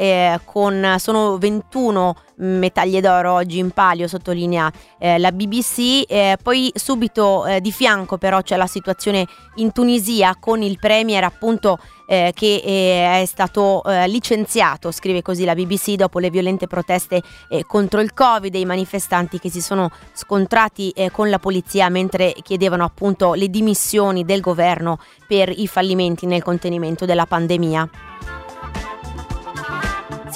[0.45, 7.47] con sono 21 medaglie d'oro oggi in palio sottolinea eh, la BBC Eh, poi subito
[7.47, 12.63] eh, di fianco però c'è la situazione in Tunisia con il premier appunto eh, che
[12.65, 18.01] eh, è stato eh, licenziato scrive così la BBC dopo le violente proteste eh, contro
[18.01, 22.85] il covid e i manifestanti che si sono scontrati eh, con la polizia mentre chiedevano
[22.85, 28.38] appunto le dimissioni del governo per i fallimenti nel contenimento della pandemia.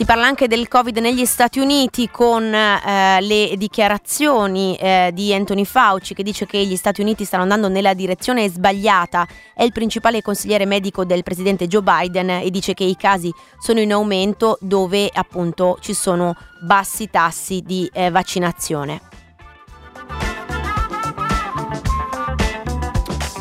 [0.03, 5.65] Si parla anche del Covid negli Stati Uniti con eh, le dichiarazioni eh, di Anthony
[5.65, 9.25] Fauci che dice che gli Stati Uniti stanno andando nella direzione sbagliata.
[9.55, 13.79] È il principale consigliere medico del presidente Joe Biden e dice che i casi sono
[13.79, 16.35] in aumento dove appunto ci sono
[16.67, 19.01] bassi tassi di eh, vaccinazione.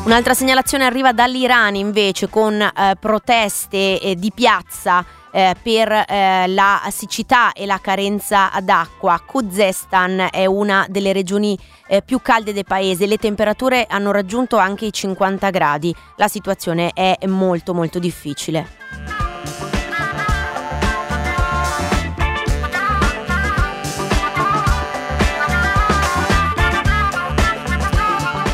[0.04, 6.82] Un'altra segnalazione arriva dall'Iran invece con eh, proteste eh, di piazza eh, per eh, la
[6.90, 9.20] siccità e la carenza d'acqua.
[9.26, 14.86] Khuzestan è una delle regioni eh, più calde del paese, le temperature hanno raggiunto anche
[14.86, 19.11] i 50 gradi, la situazione è molto molto difficile.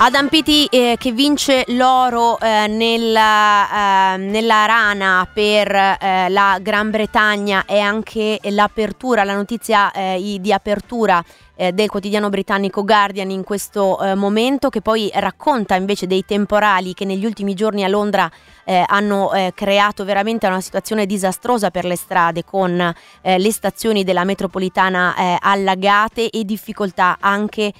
[0.00, 7.64] Adampiti eh, che vince l'oro eh, nella, eh, nella rana per eh, la Gran Bretagna
[7.66, 11.20] e anche l'apertura, la notizia eh, di apertura
[11.56, 16.94] eh, del quotidiano britannico Guardian in questo eh, momento che poi racconta invece dei temporali
[16.94, 18.30] che negli ultimi giorni a Londra
[18.64, 24.22] eh, hanno eh, creato veramente una situazione disastrosa per le strade con le stazioni della
[24.22, 27.72] metropolitana allagate e difficoltà anche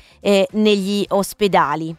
[0.51, 1.95] negli ospedali.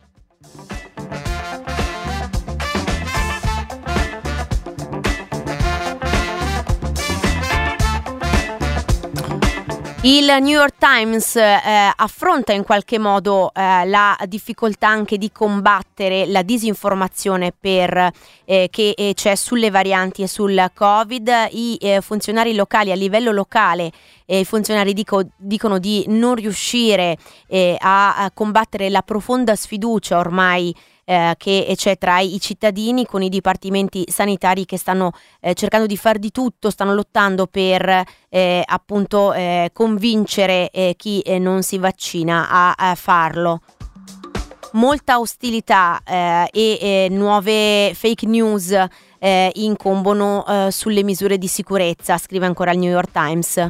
[10.01, 11.59] Il New York Times eh,
[11.93, 18.09] affronta in qualche modo eh, la difficoltà anche di combattere la disinformazione per,
[18.45, 21.49] eh, che eh, c'è sulle varianti e sul Covid.
[21.51, 23.91] I eh, funzionari locali a livello locale
[24.25, 27.17] eh, i funzionari dico- dicono di non riuscire
[27.79, 30.73] a, a combattere la profonda sfiducia ormai
[31.09, 35.97] eh, che c'è tra i cittadini con i dipartimenti sanitari che stanno eh, cercando di
[35.97, 41.79] far di tutto, stanno lottando per eh, appunto eh, convincere eh, chi eh, non si
[41.79, 43.61] vaccina a, a farlo.
[44.73, 48.71] Molta ostilità eh, e eh, nuove fake news
[49.17, 53.67] eh, incombono eh, sulle misure di sicurezza, scrive ancora il New York Times.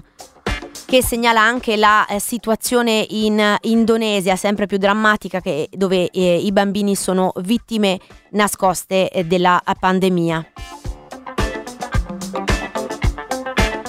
[0.89, 6.37] Che segnala anche la eh, situazione in eh, Indonesia, sempre più drammatica, che, dove eh,
[6.37, 7.99] i bambini sono vittime
[8.31, 10.51] nascoste eh, della pandemia.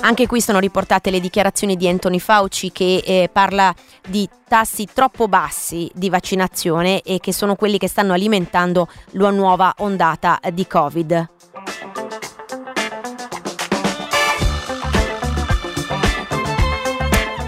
[0.03, 3.75] Anche qui sono riportate le dichiarazioni di Anthony Fauci che eh, parla
[4.07, 9.73] di tassi troppo bassi di vaccinazione e che sono quelli che stanno alimentando la nuova
[9.79, 11.40] ondata di Covid.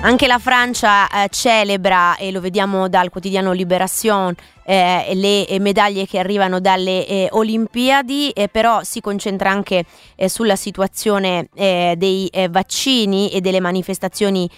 [0.04, 4.34] Anche la Francia eh, celebra, e lo vediamo dal quotidiano Libération,
[4.64, 9.84] eh, le medaglie che arrivano dalle eh, Olimpiadi, eh, però si concentra anche
[10.16, 14.50] eh, sulla situazione eh, dei vaccini e delle manifestazioni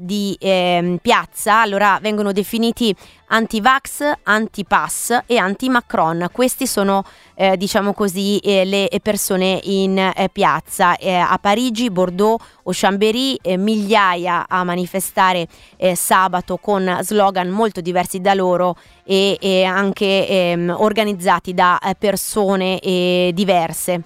[0.00, 1.62] di ehm, piazza.
[1.62, 2.94] Allora vengono definiti
[3.26, 6.28] anti-vax, anti-pass e anti-Macron.
[6.32, 10.96] Questi sono, eh, diciamo così, eh, le persone in eh, piazza.
[10.98, 15.46] a Parigi, Bordeaux o Chambéry, migliaia a manifestare
[15.94, 22.78] sabato con slogan molto diversi da loro e, e anche ehm, organizzati da eh, persone
[22.80, 24.02] eh, diverse.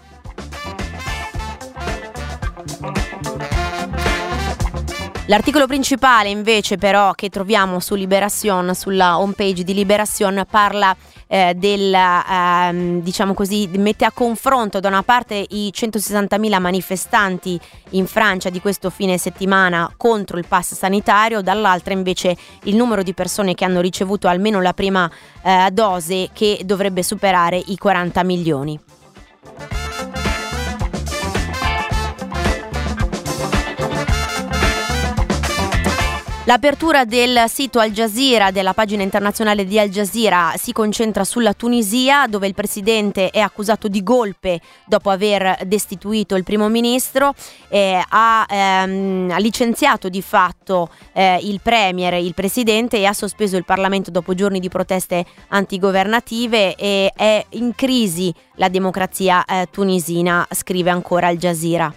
[5.31, 10.97] L'articolo principale invece però che troviamo su Liberation, sulla homepage di Liberation, parla
[11.27, 17.61] eh, del, ehm, diciamo così, mette a confronto da una parte i 160.000 manifestanti
[17.91, 23.13] in Francia di questo fine settimana contro il pass sanitario, dall'altra invece il numero di
[23.13, 25.11] persone che hanno ricevuto almeno la prima
[25.43, 28.88] eh, dose che dovrebbe superare i 40 milioni.
[36.49, 42.27] L'apertura del sito Al Jazeera, della pagina internazionale di Al Jazeera, si concentra sulla Tunisia,
[42.27, 47.35] dove il presidente è accusato di golpe dopo aver destituito il primo ministro,
[47.69, 53.59] eh, ha, ehm, ha, licenziato di fatto eh, il premier, il presidente, e ha sospeso
[53.59, 60.49] il Parlamento dopo giorni di proteste antigovernative e è in crisi la democrazia eh, tunisina,
[60.51, 61.93] scrive ancora Al Jazeera.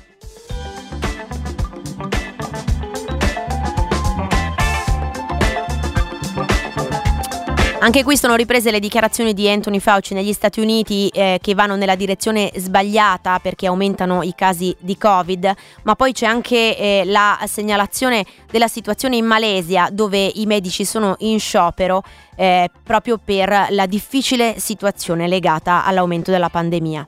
[7.84, 11.76] Anche qui sono riprese le dichiarazioni di Anthony Fauci negli Stati Uniti eh, che vanno
[11.76, 15.52] nella direzione sbagliata perché aumentano i casi di Covid,
[15.82, 21.16] ma poi c'è anche eh, la segnalazione della situazione in Malesia dove i medici sono
[21.20, 22.04] in sciopero
[22.36, 27.08] eh, proprio per la difficile situazione legata all'aumento della pandemia.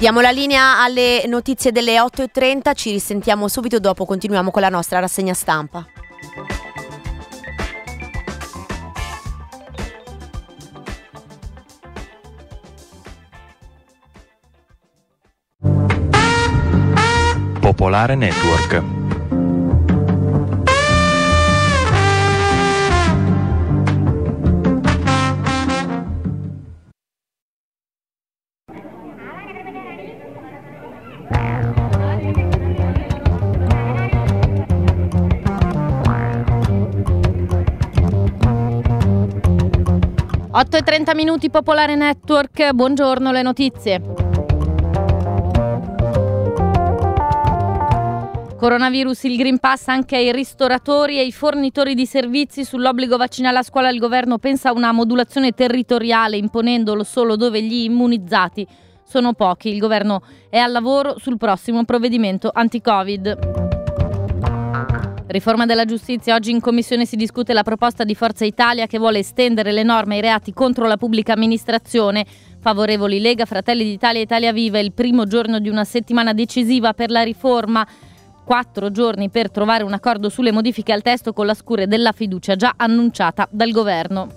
[0.00, 4.98] Diamo la linea alle notizie delle 8.30, ci risentiamo subito dopo, continuiamo con la nostra
[4.98, 5.84] rassegna stampa.
[17.60, 19.09] Popolare Network
[40.52, 44.02] 8 e 30 minuti Popolare Network, buongiorno le notizie.
[48.56, 53.62] Coronavirus, il Green Pass anche ai ristoratori e ai fornitori di servizi sull'obbligo vaccinale a
[53.62, 53.90] scuola.
[53.90, 58.66] Il governo pensa a una modulazione territoriale imponendolo solo dove gli immunizzati
[59.04, 59.68] sono pochi.
[59.68, 63.79] Il governo è al lavoro sul prossimo provvedimento anti-Covid.
[65.30, 66.34] Riforma della giustizia.
[66.34, 70.16] Oggi in commissione si discute la proposta di Forza Italia che vuole estendere le norme
[70.16, 72.26] ai reati contro la pubblica amministrazione.
[72.58, 74.80] Favorevoli Lega, Fratelli d'Italia e Italia Viva.
[74.80, 77.86] Il primo giorno di una settimana decisiva per la riforma.
[78.44, 82.56] Quattro giorni per trovare un accordo sulle modifiche al testo con la scure della fiducia
[82.56, 84.28] già annunciata dal governo.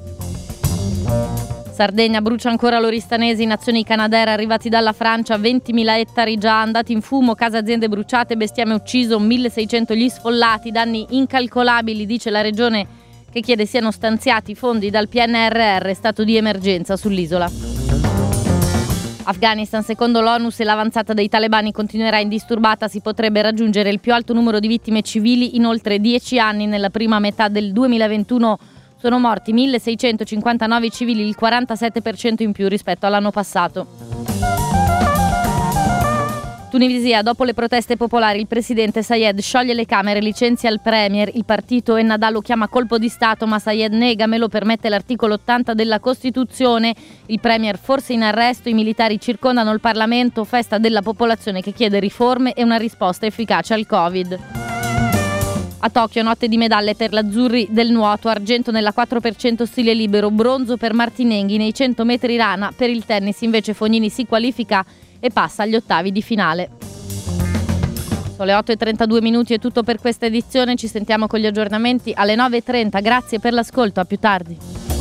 [1.73, 7.33] Sardegna brucia ancora l'Oristanesi, nazioni canadere arrivati dalla Francia, 20.000 ettari già andati in fumo,
[7.33, 12.85] case aziende bruciate, bestiame ucciso, 1.600 gli sfollati, danni incalcolabili, dice la regione
[13.31, 17.49] che chiede siano stanziati fondi dal PNRR, stato di emergenza sull'isola.
[19.23, 24.33] Afghanistan, secondo l'ONU, se l'avanzata dei talebani continuerà indisturbata, si potrebbe raggiungere il più alto
[24.33, 28.59] numero di vittime civili in oltre dieci anni nella prima metà del 2021
[29.03, 33.85] sono morti 1659 civili, il 47% in più rispetto all'anno passato.
[36.69, 41.43] Tunisia, dopo le proteste popolari, il presidente Sayed scioglie le Camere, licenzia il Premier, il
[41.43, 45.73] partito Ennahda lo chiama colpo di Stato, ma Sayed nega, me lo permette l'articolo 80
[45.73, 46.95] della Costituzione.
[47.25, 51.99] Il Premier forse in arresto, i militari circondano il Parlamento, festa della popolazione che chiede
[51.99, 54.82] riforme e una risposta efficace al Covid.
[55.85, 60.77] A Tokyo, notte di medaglie per l'azzurri del nuoto, argento nella 4% stile libero, bronzo
[60.77, 62.71] per Martinenghi nei 100 metri rana.
[62.73, 64.85] Per il tennis invece Fognini si qualifica
[65.19, 66.69] e passa agli ottavi di finale.
[68.37, 72.35] Sono le 8.32 minuti è tutto per questa edizione, ci sentiamo con gli aggiornamenti alle
[72.35, 74.92] 9.30, grazie per l'ascolto, a più tardi.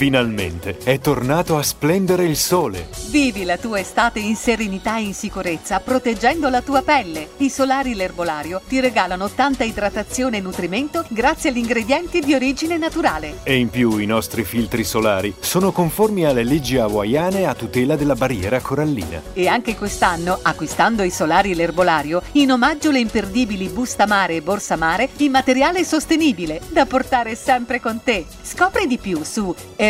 [0.00, 2.88] Finalmente è tornato a splendere il sole.
[3.10, 7.32] Vivi la tua estate in serenità e in sicurezza, proteggendo la tua pelle.
[7.36, 13.40] I solari L'Erbolario ti regalano tanta idratazione e nutrimento grazie agli ingredienti di origine naturale.
[13.42, 18.14] E in più i nostri filtri solari sono conformi alle leggi hawaiane a tutela della
[18.14, 19.20] barriera corallina.
[19.34, 24.76] E anche quest'anno, acquistando i solari L'Erbolario, in omaggio le imperdibili busta mare e borsa
[24.76, 28.24] mare in materiale sostenibile, da portare sempre con te.
[28.40, 29.88] Scopri di più su erbolario.com.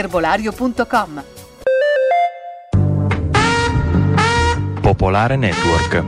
[4.81, 6.05] Popolare Network.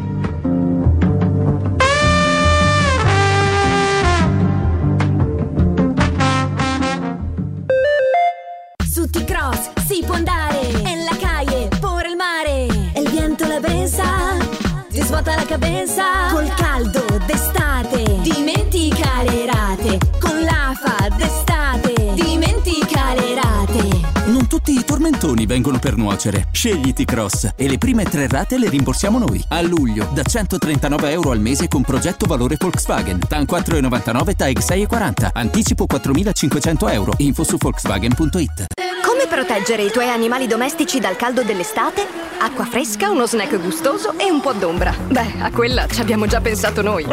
[8.90, 10.60] Su T-Cross si può andare.
[10.84, 12.68] En la calle, por el mare.
[12.94, 14.04] El viento la brisa
[14.90, 17.01] Ti svuota la cabeza Col caldo
[24.92, 26.48] tormentoni vengono per nuocere.
[26.52, 29.42] Scegli T-Cross e le prime tre rate le rimborsiamo noi.
[29.48, 33.18] A luglio, da 139 euro al mese con progetto valore Volkswagen.
[33.26, 35.30] TAN 4,99, TAEG 6,40.
[35.32, 37.12] Anticipo 4.500 euro.
[37.18, 38.66] Info su Volkswagen.it.
[39.02, 42.06] Come proteggere i tuoi animali domestici dal caldo dell'estate?
[42.40, 44.94] Acqua fresca, uno snack gustoso e un po' d'ombra.
[45.08, 47.06] Beh, a quella ci abbiamo già pensato noi.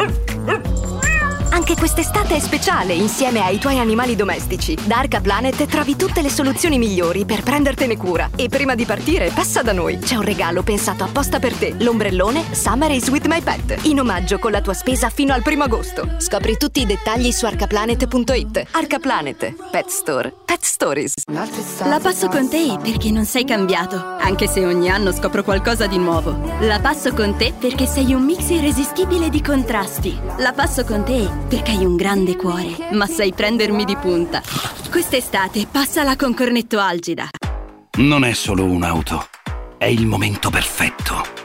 [1.52, 4.76] Anche quest'estate è speciale insieme ai tuoi animali domestici.
[4.86, 8.30] Da Arca Planet trovi tutte le soluzioni migliori per prendertene cura.
[8.36, 9.98] E prima di partire, passa da noi.
[9.98, 11.74] C'è un regalo pensato apposta per te.
[11.78, 13.84] L'ombrellone Summer is with my pet.
[13.86, 16.16] In omaggio con la tua spesa fino al primo agosto.
[16.18, 18.66] Scopri tutti i dettagli su arcaplanet.it.
[18.70, 19.54] Arca Planet.
[19.70, 20.32] Pet Store.
[20.44, 21.14] Pet Stories.
[21.26, 25.98] La passo con te perché non sei cambiato, anche se ogni anno scopro qualcosa di
[25.98, 26.36] nuovo.
[26.60, 30.18] La passo con te perché sei un mix irresistibile di contrasti.
[30.38, 34.42] La passo con te perché hai un grande cuore, ma sai prendermi di punta.
[34.90, 37.28] Quest'estate passala con Cornetto Algida.
[37.98, 39.26] Non è solo un'auto,
[39.78, 41.39] è il momento perfetto.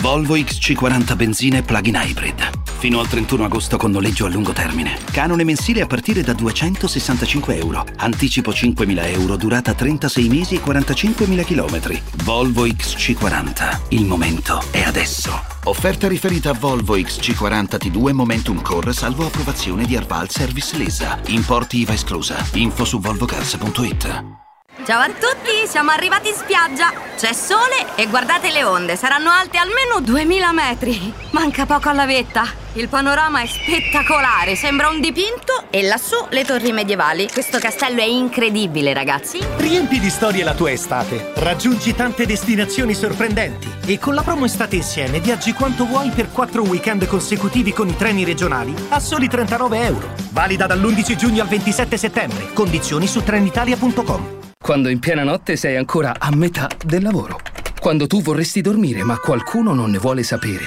[0.00, 2.50] Volvo XC40 benzina e plug-in hybrid.
[2.78, 4.96] Fino al 31 agosto con noleggio a lungo termine.
[5.10, 7.84] Canone mensile a partire da 265 euro.
[7.96, 12.00] Anticipo 5.000 euro, durata 36 mesi e 45.000 km.
[12.24, 13.80] Volvo XC40.
[13.88, 15.42] Il momento è adesso.
[15.64, 21.18] Offerta riferita a Volvo XC40 T2 Momentum Core salvo approvazione di Arval Service Lesa.
[21.26, 22.46] Importi IVA esclusa.
[22.52, 24.47] Info su volvocars.it.
[24.84, 26.92] Ciao a tutti, siamo arrivati in spiaggia.
[27.16, 31.12] C'è sole e guardate le onde, saranno alte almeno 2000 metri.
[31.32, 32.46] Manca poco alla vetta.
[32.74, 37.28] Il panorama è spettacolare, sembra un dipinto e lassù le torri medievali.
[37.30, 39.44] Questo castello è incredibile, ragazzi.
[39.56, 41.32] Riempi di storie la tua estate.
[41.34, 43.68] Raggiungi tante destinazioni sorprendenti.
[43.84, 47.96] E con la promo Estate Insieme viaggi quanto vuoi per 4 weekend consecutivi con i
[47.96, 50.14] treni regionali a soli 39 euro.
[50.30, 52.52] Valida dall'11 giugno al 27 settembre.
[52.52, 54.37] Condizioni su trenitalia.com.
[54.62, 57.40] Quando in piena notte sei ancora a metà del lavoro.
[57.80, 60.64] Quando tu vorresti dormire ma qualcuno non ne vuole sapere.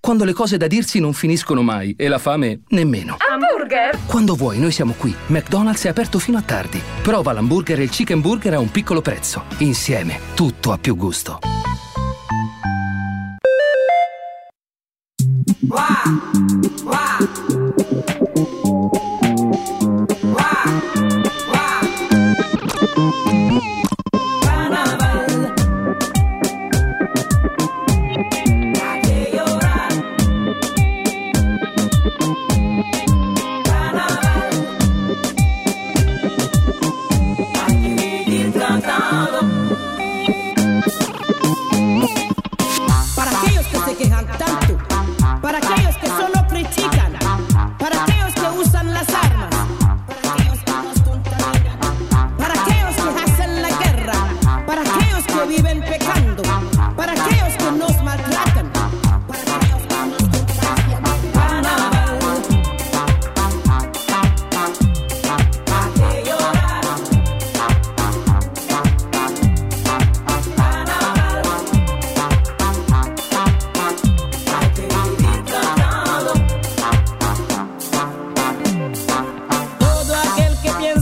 [0.00, 3.16] Quando le cose da dirsi non finiscono mai e la fame nemmeno.
[3.30, 3.98] Hamburger!
[4.06, 5.14] Quando vuoi, noi siamo qui.
[5.28, 6.80] McDonald's è aperto fino a tardi.
[7.02, 9.44] Prova l'hamburger e il chicken burger a un piccolo prezzo.
[9.58, 11.38] Insieme, tutto ha più gusto.
[15.68, 16.77] Para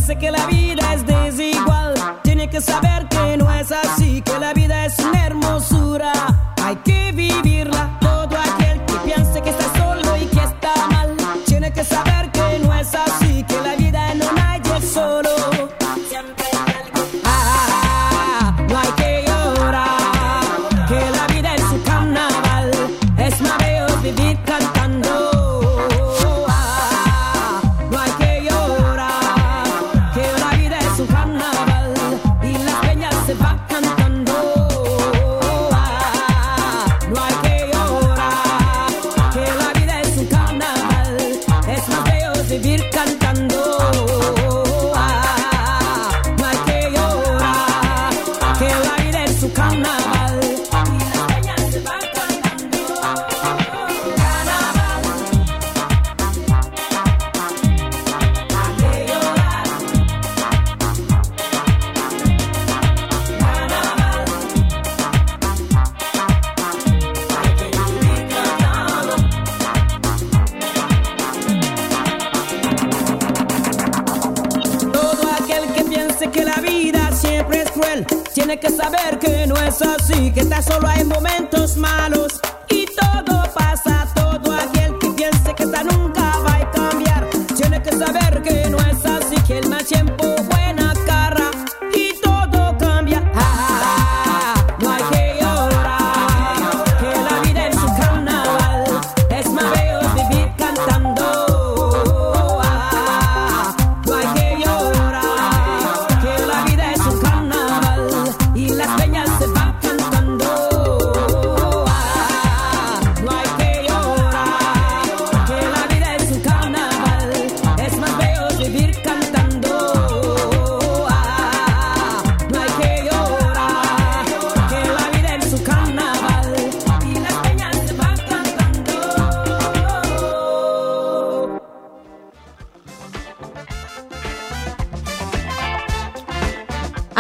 [0.06, 2.95] sé que la vida es desigual, tiene que saber.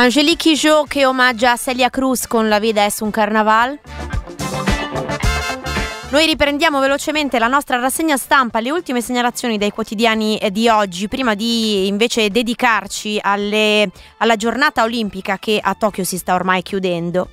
[0.06, 3.80] Angelique Jo che omaggia Celia Cruz con La vida es un carnaval.
[6.10, 11.08] Noi riprendiamo velocemente la nostra rassegna stampa, le ultime segnalazioni dai quotidiani eh, di oggi,
[11.08, 17.28] prima di invece dedicarci alle- alla giornata olimpica che a Tokyo si sta ormai chiudendo.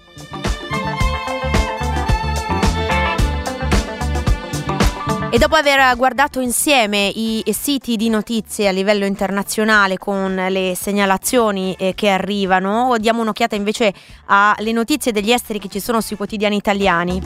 [5.33, 11.73] E dopo aver guardato insieme i siti di notizie a livello internazionale con le segnalazioni
[11.73, 13.91] eh, che arrivano, diamo un'occhiata invece
[14.27, 17.19] alle notizie degli esteri che ci sono sui quotidiani italiani.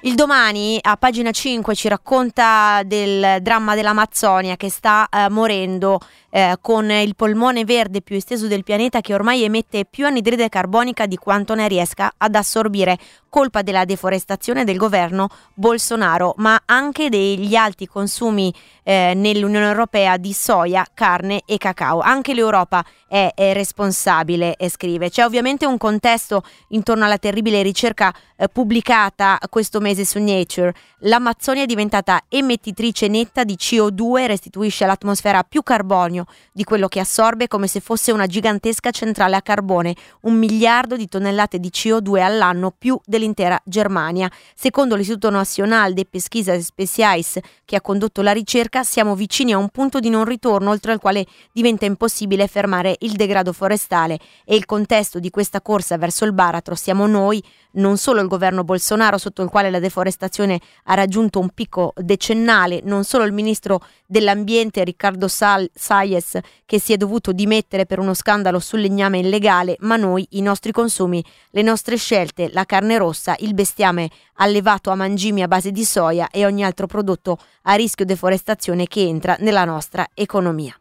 [0.00, 6.00] Il domani a pagina 5 ci racconta del dramma dell'Amazzonia che sta eh, morendo
[6.30, 11.06] eh, con il polmone verde più esteso del pianeta che ormai emette più anidride carbonica
[11.06, 12.98] di quanto ne riesca ad assorbire,
[13.28, 18.52] colpa della deforestazione del governo Bolsonaro, ma anche degli alti consumi
[18.82, 22.00] eh, nell'Unione Europea di soia, carne e cacao.
[22.00, 25.10] Anche l'Europa è, è responsabile, eh, scrive.
[25.10, 30.74] C'è ovviamente un contesto intorno alla terribile ricerca eh, pubblicata questo mese su Nature.
[31.00, 36.19] L'Amazzonia è diventata emettitrice netta di CO2 e restituisce all'atmosfera più carbonio
[36.52, 41.08] di quello che assorbe come se fosse una gigantesca centrale a carbone, un miliardo di
[41.08, 44.30] tonnellate di CO2 all'anno più dell'intera Germania.
[44.54, 49.68] Secondo l'Istituto Nacional de Pesquisas Especiais che ha condotto la ricerca, siamo vicini a un
[49.68, 54.66] punto di non ritorno oltre al quale diventa impossibile fermare il degrado forestale e il
[54.66, 57.42] contesto di questa corsa verso il baratro siamo noi,
[57.72, 62.80] non solo il governo Bolsonaro sotto il quale la deforestazione ha raggiunto un picco decennale,
[62.84, 65.70] non solo il ministro dell'ambiente Riccardo Sal-
[66.10, 70.42] Salles che si è dovuto dimettere per uno scandalo sul legname illegale, ma noi, i
[70.42, 75.70] nostri consumi, le nostre scelte, la carne rossa, il bestiame allevato a mangimi a base
[75.70, 80.74] di soia e ogni altro prodotto a rischio deforestazione che entra nella nostra economia.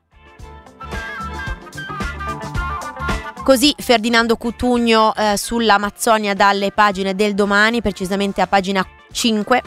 [3.44, 9.62] Così Ferdinando Cutugno eh, sull'Amazzonia dalle pagine del domani, precisamente a pagina 5.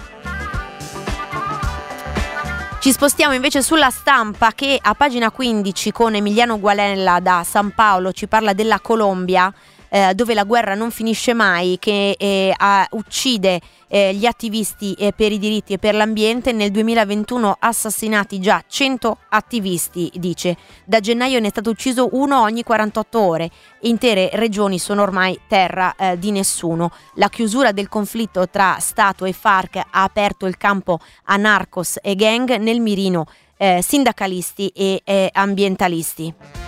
[2.82, 8.10] Ci spostiamo invece sulla stampa che a pagina 15 con Emiliano Gualella da San Paolo
[8.10, 9.54] ci parla della Colombia
[9.94, 15.12] eh, dove la guerra non finisce mai, che eh, ha- uccide eh, gli attivisti eh,
[15.12, 16.52] per i diritti e per l'ambiente.
[16.52, 20.56] Nel 2021 assassinati già 100 attivisti, dice.
[20.86, 23.51] Da gennaio ne è stato ucciso uno ogni 48 ore.
[23.81, 26.90] Intere regioni sono ormai terra eh, di nessuno.
[27.16, 32.14] La chiusura del conflitto tra Stato e FARC ha aperto il campo a narcos e
[32.14, 33.27] gang nel mirino
[33.59, 35.02] eh, sindacalisti e
[35.32, 36.61] ambientalisti.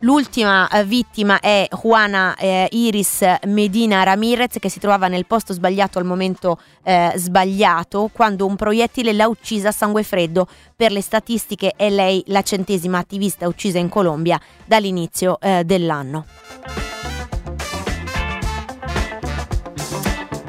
[0.00, 5.98] L'ultima eh, vittima è Juana eh, Iris Medina Ramirez che si trovava nel posto sbagliato
[5.98, 10.46] al momento eh, sbagliato quando un proiettile l'ha uccisa a sangue freddo.
[10.76, 16.85] Per le statistiche è lei la centesima attivista uccisa in Colombia dall'inizio eh, dell'anno.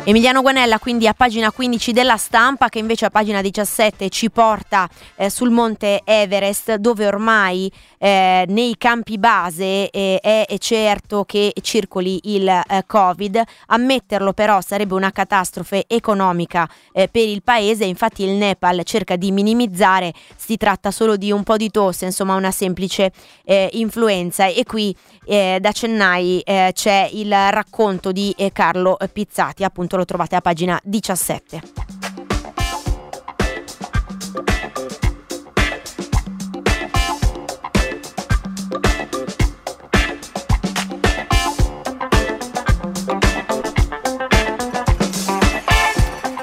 [0.10, 4.88] Emiliano Guanella quindi a pagina 15 della stampa che invece a pagina 17 ci porta
[5.18, 12.22] eh, sul monte Everest dove ormai eh, nei campi base eh, è, certo che circoli
[12.36, 13.42] il eh, Covid.
[13.68, 19.34] Ammetterlo però sarebbe una catastrofe economica eh, per il paese, infatti il Nepal cerca di
[19.34, 23.12] minimizzare, si tratta solo di un po' di tosse, insomma una semplice
[23.44, 24.96] eh, influenza e qui
[25.28, 31.97] da Chennai c'è il racconto di Carlo Pizzati appunto lo trovate a pagina 17.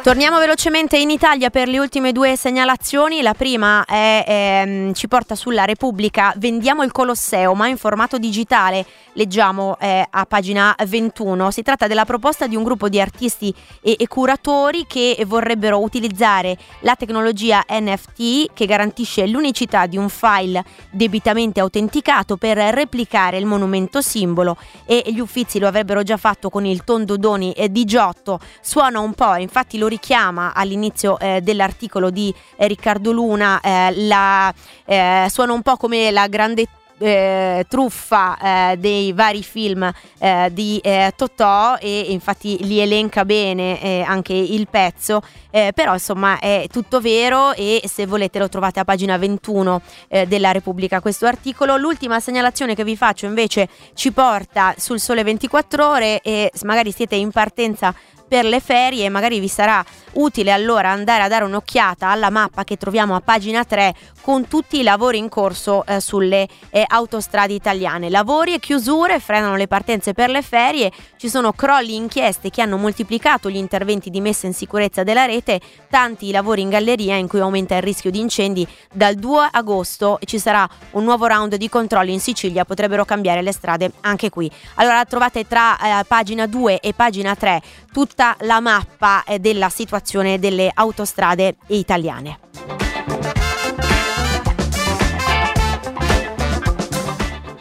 [0.04, 3.22] Torniamo velocemente in Italia per le ultime due segnalazioni.
[3.22, 6.34] La prima è, ehm, ci porta sulla Repubblica.
[6.36, 8.84] Vendiamo il Colosseo, ma in formato digitale.
[9.14, 11.50] Leggiamo eh, a pagina 21.
[11.50, 16.58] Si tratta della proposta di un gruppo di artisti e, e curatori che vorrebbero utilizzare
[16.80, 24.02] la tecnologia NFT che garantisce l'unicità di un file debitamente autenticato per replicare il monumento
[24.02, 28.38] simbolo e gli Uffizi lo avrebbero già fatto con il tondo Doni eh, di Giotto.
[28.60, 34.52] Suona un po', infatti lo richiama all'inizio eh, dell'articolo di eh, Riccardo Luna, eh, la,
[34.84, 36.66] eh, suona un po' come la grande
[36.96, 38.38] eh, truffa
[38.72, 40.80] eh, dei vari film eh, di
[41.16, 45.22] Totò e infatti li elenca bene anche il pezzo.
[45.54, 49.82] Però insomma è tutto vero e se volete lo trovate a pagina 21
[50.26, 51.76] della Repubblica questo articolo.
[51.76, 57.14] L'ultima segnalazione che vi faccio invece ci porta sul sole 24 ore e magari siete
[57.14, 57.94] in partenza
[58.34, 59.84] per le ferie, magari vi sarà
[60.14, 63.94] utile allora andare a dare un'occhiata alla mappa che troviamo a pagina 3
[64.24, 68.08] con tutti i lavori in corso eh, sulle eh, autostrade italiane.
[68.08, 72.78] Lavori e chiusure frenano le partenze per le ferie, ci sono crolli inchieste che hanno
[72.78, 75.60] moltiplicato gli interventi di messa in sicurezza della rete,
[75.90, 78.66] tanti lavori in galleria in cui aumenta il rischio di incendi.
[78.90, 83.52] Dal 2 agosto ci sarà un nuovo round di controlli in Sicilia, potrebbero cambiare le
[83.52, 84.50] strade anche qui.
[84.76, 87.60] Allora trovate tra eh, pagina 2 e pagina 3
[87.92, 92.83] tutta la mappa eh, della situazione delle autostrade italiane.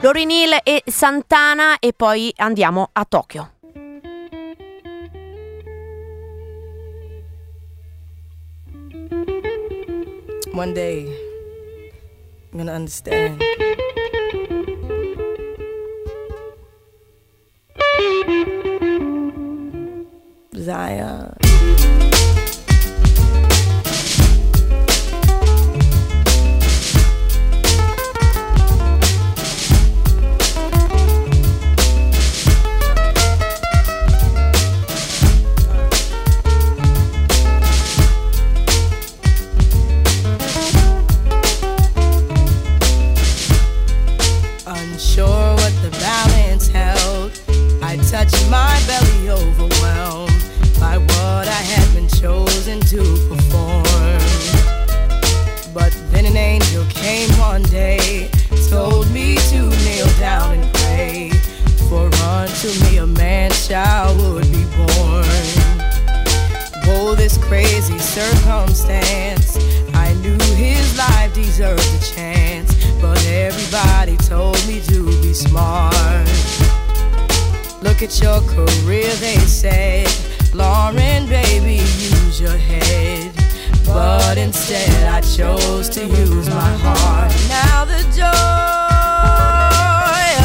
[0.03, 3.51] Lauryn Hill e Santana e poi andiamo a Tokyo.
[10.51, 11.05] One day,
[12.51, 13.41] I'm gonna understand.
[20.53, 21.42] Zion.
[48.13, 50.45] I touched my belly overwhelmed
[50.79, 53.83] by what I had been chosen to perform.
[55.73, 58.29] But then an angel came one day,
[58.69, 61.31] told me to kneel down and pray,
[61.89, 65.25] for unto me a man child would be born.
[66.85, 69.57] Oh, this crazy circumstance,
[69.95, 76.72] I knew his life deserved a chance, but everybody told me to be smart.
[77.83, 80.07] Look at your career, they said.
[80.53, 83.33] Lauren, baby, use your head.
[83.85, 87.33] But instead, I chose to use my heart.
[87.49, 88.29] Now the joy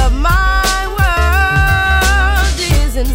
[0.05, 3.07] of my world is in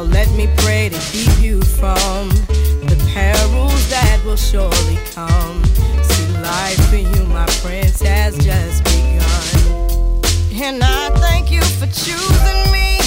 [0.00, 2.30] Now let me pray to keep you from
[2.88, 5.62] the perils that will surely come.
[6.02, 10.22] See, life for you, my prince, has just begun.
[10.54, 12.98] And I thank you for choosing me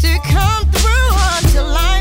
[0.00, 1.10] to come through
[1.42, 1.97] until I.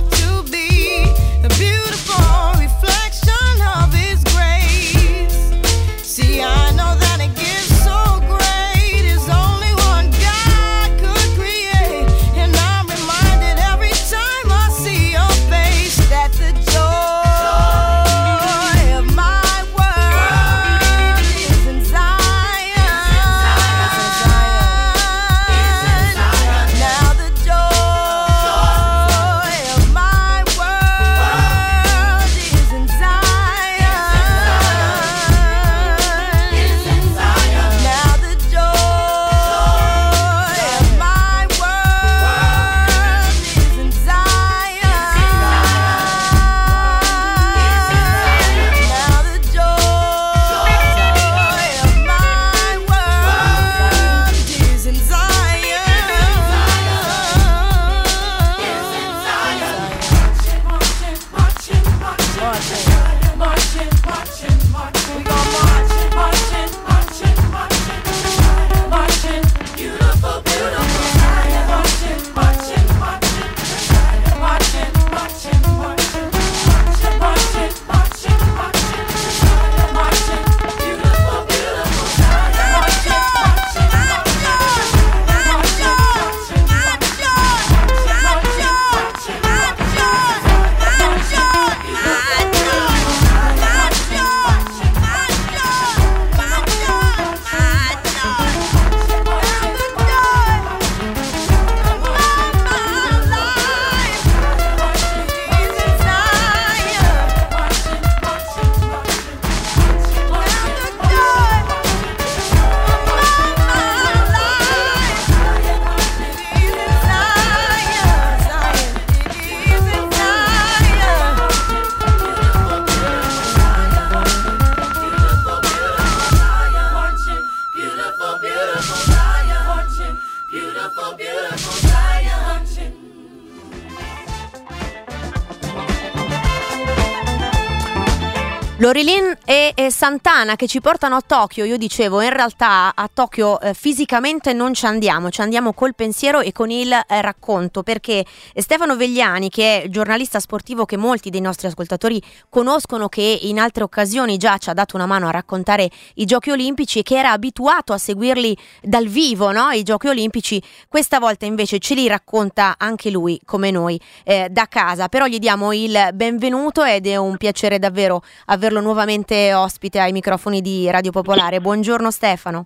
[140.37, 144.75] Santana che ci portano a Tokyo, io dicevo in realtà a Tokyo eh, fisicamente non
[144.75, 148.23] ci andiamo, ci andiamo col pensiero e con il eh, racconto perché
[148.53, 153.81] Stefano Vegliani che è giornalista sportivo che molti dei nostri ascoltatori conoscono che in altre
[153.81, 157.31] occasioni già ci ha dato una mano a raccontare i giochi olimpici e che era
[157.31, 159.71] abituato a seguirli dal vivo, no?
[159.71, 164.67] i giochi olimpici, questa volta invece ce li racconta anche lui come noi eh, da
[164.67, 170.11] casa, però gli diamo il benvenuto ed è un piacere davvero averlo nuovamente ospite ai
[170.11, 170.25] microfoni
[170.61, 171.61] di Radio Popolare.
[171.61, 172.65] Buongiorno Stefano.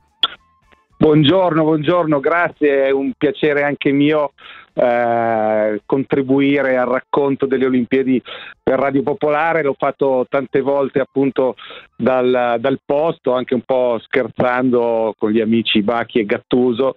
[0.98, 4.34] Buongiorno, buongiorno, grazie, è un piacere anche mio
[4.74, 8.22] eh, contribuire al racconto delle Olimpiadi
[8.62, 11.56] per Radio Popolare, l'ho fatto tante volte appunto
[11.96, 16.96] dal, dal posto, anche un po' scherzando con gli amici Bacchi e Gattuso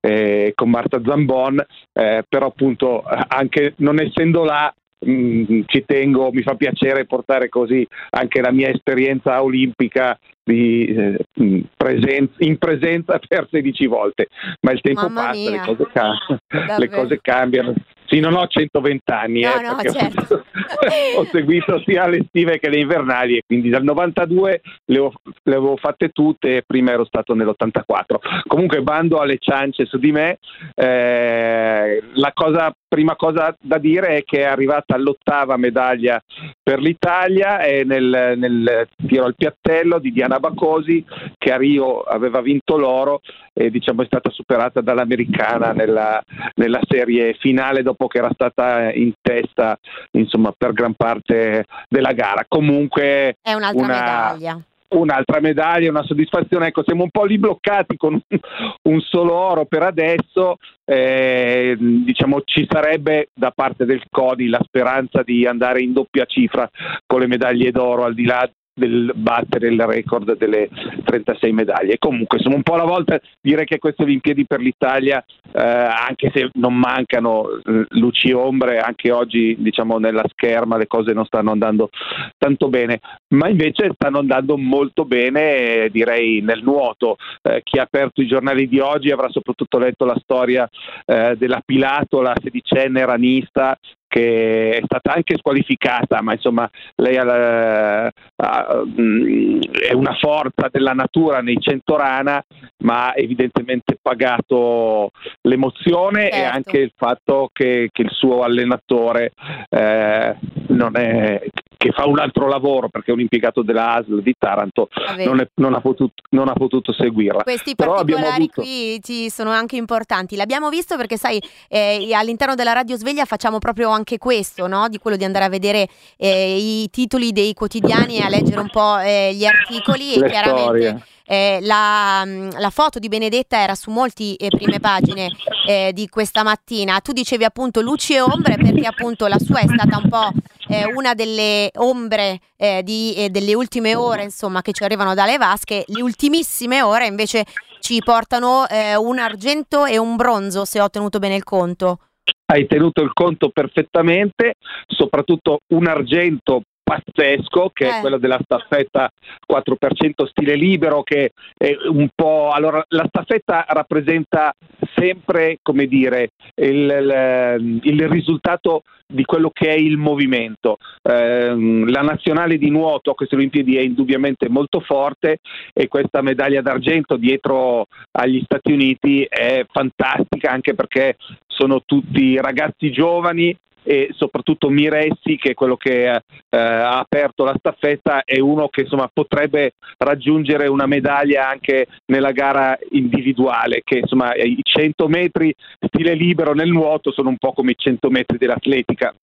[0.00, 1.64] eh, con Marta Zambon,
[1.94, 4.72] eh, però appunto anche non essendo là
[5.04, 11.18] Mm, ci tengo, mi fa piacere portare così anche la mia esperienza olimpica di, eh,
[11.34, 14.28] in presenza per 16 volte,
[14.60, 17.74] ma il tempo Mamma passa, le cose, ca- le cose cambiano.
[18.06, 20.44] Sì, non ho 120 anni, No, eh, no, certo.
[21.16, 25.12] ho seguito sia le estive che le invernali e quindi dal 92 le, ho-
[25.42, 28.44] le avevo fatte tutte e prima ero stato nell'84.
[28.46, 30.38] Comunque bando alle ciance su di me,
[30.74, 36.22] eh, la cosa, prima cosa da dire è che è arrivata all'ottava medaglia
[36.62, 41.04] per l'Italia e nel, nel tiro al piattello di Diana Bacosi
[41.38, 43.20] che a Rio aveva vinto l'oro
[43.52, 46.22] e diciamo è stata superata dall'americana nella,
[46.56, 49.78] nella serie finale dopo che era stata in testa
[50.12, 52.44] insomma per gran parte della gara.
[52.48, 54.60] Comunque È un'altra una- medaglia.
[54.88, 56.68] un'altra medaglia, una soddisfazione.
[56.68, 58.20] Ecco, siamo un po' lì bloccati con un,
[58.82, 60.56] un solo oro per adesso.
[60.84, 66.68] Eh, diciamo ci sarebbe da parte del CODI la speranza di andare in doppia cifra
[67.04, 70.68] con le medaglie d'oro al di là del battere il record delle
[71.02, 71.96] 36 medaglie.
[71.98, 76.50] Comunque, insomma, un po' alla volta dire che queste Olimpiadi per l'Italia, eh, anche se
[76.54, 81.52] non mancano eh, luci e ombre, anche oggi diciamo nella scherma le cose non stanno
[81.52, 81.88] andando
[82.36, 87.16] tanto bene, ma invece stanno andando molto bene, eh, direi nel nuoto.
[87.40, 90.68] Eh, chi ha aperto i giornali di oggi avrà soprattutto letto la storia
[91.06, 93.78] eh, della Pilato, la sedicenne ranista
[94.08, 100.68] che è stata anche squalificata, ma insomma lei ha la- ha- mm, è una forza
[100.70, 102.42] della natura nei 100 rana,
[102.78, 105.10] ma ha evidentemente pagato
[105.42, 106.56] l'emozione e Certo.
[106.56, 109.32] anche il fatto che, che il suo allenatore
[109.68, 110.36] eh,
[110.68, 111.42] non è,
[111.76, 115.24] che fa un altro lavoro perché è un impiegato della ASL di Taranto, Vabbè.
[115.24, 117.42] non, è- non ha potuto, non ha potuto seguirla.
[117.42, 120.36] Questi Però particolari avuto- qui ci sono anche importanti.
[120.36, 124.88] L'abbiamo visto perché, sai, eh, all'interno della Radio Sveglia facciamo proprio anche questo, no?
[124.88, 128.70] Di quello di andare a vedere eh, i titoli dei quotidiani e a leggere un
[128.70, 133.74] po' eh, gli articoli e Le chiaramente eh, la, mh, la foto di Benedetta era
[133.74, 135.28] su molti eh, prime pagine
[135.66, 137.00] eh, di questa mattina.
[137.00, 140.30] Tu dicevi appunto luci e ombre perché appunto la sua è stata un po'
[140.68, 145.38] eh, una delle ombre eh, di- eh, delle ultime ore insomma che ci arrivano dalle
[145.38, 145.84] vasche.
[145.86, 147.44] Le ultimissime ore invece
[147.80, 151.98] ci portano eh, un argento e un bronzo se ho tenuto bene il conto.
[152.46, 154.54] hai tenuto il conto perfettamente,
[154.86, 157.96] soprattutto un argento pazzesco che Eh.
[157.96, 159.10] è quello della staffetta
[159.44, 164.54] 4% stile libero che è un po' allora la staffetta rappresenta
[164.94, 172.00] sempre come dire il, il- il risultato di quello che è il movimento Ehm, la
[172.02, 175.38] nazionale di nuoto a queste Olimpiadi è indubbiamente molto forte
[175.72, 182.90] e questa medaglia d'argento dietro agli Stati Uniti è fantastica anche perché sono tutti ragazzi
[182.90, 183.56] giovani
[183.86, 188.80] e soprattutto Miressi che è quello che eh, ha aperto la staffetta è uno che
[188.80, 196.14] insomma potrebbe raggiungere una medaglia anche nella gara individuale che insomma i 100 metri stile
[196.14, 199.14] libero nel nuoto sono un po' come i 100 metri dell'atletica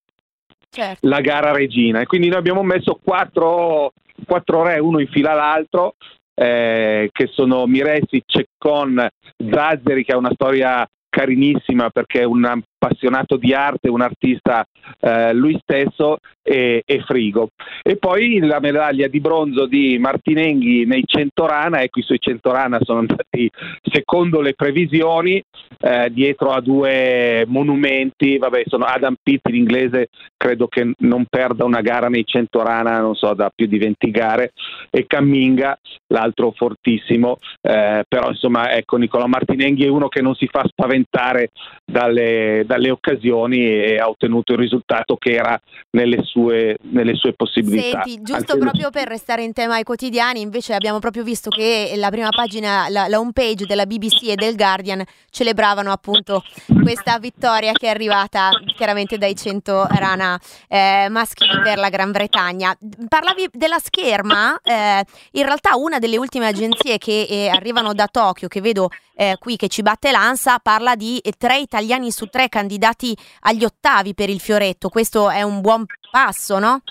[0.70, 1.08] Certo.
[1.08, 3.94] la gara regina e quindi noi abbiamo messo quattro,
[4.26, 5.94] quattro re uno in fila all'altro
[6.34, 9.08] eh, che sono Miressi, Ceccon,
[9.52, 14.66] Zazzeri che ha una storia carinissima perché è un appassionato di arte, un artista
[15.00, 17.50] eh, lui stesso e, e Frigo.
[17.84, 22.52] E poi la medaglia di bronzo di Martinenghi nei 100 rana, ecco i suoi 100
[22.52, 23.50] rana sono andati
[23.84, 25.42] secondo le previsioni
[25.80, 31.82] eh, dietro a due monumenti, vabbè sono Adam Pitt l'inglese credo che non perda una
[31.82, 34.52] gara nei 100 rana, non so, da più di 20 gare
[34.90, 35.78] e Camminga
[36.08, 41.03] l'altro fortissimo, eh, però insomma ecco Nicola Martinenghi è uno che non si fa spaventare
[41.04, 41.52] approfittare
[41.86, 45.60] dalle, dalle occasioni e ha ottenuto il risultato che era
[45.92, 48.02] nelle sue, nelle sue possibilità.
[48.04, 51.94] Senti, giusto Anche- proprio per restare in tema ai quotidiani, invece abbiamo proprio visto che
[51.96, 56.44] la prima pagina, la, la home page della BBC e del Guardian celebravano appunto
[56.82, 62.76] questa vittoria che è arrivata chiaramente dai 100 rana eh, maschili per la Gran Bretagna.
[63.08, 68.48] Parlavi della scherma, eh, in realtà una delle ultime agenzie che eh, arrivano da Tokyo,
[68.48, 72.50] che vedo eh, qui che ci batte l'ANSA, parla di eh, tre italiani su tre
[72.50, 74.90] candidati agli ottavi per il fioretto.
[74.90, 76.82] Questo è un buon passo, no?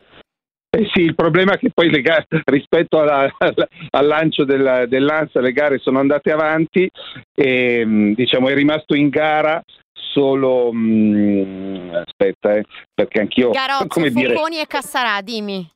[0.75, 4.86] Eh sì, il problema è che poi le gare, rispetto alla- al, al lancio della-
[4.86, 6.89] dell'ANSA le gare sono andate avanti
[7.34, 14.10] e mh, diciamo è rimasto in gara solo mh, aspetta eh, perché anch'io Garozzo, come
[14.10, 15.70] Focconi e Cassarà, dimmi.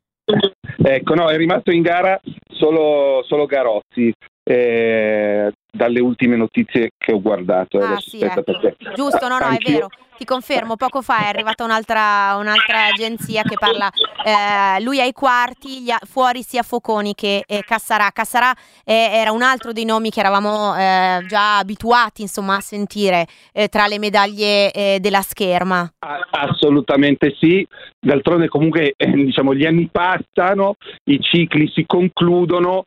[0.82, 2.18] ecco no è rimasto in gara
[2.54, 4.12] solo, solo Garozzi
[4.48, 8.42] eh, dalle ultime notizie che ho guardato Ah, sì, ecco.
[8.42, 9.88] perché Giusto, no, no, è anch'io- vero.
[10.16, 13.90] Ti confermo, poco fa è arrivata un'altra, un'altra agenzia che parla,
[14.24, 18.08] eh, lui ai quarti, gli fuori sia Foconi che eh, Cassarà.
[18.14, 18.50] Cassarà
[18.82, 23.68] eh, era un altro dei nomi che eravamo eh, già abituati insomma, a sentire eh,
[23.68, 25.86] tra le medaglie eh, della scherma.
[26.30, 27.66] Assolutamente sì,
[28.00, 32.84] d'altronde comunque diciamo, gli anni passano, i cicli si concludono,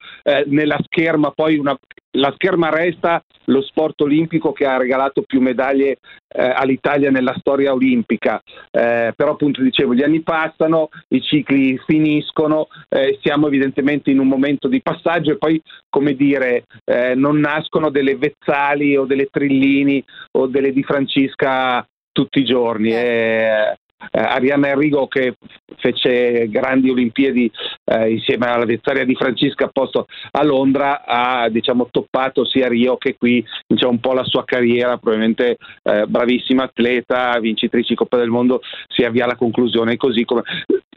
[0.48, 1.78] nella scherma poi una,
[2.12, 5.98] la scherma resta lo sport olimpico che ha regalato più medaglie
[6.28, 12.68] eh, all'Italia nella storia olimpica, Eh, però appunto dicevo gli anni passano, i cicli finiscono,
[12.90, 17.90] eh, siamo evidentemente in un momento di passaggio e poi come dire eh, non nascono
[17.90, 22.92] delle Vezzali o delle Trillini o delle Di Francisca tutti i giorni.
[22.92, 23.78] Eh,
[24.12, 25.36] eh, Arianna Enrico che
[25.78, 27.52] fece grandi Olimpiadi
[27.86, 32.98] eh, insieme alla Vezzaria di Francisca a posto a Londra ha diciamo toppato sia Rio
[32.98, 38.18] che qui diciamo, un po' la sua carriera probabilmente eh, bravissima atleta vincitrice di Coppa
[38.18, 40.44] del Mondo si avvia alla conclusione così come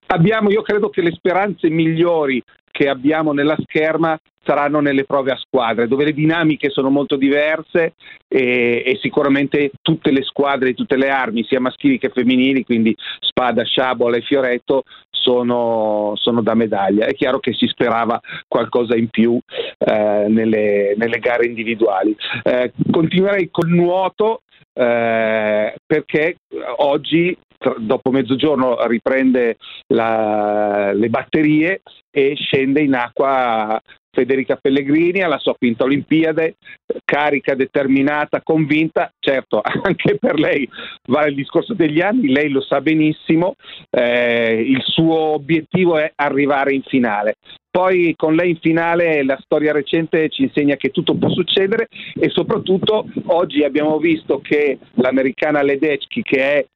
[0.07, 2.43] abbiamo io credo che le speranze migliori
[2.73, 7.95] che abbiamo nella scherma saranno nelle prove a squadre, dove le dinamiche sono molto diverse
[8.27, 13.63] e, e sicuramente tutte le squadre, tutte le armi, sia maschili che femminili, quindi spada,
[13.63, 17.07] sciabola e fioretto, sono, sono da medaglia.
[17.07, 19.39] È chiaro che si sperava qualcosa in più
[19.79, 22.17] eh, nelle, nelle gare individuali.
[22.43, 24.43] Eh, continuerei col nuoto
[24.75, 26.37] eh, perché
[26.79, 27.37] oggi
[27.79, 29.57] dopo mezzogiorno riprende
[29.89, 33.81] la- le batterie e scende in acqua
[34.15, 36.57] Federica Pellegrini alla sua quinta Olimpiade,
[37.05, 40.69] carica, determinata, convinta, certo anche per lei
[41.09, 43.55] vale il discorso degli anni, lei lo sa benissimo,
[43.91, 47.37] eh, il suo obiettivo è arrivare in finale.
[47.73, 51.89] Poi con lei in finale la storia recente ci insegna che tutto può succedere
[52.21, 56.67] e soprattutto oggi abbiamo visto che l'americana Ledecky che è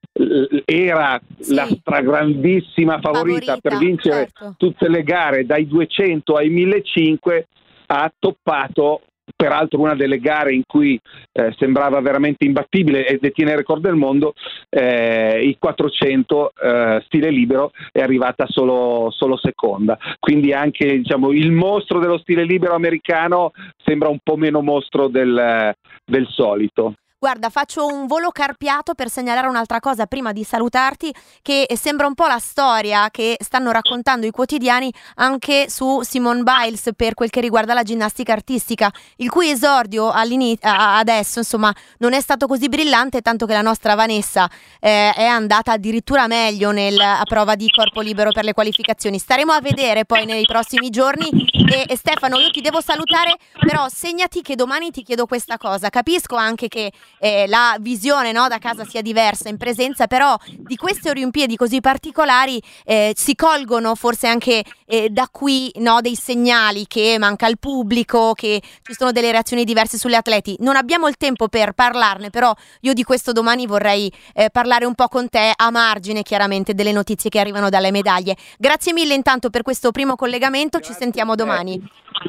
[0.64, 7.46] era la stragrandissima favorita, per vincere tutte le gare dai 200 ai 1500
[7.88, 9.02] ha toppato
[9.34, 10.98] peraltro una delle gare in cui
[11.32, 14.34] eh, sembrava veramente imbattibile e detiene il record del mondo,
[14.68, 19.98] eh, i 400 eh, stile libero è arrivata solo, solo seconda.
[20.18, 23.50] Quindi anche diciamo, il mostro dello stile libero americano
[23.84, 26.94] sembra un po' meno mostro del, del solito.
[27.26, 32.14] Guarda, faccio un volo carpiato per segnalare un'altra cosa prima di salutarti, che sembra un
[32.14, 37.40] po' la storia che stanno raccontando i quotidiani anche su Simone Biles per quel che
[37.40, 43.44] riguarda la ginnastica artistica, il cui esordio adesso, insomma, non è stato così brillante, tanto
[43.44, 44.48] che la nostra Vanessa
[44.78, 49.18] eh, è andata addirittura meglio a prova di corpo libero per le qualificazioni.
[49.18, 51.28] Staremo a vedere poi nei prossimi giorni.
[51.68, 55.88] E, e Stefano, io ti devo salutare, però segnati che domani ti chiedo questa cosa.
[55.88, 60.76] Capisco anche che eh, la visione no, da casa sia diversa in presenza, però di
[60.76, 66.86] queste Olimpiadi così particolari eh, si colgono forse anche eh, da qui no, dei segnali
[66.86, 70.56] che manca il pubblico, che ci sono delle reazioni diverse sulle atleti.
[70.60, 74.94] Non abbiamo il tempo per parlarne, però io di questo domani vorrei eh, parlare un
[74.94, 78.36] po' con te a margine chiaramente delle notizie che arrivano dalle medaglie.
[78.58, 81.74] Grazie mille intanto per questo primo collegamento, ci sentiamo domani.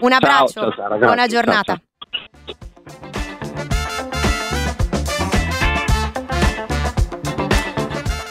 [0.01, 1.05] Un Ciao, abbraccio, ciao, Sara, grazie.
[1.05, 1.41] buona Ciao,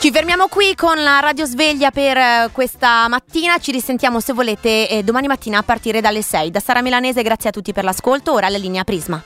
[0.06, 3.58] Ci fermiamo qui con la radio sveglia per eh, questa mattina.
[3.58, 6.52] Ci risentiamo se volete eh, domani mattina a partire dalle 6.
[6.52, 8.32] Da Sara Milanese, grazie a tutti per l'ascolto.
[8.32, 9.20] Ora la linea Prisma.